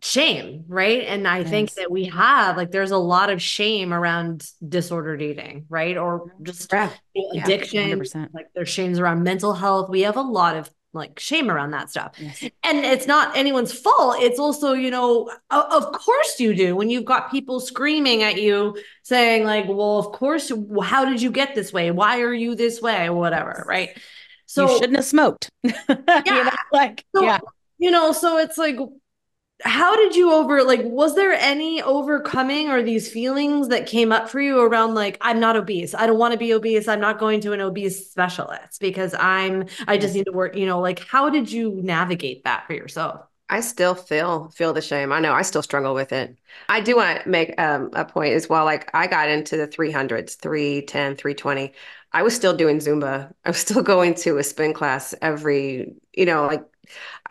[0.06, 1.02] shame, right?
[1.02, 1.50] And I yes.
[1.50, 5.96] think that we have like there's a lot of shame around disordered eating, right?
[5.96, 6.90] Or just yeah.
[7.34, 8.02] addiction.
[8.14, 9.90] Yeah, like there's shames around mental health.
[9.90, 12.12] We have a lot of like shame around that stuff.
[12.18, 12.42] Yes.
[12.62, 14.16] And it's not anyone's fault.
[14.20, 18.76] It's also, you know, of course you do when you've got people screaming at you
[19.02, 20.50] saying like, well, of course,
[20.82, 21.90] how did you get this way?
[21.90, 23.10] Why are you this way?
[23.10, 23.90] Whatever, right?
[24.46, 25.50] So you shouldn't have smoked.
[25.62, 25.74] yeah.
[26.26, 27.40] you know, like, so, yeah.
[27.78, 28.78] You know, so it's like
[29.64, 34.28] how did you over like was there any overcoming or these feelings that came up
[34.28, 37.18] for you around like i'm not obese i don't want to be obese i'm not
[37.18, 41.00] going to an obese specialist because i'm i just need to work you know like
[41.00, 45.12] how did you navigate that for yourself I still feel feel the shame.
[45.12, 46.36] I know I still struggle with it.
[46.68, 48.64] I do want to make um, a point as well.
[48.64, 51.72] Like I got into the 300s, 310, 320.
[52.12, 53.32] I was still doing Zumba.
[53.44, 56.64] I was still going to a spin class every, you know, like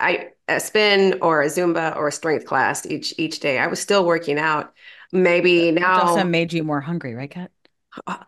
[0.00, 3.58] I a spin or a Zumba or a strength class each each day.
[3.58, 4.72] I was still working out.
[5.12, 7.50] Maybe now it also made you more hungry, right, Kat?
[8.06, 8.22] Uh,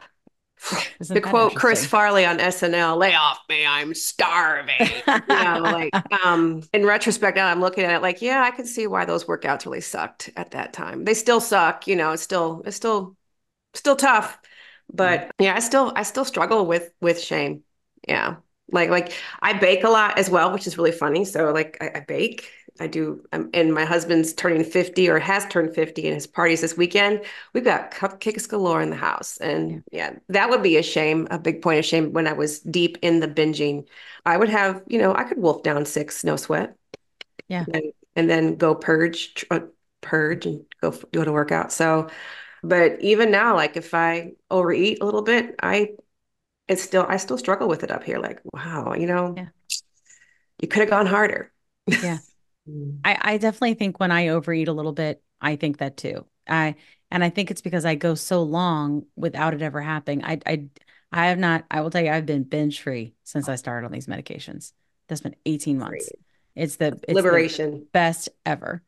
[1.05, 5.93] to quote Chris Farley on SNL, "Lay off me, I'm starving." you know, like
[6.25, 9.25] um, in retrospect, now I'm looking at it like, yeah, I can see why those
[9.25, 11.05] workouts really sucked at that time.
[11.05, 12.13] They still suck, you know.
[12.13, 13.17] It's still it's still
[13.75, 14.39] still tough,
[14.93, 17.63] but yeah, I still I still struggle with with shame.
[18.07, 18.37] Yeah.
[18.71, 19.13] Like like
[19.43, 21.25] I bake a lot as well, which is really funny.
[21.25, 22.51] So like I, I bake.
[22.81, 26.61] I do, um, and my husband's turning 50 or has turned 50 and his parties
[26.61, 27.23] this weekend.
[27.53, 29.37] We've got cupcakes galore in the house.
[29.39, 30.13] And yeah.
[30.13, 32.99] yeah, that would be a shame, a big point of shame when I was deep
[33.03, 33.87] in the binging.
[34.25, 36.77] I would have, you know, I could wolf down six, no sweat.
[37.49, 37.65] Yeah.
[37.73, 39.61] And, and then go purge, uh,
[40.01, 41.73] purge and go, go to workout.
[41.73, 42.09] So,
[42.63, 45.93] but even now, like if I overeat a little bit, I
[46.69, 48.19] it's still I still struggle with it up here.
[48.19, 49.49] Like, wow, you know, yeah.
[50.61, 51.53] you could have gone harder.
[51.87, 52.19] Yeah.
[52.69, 52.99] Mm.
[53.03, 56.27] I, I definitely think when I overeat a little bit, I think that too.
[56.47, 56.75] I
[57.11, 60.23] and I think it's because I go so long without it ever happening.
[60.23, 60.69] I I
[61.11, 63.93] I have not, I will tell you, I've been binge free since I started on
[63.93, 64.73] these medications.
[65.09, 66.11] That's been 18 months.
[66.55, 68.83] It's the it's liberation the best ever.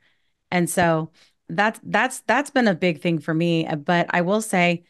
[0.51, 1.13] And so
[1.49, 3.67] that's that's that's been a big thing for me.
[3.67, 4.85] But I will say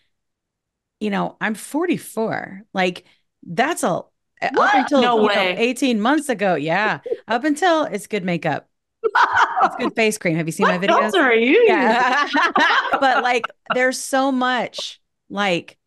[1.01, 2.63] you know, I'm 44.
[2.73, 3.05] Like
[3.43, 4.13] that's a what?
[4.59, 6.55] up until no know, 18 months ago.
[6.55, 7.01] Yeah.
[7.29, 8.69] up until it's good makeup.
[9.03, 10.37] it's good face cream.
[10.37, 11.15] Have you seen what my videos?
[11.15, 11.65] Are you?
[11.67, 12.29] Yeah.
[12.93, 13.45] but like
[13.75, 15.79] there's so much like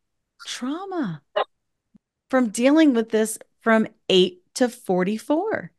[0.45, 1.21] trauma
[2.29, 5.71] from dealing with this from 8 to 44.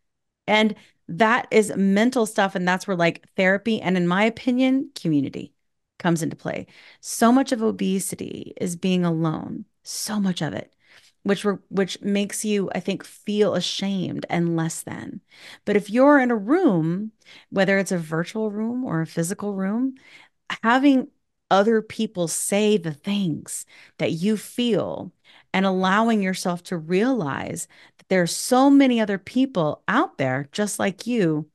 [0.46, 0.74] And
[1.08, 5.52] that is mental stuff and that's where like therapy and in my opinion community
[5.98, 6.66] comes into play.
[7.00, 10.74] So much of obesity is being alone, so much of it.
[11.22, 15.20] which which makes you I think feel ashamed and less than.
[15.64, 17.12] But if you're in a room,
[17.50, 19.94] whether it's a virtual room or a physical room,
[20.62, 21.08] having
[21.50, 23.66] other people say the things
[23.98, 25.12] that you feel
[25.52, 27.68] and allowing yourself to realize
[27.98, 31.48] that there are so many other people out there just like you,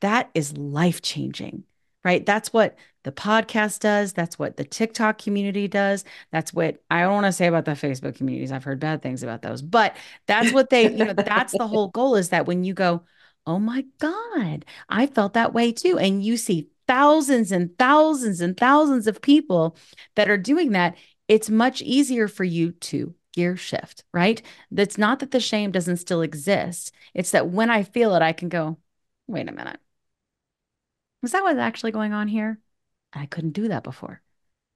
[0.00, 1.64] that is life changing,
[2.06, 2.24] right?
[2.24, 4.12] That's what the podcast does.
[4.12, 6.04] That's what the TikTok community does.
[6.30, 8.52] That's what I don't want to say about the Facebook communities.
[8.52, 9.96] I've heard bad things about those, but
[10.28, 13.02] that's what they, you know, that's the whole goal is that when you go,
[13.44, 15.98] oh my God, I felt that way too.
[15.98, 19.76] And you see thousands and thousands and thousands of people
[20.14, 20.96] that are doing that,
[21.26, 24.40] it's much easier for you to gear shift, right?
[24.70, 26.92] That's not that the shame doesn't still exist.
[27.14, 28.78] It's that when I feel it, I can go,
[29.26, 29.80] wait a minute.
[31.26, 32.60] Was that what's actually going on here?
[33.12, 34.22] I couldn't do that before.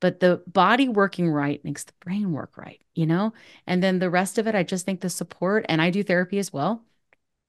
[0.00, 3.34] But the body working right makes the brain work right, you know?
[3.68, 6.40] And then the rest of it, I just think the support, and I do therapy
[6.40, 6.82] as well.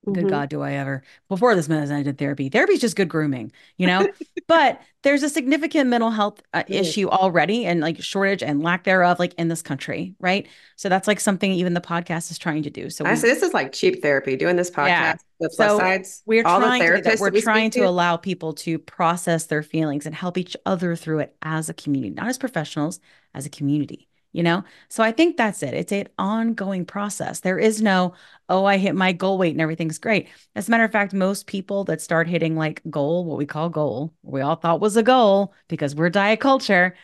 [0.05, 0.27] Good mm-hmm.
[0.27, 1.01] God, do I ever?
[1.29, 2.49] Before this medicine, I did therapy.
[2.49, 4.07] Therapy is just good grooming, you know.
[4.47, 9.17] but there's a significant mental health uh, issue already, and like shortage and lack thereof,
[9.17, 10.47] like in this country, right?
[10.75, 12.91] So that's like something even the podcast is trying to do.
[12.91, 14.35] So we, this is like cheap therapy.
[14.35, 15.15] Doing this podcast, yeah.
[15.41, 17.87] The plus so sides, we're trying to we're we trying to, to.
[17.87, 22.13] allow people to process their feelings and help each other through it as a community,
[22.13, 22.99] not as professionals,
[23.33, 24.63] as a community you know?
[24.89, 25.73] So i think that's it.
[25.73, 27.41] It's an ongoing process.
[27.41, 28.13] There is no
[28.49, 30.29] oh i hit my goal weight and everything's great.
[30.55, 33.69] As a matter of fact most people that start hitting like goal what we call
[33.69, 36.95] goal we all thought was a goal because we're diet culture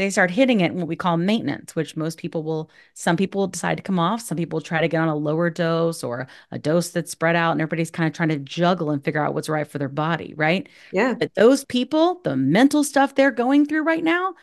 [0.00, 3.40] they start hitting it in what we call maintenance which most people will some people
[3.40, 6.26] will decide to come off some people try to get on a lower dose or
[6.50, 9.34] a dose that's spread out and everybody's kind of trying to juggle and figure out
[9.34, 13.66] what's right for their body right yeah but those people the mental stuff they're going
[13.66, 14.34] through right now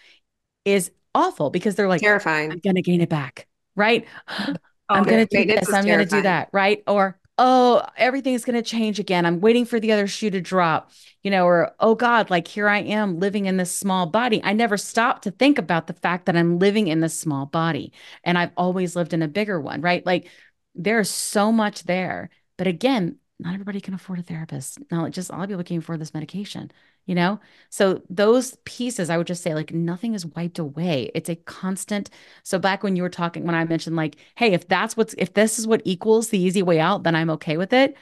[0.65, 2.51] is awful because they're like terrifying.
[2.51, 4.05] I'm gonna gain it back, right?
[4.89, 5.73] Oh, I'm gonna do this.
[5.73, 6.81] I'm gonna do that, right?
[6.87, 9.25] Or oh, everything's gonna change again.
[9.25, 10.91] I'm waiting for the other shoe to drop,
[11.23, 14.41] you know, or oh God, like here I am living in this small body.
[14.43, 17.93] I never stopped to think about the fact that I'm living in this small body
[18.23, 20.05] and I've always lived in a bigger one, right?
[20.05, 20.29] Like
[20.75, 22.29] there's so much there.
[22.57, 24.79] But again, not everybody can afford a therapist.
[24.91, 26.71] Now, just I'll be looking for this medication
[27.07, 27.39] you know?
[27.69, 31.09] So those pieces, I would just say, like, nothing is wiped away.
[31.15, 32.11] It's a constant.
[32.43, 35.33] So back when you were talking, when I mentioned, like, hey, if that's what's, if
[35.33, 37.95] this is what equals the easy way out, then I'm okay with it.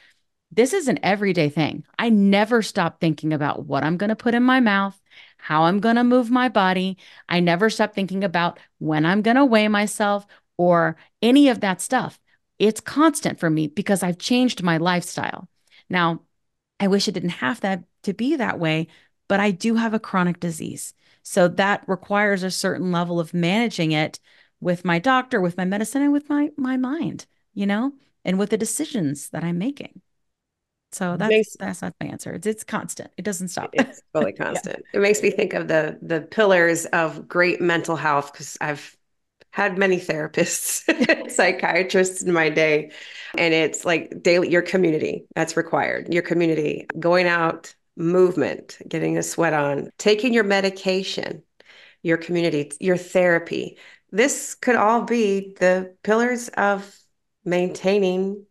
[0.51, 1.85] This is an everyday thing.
[1.97, 4.99] I never stop thinking about what I'm going to put in my mouth,
[5.37, 6.97] how I'm going to move my body.
[7.29, 10.25] I never stop thinking about when I'm going to weigh myself
[10.57, 12.19] or any of that stuff.
[12.59, 15.49] It's constant for me because I've changed my lifestyle.
[15.89, 16.21] Now,
[16.79, 18.87] I wish it didn't have that to be that way,
[19.27, 20.93] but I do have a chronic disease.
[21.23, 24.19] So that requires a certain level of managing it
[24.59, 28.49] with my doctor, with my medicine, and with my my mind, you know, and with
[28.51, 30.01] the decisions that I'm making.
[30.91, 32.33] So that's makes, that's not my answer.
[32.33, 33.11] It's it's constant.
[33.17, 33.71] It doesn't stop.
[33.73, 34.77] It's fully constant.
[34.79, 34.99] yeah.
[34.99, 38.95] It makes me think of the the pillars of great mental health because I've
[39.55, 40.83] had many therapists,
[41.31, 42.91] psychiatrists in my day,
[43.37, 46.13] and it's like daily your community that's required.
[46.13, 51.41] Your community going out, movement, getting a sweat on, taking your medication,
[52.03, 53.77] your community, your therapy.
[54.11, 56.93] This could all be the pillars of
[57.45, 58.45] maintaining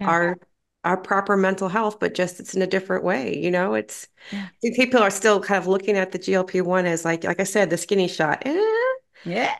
[0.00, 0.08] yeah.
[0.08, 0.38] our
[0.82, 3.38] our proper mental health, but just it's in a different way.
[3.38, 4.48] You know, it's yeah.
[4.74, 7.70] people are still kind of looking at the GLP one as like, like I said,
[7.70, 8.42] the skinny shot.
[8.44, 8.60] Eh,
[9.24, 9.54] yeah.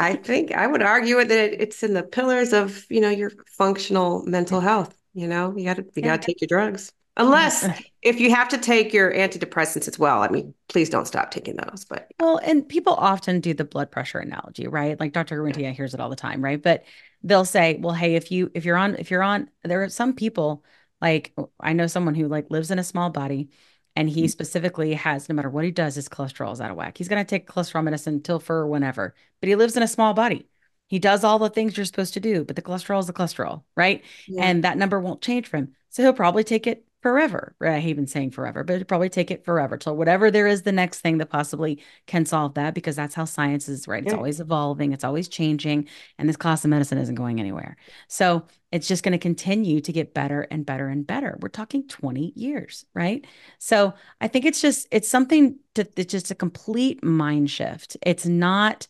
[0.00, 4.24] I think I would argue that it's in the pillars of, you know, your functional
[4.26, 4.94] mental health.
[5.14, 6.92] You know, you got to you got to take your drugs.
[7.16, 7.68] Unless
[8.02, 10.22] if you have to take your antidepressants as well.
[10.22, 11.84] I mean, please don't stop taking those.
[11.84, 14.98] But well, and people often do the blood pressure analogy, right?
[14.98, 15.42] Like Dr.
[15.42, 15.70] Rentea yeah.
[15.72, 16.62] hears it all the time, right?
[16.62, 16.84] But
[17.22, 20.14] they'll say, well, hey, if you if you're on if you're on there are some
[20.14, 20.64] people
[21.00, 23.50] like I know someone who like lives in a small body
[23.98, 24.28] and he mm-hmm.
[24.28, 26.96] specifically has no matter what he does, his cholesterol is out of whack.
[26.96, 30.46] He's gonna take cholesterol medicine until for whenever, but he lives in a small body.
[30.86, 33.64] He does all the things you're supposed to do, but the cholesterol is the cholesterol,
[33.76, 34.04] right?
[34.28, 34.44] Yeah.
[34.44, 35.74] And that number won't change for him.
[35.88, 37.54] So he'll probably take it forever.
[37.58, 37.74] Right?
[37.74, 40.62] I hate even saying forever, but it'd probably take it forever till whatever there is
[40.62, 44.02] the next thing that possibly can solve that because that's how science is, right?
[44.02, 44.16] It's yeah.
[44.16, 45.88] always evolving, it's always changing,
[46.18, 47.76] and this class of medicine isn't going anywhere.
[48.08, 51.38] So it's just going to continue to get better and better and better.
[51.40, 53.24] We're talking 20 years, right?
[53.58, 57.96] So I think it's just it's something to it's just a complete mind shift.
[58.02, 58.88] It's not,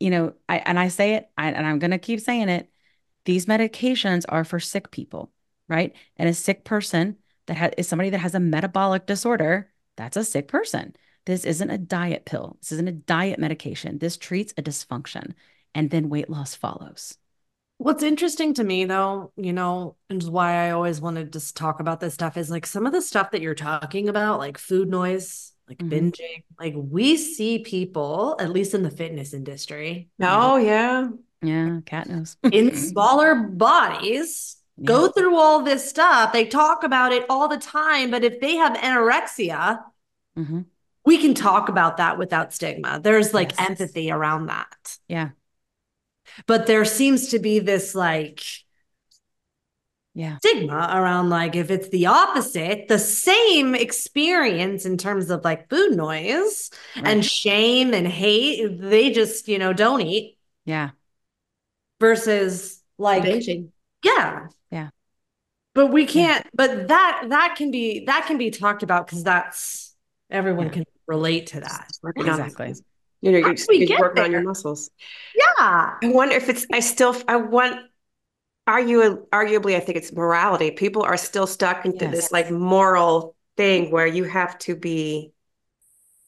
[0.00, 2.68] you know, I and I say it, I, and I'm going to keep saying it.
[3.24, 5.30] These medications are for sick people,
[5.68, 5.94] right?
[6.16, 7.16] And a sick person
[7.48, 10.94] that ha- is somebody that has a metabolic disorder, that's a sick person.
[11.26, 12.56] This isn't a diet pill.
[12.60, 13.98] This isn't a diet medication.
[13.98, 15.34] This treats a dysfunction
[15.74, 17.18] and then weight loss follows.
[17.78, 22.00] What's interesting to me, though, you know, and why I always wanted to talk about
[22.00, 25.52] this stuff is like some of the stuff that you're talking about, like food noise,
[25.68, 26.08] like mm-hmm.
[26.08, 26.42] binging.
[26.58, 30.08] Like we see people, at least in the fitness industry.
[30.20, 31.08] Oh, you know, yeah.
[31.40, 32.36] Yeah, Kat knows.
[32.50, 34.86] in smaller bodies, yeah.
[34.86, 36.32] go through all this stuff.
[36.32, 38.10] They talk about it all the time.
[38.10, 39.82] But if they have anorexia,
[40.38, 40.60] mm-hmm.
[41.04, 43.00] we can talk about that without stigma.
[43.02, 43.70] There's like yes.
[43.70, 44.96] empathy around that.
[45.08, 45.30] Yeah.
[46.46, 48.42] But there seems to be this like,
[50.18, 55.70] yeah stigma around like if it's the opposite the same experience in terms of like
[55.70, 57.06] food noise right.
[57.06, 60.90] and shame and hate they just you know don't eat yeah
[62.00, 63.68] versus like binging
[64.04, 64.88] yeah yeah
[65.74, 66.50] but we can't yeah.
[66.54, 69.94] but that that can be that can be talked about because that's
[70.30, 70.72] everyone yeah.
[70.72, 72.74] can relate to that exactly um,
[73.20, 74.24] you know you're, you're working there?
[74.24, 74.90] on your muscles
[75.34, 77.80] yeah i wonder if it's i still i want
[78.68, 80.70] argue, arguably, I think it's morality.
[80.70, 82.14] People are still stuck into yes.
[82.14, 85.32] this like moral thing where you have to be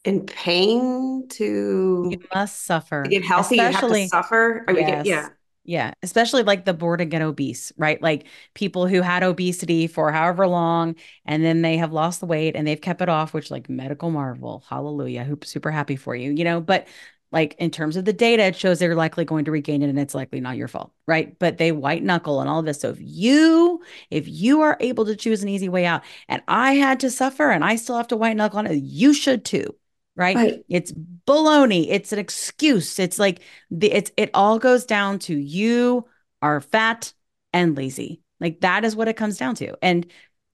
[0.05, 4.75] in pain to you must suffer to get healthy especially, you have to suffer or
[4.75, 4.89] yes.
[4.89, 5.29] get, yeah
[5.65, 10.11] yeah especially like the bored and get obese right like people who had obesity for
[10.11, 10.95] however long
[11.27, 14.11] and then they have lost the weight and they've kept it off which like medical
[14.11, 16.87] marvel hallelujah super happy for you you know but
[17.33, 19.99] like in terms of the data, it shows they're likely going to regain it and
[19.99, 21.39] it's likely not your fault, right?
[21.39, 22.81] But they white knuckle and all of this.
[22.81, 26.73] So if you, if you are able to choose an easy way out, and I
[26.75, 29.77] had to suffer and I still have to white knuckle on it, you should too.
[30.21, 30.37] Right?
[30.37, 30.65] right.
[30.69, 31.87] It's baloney.
[31.89, 32.99] It's an excuse.
[32.99, 33.41] It's like
[33.71, 36.07] the it's it all goes down to you
[36.43, 37.15] are fat
[37.55, 38.21] and lazy.
[38.39, 39.79] Like that is what it comes down to.
[39.81, 40.07] And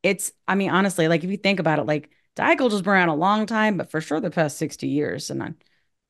[0.04, 3.08] it's, I mean, honestly, like if you think about it, like diet culture's been around
[3.08, 5.30] a long time, but for sure the past 60 years.
[5.30, 5.54] And I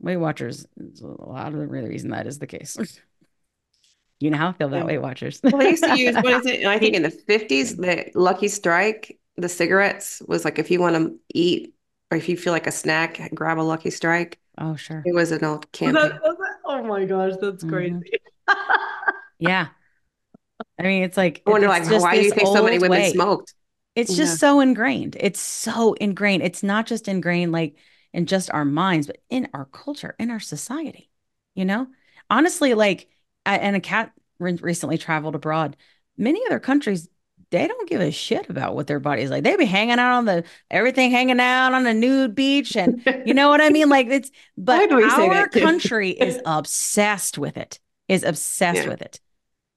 [0.01, 2.77] Weight Watchers is a lot of the reason that is the case.
[4.19, 5.41] You know how I feel about Weight Watchers.
[5.43, 6.65] well, they used to use what is it?
[6.65, 10.97] I think in the fifties, the Lucky Strike, the cigarettes was like if you want
[10.97, 11.75] to eat
[12.11, 14.39] or if you feel like a snack, grab a Lucky Strike.
[14.59, 15.03] Oh, sure.
[15.05, 15.95] It was an old campaign.
[15.95, 17.71] That, that, oh my gosh, that's mm-hmm.
[17.71, 18.11] crazy.
[19.39, 19.69] yeah.
[20.79, 23.13] I mean, it's like I wonder, like, why do you think so many women way.
[23.13, 23.55] smoked?
[23.95, 24.49] It's just yeah.
[24.49, 25.17] so ingrained.
[25.19, 26.43] It's so ingrained.
[26.43, 27.77] It's not just ingrained like
[28.13, 31.11] in just our minds, but in our culture, in our society.
[31.55, 31.87] You know,
[32.29, 33.09] honestly, like,
[33.47, 35.77] I, and a Kat re- recently traveled abroad.
[36.19, 37.09] Many other countries,
[37.51, 39.45] they don't give a shit about what their body is like.
[39.45, 43.35] They be hanging out on the everything hanging out on a nude beach, and you
[43.35, 43.89] know what I mean.
[43.89, 47.79] Like it's, but our country is obsessed with it.
[48.09, 48.89] Is obsessed yeah.
[48.89, 49.21] with it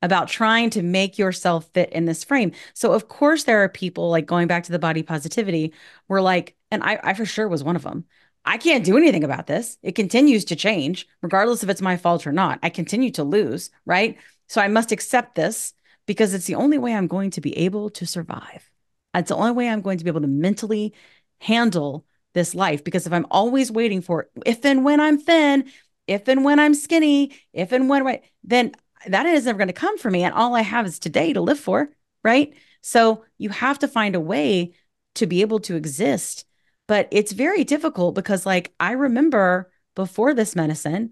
[0.02, 2.52] about trying to make yourself fit in this frame.
[2.74, 5.74] So of course there are people like going back to the body positivity.
[6.08, 8.06] We're like, and I, I for sure was one of them.
[8.46, 9.78] I can't do anything about this.
[9.84, 12.60] It continues to change, regardless if it's my fault or not.
[12.64, 14.18] I continue to lose, right?
[14.48, 15.74] So I must accept this
[16.10, 18.68] because it's the only way I'm going to be able to survive.
[19.14, 20.96] It's the only way I'm going to be able to mentally
[21.40, 22.04] handle
[22.34, 22.84] this life.
[22.84, 25.66] Because if I'm always waiting for if and when I'm thin,
[26.08, 28.72] if and when I'm skinny, if and when, right, then
[29.06, 30.24] that is never going to come for me.
[30.24, 31.90] And all I have is today to live for,
[32.24, 32.56] right?
[32.82, 34.74] So you have to find a way
[35.14, 36.46] to be able to exist
[36.90, 41.12] but it's very difficult because like I remember before this medicine,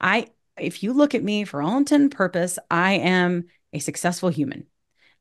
[0.00, 3.46] I if you look at me for all intent and purpose, I am
[3.76, 4.66] a successful human.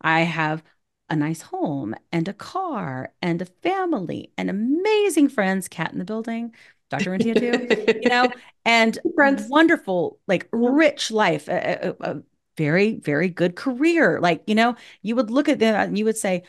[0.02, 0.64] I have
[1.10, 6.06] a nice home and a car and a family and amazing friends, Kat in the
[6.06, 6.56] building,
[6.90, 7.12] Dr.
[7.12, 8.32] Rentea too, you know,
[8.66, 9.48] and friends.
[9.50, 12.22] wonderful, like rich life, a, a, a,
[12.58, 14.22] very, very good career.
[14.22, 16.44] Like, you know, you would look at that and you would say,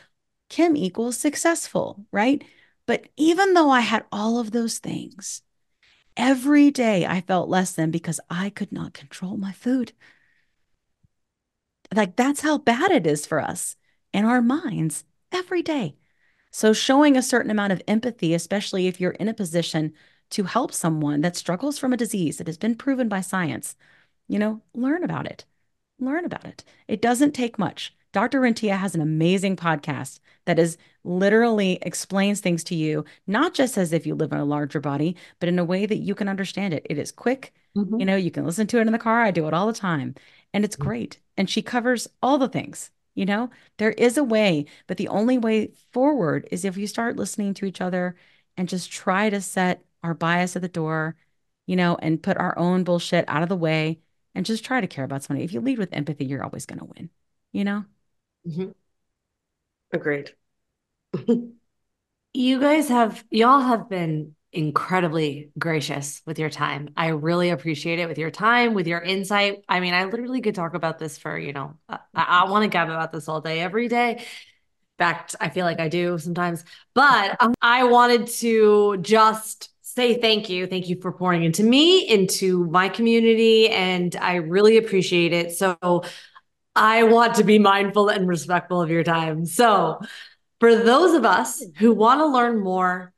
[0.49, 2.41] Kim equals successful, right?
[2.85, 5.41] But even though I had all of those things,
[6.15, 9.91] every day I felt less than because I could not control my food.
[11.93, 13.75] Like that's how bad it is for us
[14.13, 15.95] in our minds every day.
[16.51, 19.93] So, showing a certain amount of empathy, especially if you're in a position
[20.31, 23.75] to help someone that struggles from a disease that has been proven by science,
[24.27, 25.45] you know, learn about it.
[25.99, 26.63] Learn about it.
[26.87, 27.93] It doesn't take much.
[28.13, 28.41] Dr.
[28.41, 33.93] Rentea has an amazing podcast that is literally explains things to you, not just as
[33.93, 36.73] if you live in a larger body, but in a way that you can understand
[36.73, 36.85] it.
[36.89, 37.53] It is quick.
[37.77, 37.99] Mm-hmm.
[37.99, 39.21] You know, you can listen to it in the car.
[39.21, 40.15] I do it all the time.
[40.53, 40.87] And it's mm-hmm.
[40.87, 41.19] great.
[41.37, 42.91] And she covers all the things.
[43.15, 47.15] You know, there is a way, but the only way forward is if you start
[47.15, 48.15] listening to each other
[48.55, 51.15] and just try to set our bias at the door,
[51.65, 53.99] you know, and put our own bullshit out of the way
[54.35, 55.43] and just try to care about somebody.
[55.43, 57.09] If you lead with empathy, you're always going to win,
[57.51, 57.85] you know?
[58.47, 58.69] Mm-hmm.
[59.91, 60.35] Agreed.
[62.33, 66.89] you guys have y'all have been incredibly gracious with your time.
[66.95, 69.63] I really appreciate it with your time, with your insight.
[69.67, 72.63] I mean, I literally could talk about this for, you know, uh, I, I want
[72.63, 74.17] to gab about this all day, every day.
[74.17, 74.25] In
[74.97, 76.63] fact, I feel like I do sometimes,
[76.95, 80.65] but um, I wanted to just say thank you.
[80.65, 85.51] Thank you for pouring into me, into my community, and I really appreciate it.
[85.51, 86.03] So
[86.75, 89.45] I want to be mindful and respectful of your time.
[89.45, 89.99] So,
[90.59, 93.13] for those of us who want to learn more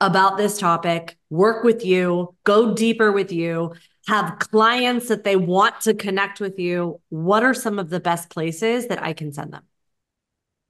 [0.00, 3.74] about this topic, work with you, go deeper with you,
[4.06, 8.28] have clients that they want to connect with you, what are some of the best
[8.28, 9.62] places that I can send them?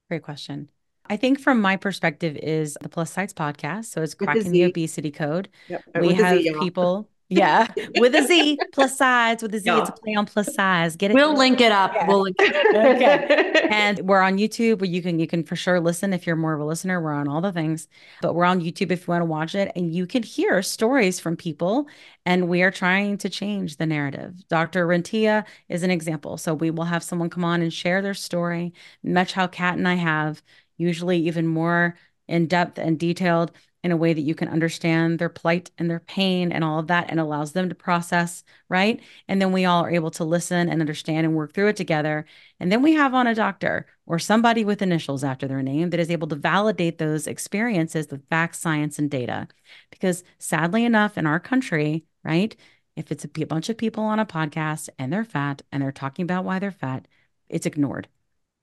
[0.09, 0.71] Great question.
[1.07, 3.87] I think from my perspective is the Plus Sidez podcast.
[3.87, 5.49] So it's cracking the obesity code.
[5.69, 5.83] Yep.
[6.01, 7.69] We have Z, people yeah,
[7.99, 9.71] with a Z plus Sidez with a Z.
[9.71, 10.97] It's a play on plus size.
[10.97, 11.15] Get it.
[11.15, 11.93] We'll link it up.
[11.95, 12.07] Yeah.
[12.07, 12.77] We'll link it.
[12.97, 13.51] okay.
[13.75, 16.55] And we're on YouTube where you can you can for sure listen if you're more
[16.55, 17.01] of a listener.
[17.01, 17.89] We're on all the things,
[18.23, 21.19] but we're on YouTube if you want to watch it, and you can hear stories
[21.19, 21.87] from people.
[22.27, 24.47] And we are trying to change the narrative.
[24.49, 24.87] Dr.
[24.87, 26.37] Rentea is an example.
[26.39, 28.73] So we will have someone come on and share their story,
[29.03, 30.43] much how Kat and I have,
[30.77, 31.97] usually even more
[32.29, 33.53] in depth and detailed
[33.85, 36.87] in a way that you can understand their plight and their pain and all of
[36.87, 38.99] that and allows them to process, right?
[39.29, 42.25] And then we all are able to listen and understand and work through it together.
[42.59, 46.01] And then we have on a doctor or somebody with initials after their name that
[46.01, 49.49] is able to validate those experiences with facts, science, and data.
[49.91, 52.57] Because sadly enough, in our country, right,
[52.97, 56.23] if it's a bunch of people on a podcast and they're fat and they're talking
[56.23, 57.07] about why they're fat,
[57.51, 58.09] it's ignored.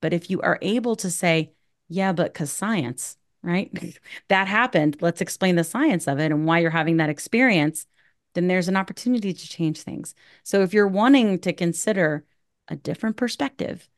[0.02, 1.54] But if you are able to say,
[1.88, 3.72] yeah, but because science, right?
[4.30, 4.98] that happened.
[5.02, 7.86] Let's explain the science of it and why you're having that experience.
[8.34, 10.16] Then there's an opportunity to change things.
[10.44, 12.26] So if you're wanting to consider
[12.68, 13.90] a different perspective,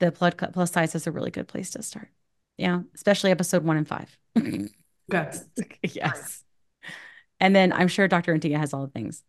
[0.00, 2.08] the plus size is a really good place to start.
[2.56, 4.16] Yeah, especially episode one and five.
[5.10, 5.44] yes.
[5.82, 6.44] yes.
[7.38, 8.34] And then I'm sure Dr.
[8.34, 9.22] Rentea has all the things.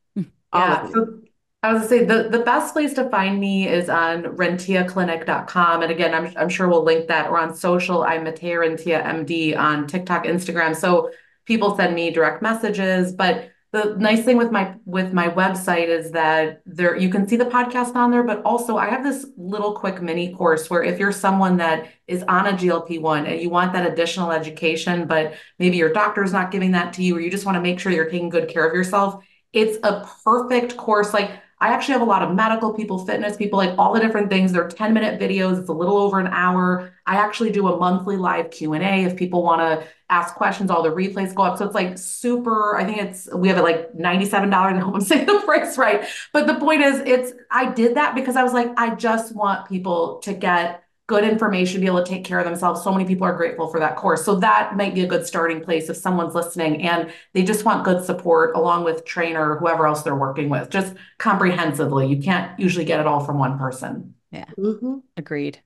[0.53, 0.87] Yeah.
[0.91, 1.19] So
[1.63, 5.81] I was gonna say the, the best place to find me is on renteaclinic.com.
[5.81, 8.03] And again, I'm, I'm sure we'll link that or on social.
[8.03, 10.75] I'm Matthea Rentea MD on TikTok, Instagram.
[10.75, 11.11] So
[11.45, 13.13] people send me direct messages.
[13.13, 17.37] But the nice thing with my with my website is that there you can see
[17.37, 20.99] the podcast on there, but also I have this little quick mini course where if
[20.99, 25.77] you're someone that is on a GLP-1 and you want that additional education, but maybe
[25.77, 28.09] your doctor's not giving that to you, or you just want to make sure you're
[28.09, 29.23] taking good care of yourself,
[29.53, 31.13] it's a perfect course.
[31.13, 31.31] Like
[31.63, 34.51] I actually have a lot of medical people, fitness people, like all the different things.
[34.51, 35.57] They're 10 minute videos.
[35.61, 36.93] It's a little over an hour.
[37.05, 40.89] I actually do a monthly live Q&A if people want to ask questions, all the
[40.89, 41.57] replays go up.
[41.57, 44.53] So it's like super, I think it's, we have it like $97.
[44.53, 46.05] I hope I'm saying the price right.
[46.33, 49.69] But the point is it's, I did that because I was like, I just want
[49.69, 52.83] people to get good information, be able to take care of themselves.
[52.83, 54.23] So many people are grateful for that course.
[54.23, 57.83] So that might be a good starting place if someone's listening and they just want
[57.83, 62.07] good support along with trainer or whoever else they're working with, just comprehensively.
[62.07, 64.15] You can't usually get it all from one person.
[64.31, 64.45] Yeah.
[64.57, 64.99] Mm-hmm.
[65.17, 65.61] Agreed.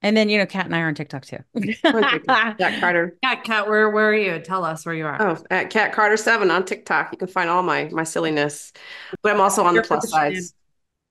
[0.00, 1.38] And then you know, Kat and I are on TikTok too.
[1.82, 3.16] Kat Carter.
[3.22, 4.38] Kat, Kat, where where are you?
[4.38, 5.20] Tell us where you are.
[5.20, 7.10] Oh, at Kat Carter Seven on TikTok.
[7.12, 8.72] You can find all my my silliness.
[9.22, 10.52] But I'm also on the Plus Sidez.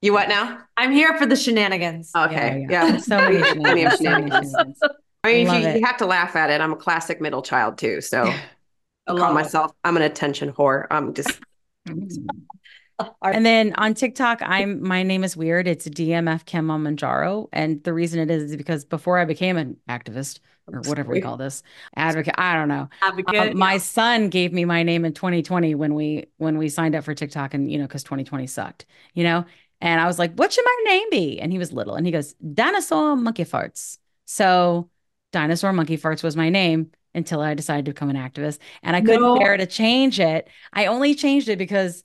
[0.01, 0.59] You what now?
[0.75, 2.11] I'm here for the shenanigans.
[2.15, 2.65] Okay.
[2.69, 2.85] Yeah.
[2.85, 2.91] yeah.
[2.93, 2.97] yeah.
[2.97, 4.53] So many shenanigans.
[5.23, 6.61] I mean, you, you, have to laugh at it.
[6.61, 8.01] I'm a classic middle child too.
[8.01, 8.31] So
[9.07, 10.85] I call myself, I'm an attention whore.
[10.91, 11.39] I'm just.
[13.23, 15.67] and then on TikTok, I'm my name is weird.
[15.67, 17.49] It's DMF Kim Mounjaro.
[17.51, 20.39] And the reason it is, is because before I became an activist,
[20.71, 21.63] or whatever we call this
[21.95, 23.77] advocate i don't know advocate, um, my yeah.
[23.79, 27.53] son gave me my name in 2020 when we when we signed up for tiktok
[27.53, 29.45] and you know because 2020 sucked you know
[29.81, 31.39] and I was like, what should my name be?
[31.39, 33.97] And he was little and he goes, Dinosaur Monkey Farts.
[34.25, 34.89] So
[35.31, 38.59] Dinosaur Monkey Farts was my name until I decided to become an activist.
[38.83, 39.37] And I couldn't no.
[39.37, 40.49] bear to change it.
[40.73, 42.03] I only changed it because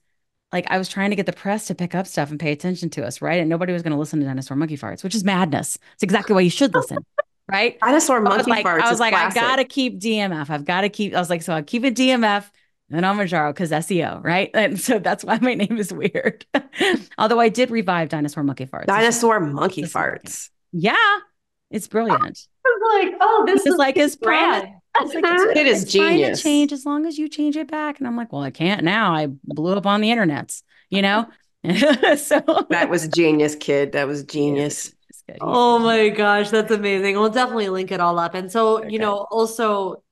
[0.53, 2.91] like I was trying to get the press to pick up stuff and pay attention
[2.91, 3.41] to us, right?
[3.41, 5.79] And nobody was going to listen to Dinosaur Monkey Farts, which is madness.
[5.95, 6.99] It's exactly why you should listen.
[7.51, 7.79] right?
[7.81, 8.81] Dinosaur monkey I like, farts.
[8.83, 9.43] I was like, classic.
[9.43, 10.51] I gotta keep DMF.
[10.51, 11.15] I've got to keep.
[11.15, 12.51] I was like, so I'll keep it DMF
[12.93, 14.51] and I'm Mounjaro because SEO, right?
[14.63, 16.45] And so that's why my name is weird.
[17.19, 18.87] Although I did revive Dinosaur Monkey Farts.
[18.87, 20.51] Dinosaur Monkey Farts.
[20.73, 21.19] Yeah,
[21.71, 22.49] it's brilliant.
[22.65, 24.69] I was like, oh, this, is like his brand.
[25.01, 26.39] It's like, it's, it is genius.
[26.39, 27.99] To change as long as you change it back.
[27.99, 29.15] And I'm like, well, I can't now.
[29.15, 31.29] I blew up on the internets, you know?
[31.65, 33.93] so that was genius, kid.
[33.93, 34.93] That was genius.
[35.41, 37.19] Oh my gosh, that's amazing.
[37.19, 38.35] We'll definitely link it all up.
[38.35, 38.91] And so, okay.
[38.91, 40.03] you know, also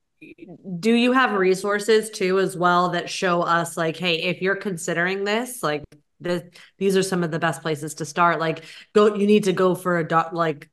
[0.79, 5.23] do you have resources too as well that show us like hey if you're considering
[5.23, 5.83] this like
[6.19, 9.53] the, these are some of the best places to start like go you need to
[9.53, 10.69] go for a doc like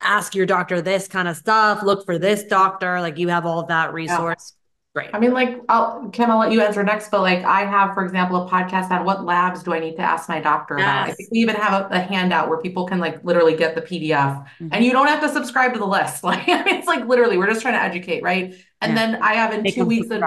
[0.00, 3.66] ask your doctor this kind of stuff look for this doctor like you have all
[3.66, 4.54] that resource
[4.94, 5.10] Great.
[5.12, 8.04] I mean, like, I'll, Kim, I'll let you answer next, but like, I have, for
[8.04, 11.08] example, a podcast on what labs do I need to ask my doctor about?
[11.08, 13.82] I think we even have a, a handout where people can like literally get the
[13.82, 14.68] PDF Mhm.
[14.70, 16.22] and you don't have to subscribe to the list.
[16.34, 18.54] Like, I mean, it's like literally, we're just trying to educate, right?
[18.80, 19.06] And Yeah.
[19.12, 20.20] then I have in two weeks, a-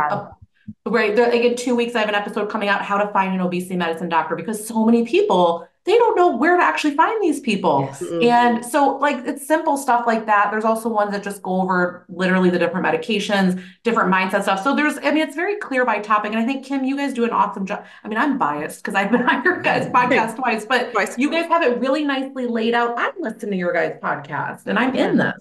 [0.85, 3.39] right, like in two weeks, I have an episode coming out, how to find an
[3.39, 7.39] obesity medicine doctor, because so many people, they don't know where to actually find these
[7.39, 7.81] people.
[7.81, 8.03] Yes.
[8.03, 8.23] Mm-mm.
[8.25, 10.51] And so, like, it's simple stuff like that.
[10.51, 14.63] There's also ones that just go over literally the different medications, different mindset stuff.
[14.63, 16.31] So there's, I mean, it's very clear by topic.
[16.33, 17.85] And I think, Kim, you guys do an awesome job.
[18.03, 21.17] I mean, I'm biased because I've been on your guys' podcast twice, but Twice.
[21.17, 22.93] you guys have it really nicely laid out.
[22.99, 25.33] I'm listening to your guys' podcast and I'm in this.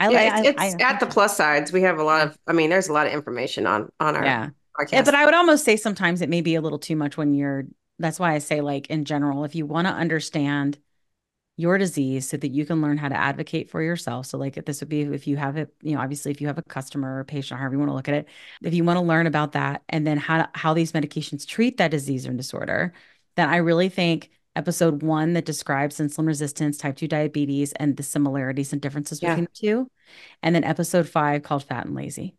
[0.00, 1.72] I, Yeah, I- it's, I- it's I- at the Plus Sidez.
[1.72, 4.24] We have a lot of, I mean, there's a lot of information on on our
[4.24, 4.48] yeah.
[4.76, 4.92] podcast.
[4.92, 7.34] Yeah, but I would almost say sometimes it may be a little too much when
[7.34, 7.66] you're
[8.02, 10.78] that's why I say like in general, if you want to understand
[11.56, 14.26] your disease so that you can learn how to advocate for yourself.
[14.26, 16.58] So like this would be if you have it, you know, obviously if you have
[16.58, 18.28] a customer or patient, however you want to look at it,
[18.62, 21.90] if you want to learn about that and then how how these medications treat that
[21.90, 22.92] disease or disorder,
[23.36, 28.02] then I really think episode one that describes insulin resistance, type 2 diabetes, and the
[28.02, 29.30] similarities and differences Yeah.
[29.30, 29.90] between the two.
[30.42, 32.34] And then episode five called Fat and Lazy.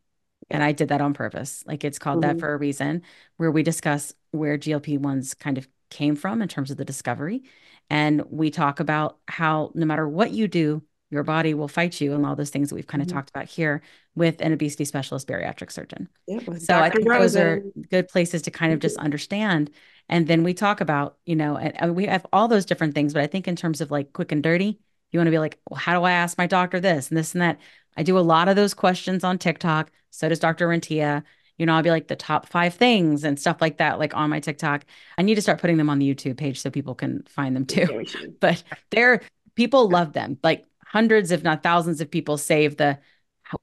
[0.50, 1.64] And I did that on purpose.
[1.66, 2.40] Like it's called that Mhm.
[2.40, 3.04] for a reason,
[3.38, 7.44] where we discuss where GLP 1s kind of came from in terms of the discovery.
[7.90, 12.14] And we talk about how no matter what you do, your body will fight you
[12.14, 13.14] and all those things that we've kind of Mhm.
[13.14, 13.82] talked about here
[14.16, 16.10] with an obesity specialist bariatric surgeon.
[16.26, 17.00] Yeah, So I Dr.
[17.00, 19.70] think those are good places to kind of just understand.
[20.10, 23.14] And then we talk about, you know, and we have all those different things.
[23.14, 24.80] But I think in terms of like quick and dirty,
[25.12, 27.34] you want to be like, well, how do I ask my doctor this and this
[27.34, 27.60] and that?
[27.96, 29.92] I do a lot of those questions on TikTok.
[30.14, 30.68] So does Dr.
[30.68, 31.24] Rentea.
[31.58, 34.30] You know, I'll be like the top five things and stuff like that, like on
[34.30, 34.86] my TikTok.
[35.18, 37.66] I need to start putting them on the YouTube page so people can find them
[37.66, 38.40] too Yeah, we should.
[38.40, 39.22] but they're
[39.56, 40.38] people love them.
[40.44, 43.00] Like hundreds, if not thousands, of people save the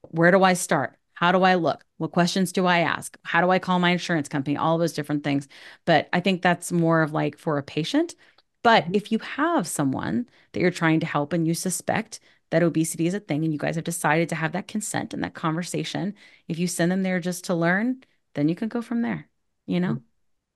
[0.02, 0.96] where do I start?
[1.14, 1.84] How do I look?
[1.98, 3.16] What questions do I ask?
[3.24, 4.56] How do I call my insurance company?
[4.56, 5.48] All those different things.
[5.84, 8.14] But I think that's more of like for a patient.
[8.62, 8.94] But mm-hmm.
[8.94, 12.20] if you have someone that you're trying to help and you suspect
[12.50, 15.22] that obesity is a thing and you guys have decided to have that consent and
[15.24, 16.14] that conversation,
[16.48, 18.02] if you send them there just to learn,
[18.34, 19.28] then you can go from there,
[19.66, 20.00] you know?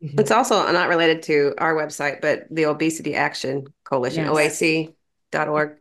[0.00, 4.60] It's also not related to our website, but the Obesity Action Coalition, Yes.
[4.60, 5.78] OAC.org.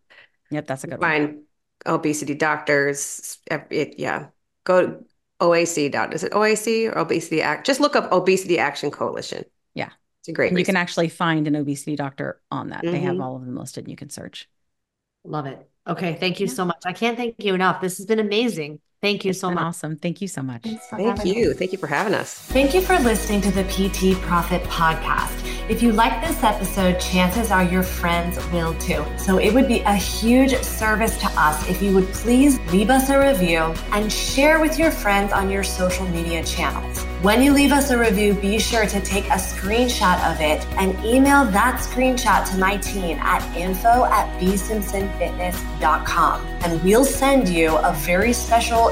[0.52, 1.10] Yep, that's a good one.
[1.10, 1.42] Find
[1.86, 3.40] obesity doctors.
[3.52, 4.28] It, yeah.
[4.64, 5.06] Go to
[5.42, 5.92] OAC.
[5.92, 7.66] Dot, is it OAC or Obesity Act?
[7.66, 9.44] Just look up Obesity Action Coalition.
[9.74, 9.90] Yeah.
[10.22, 12.84] It's a great And you can actually find an obesity doctor on that.
[12.84, 13.24] They have Mhm.
[13.24, 14.48] all of them listed and you can search.
[15.26, 15.70] Love it.
[15.88, 16.16] Okay.
[16.16, 16.54] Thank you Yeah.
[16.54, 16.82] so much.
[16.86, 17.82] I can't thank you enough.
[17.82, 18.80] This has been amazing.
[19.04, 19.66] Thank you It's so been much.
[19.66, 19.98] awesome.
[19.98, 20.62] Thank you so much.
[20.64, 21.26] Thank having us.
[21.26, 21.54] you.
[21.54, 22.34] Thank you for having us.
[22.34, 25.38] Thank you for listening to the PT Profit Podcast.
[25.70, 29.04] If you like this episode, chances are your friends will too.
[29.18, 33.10] So it would be a huge service to us if you would please leave us
[33.10, 37.04] a review and share with your friends on your social media channels.
[37.24, 40.94] When you leave us a review, be sure to take a screenshot of it and
[41.06, 46.46] email that screenshot to my team at info at bsimpsonfitness.com.
[46.64, 48.90] And we'll send you a very special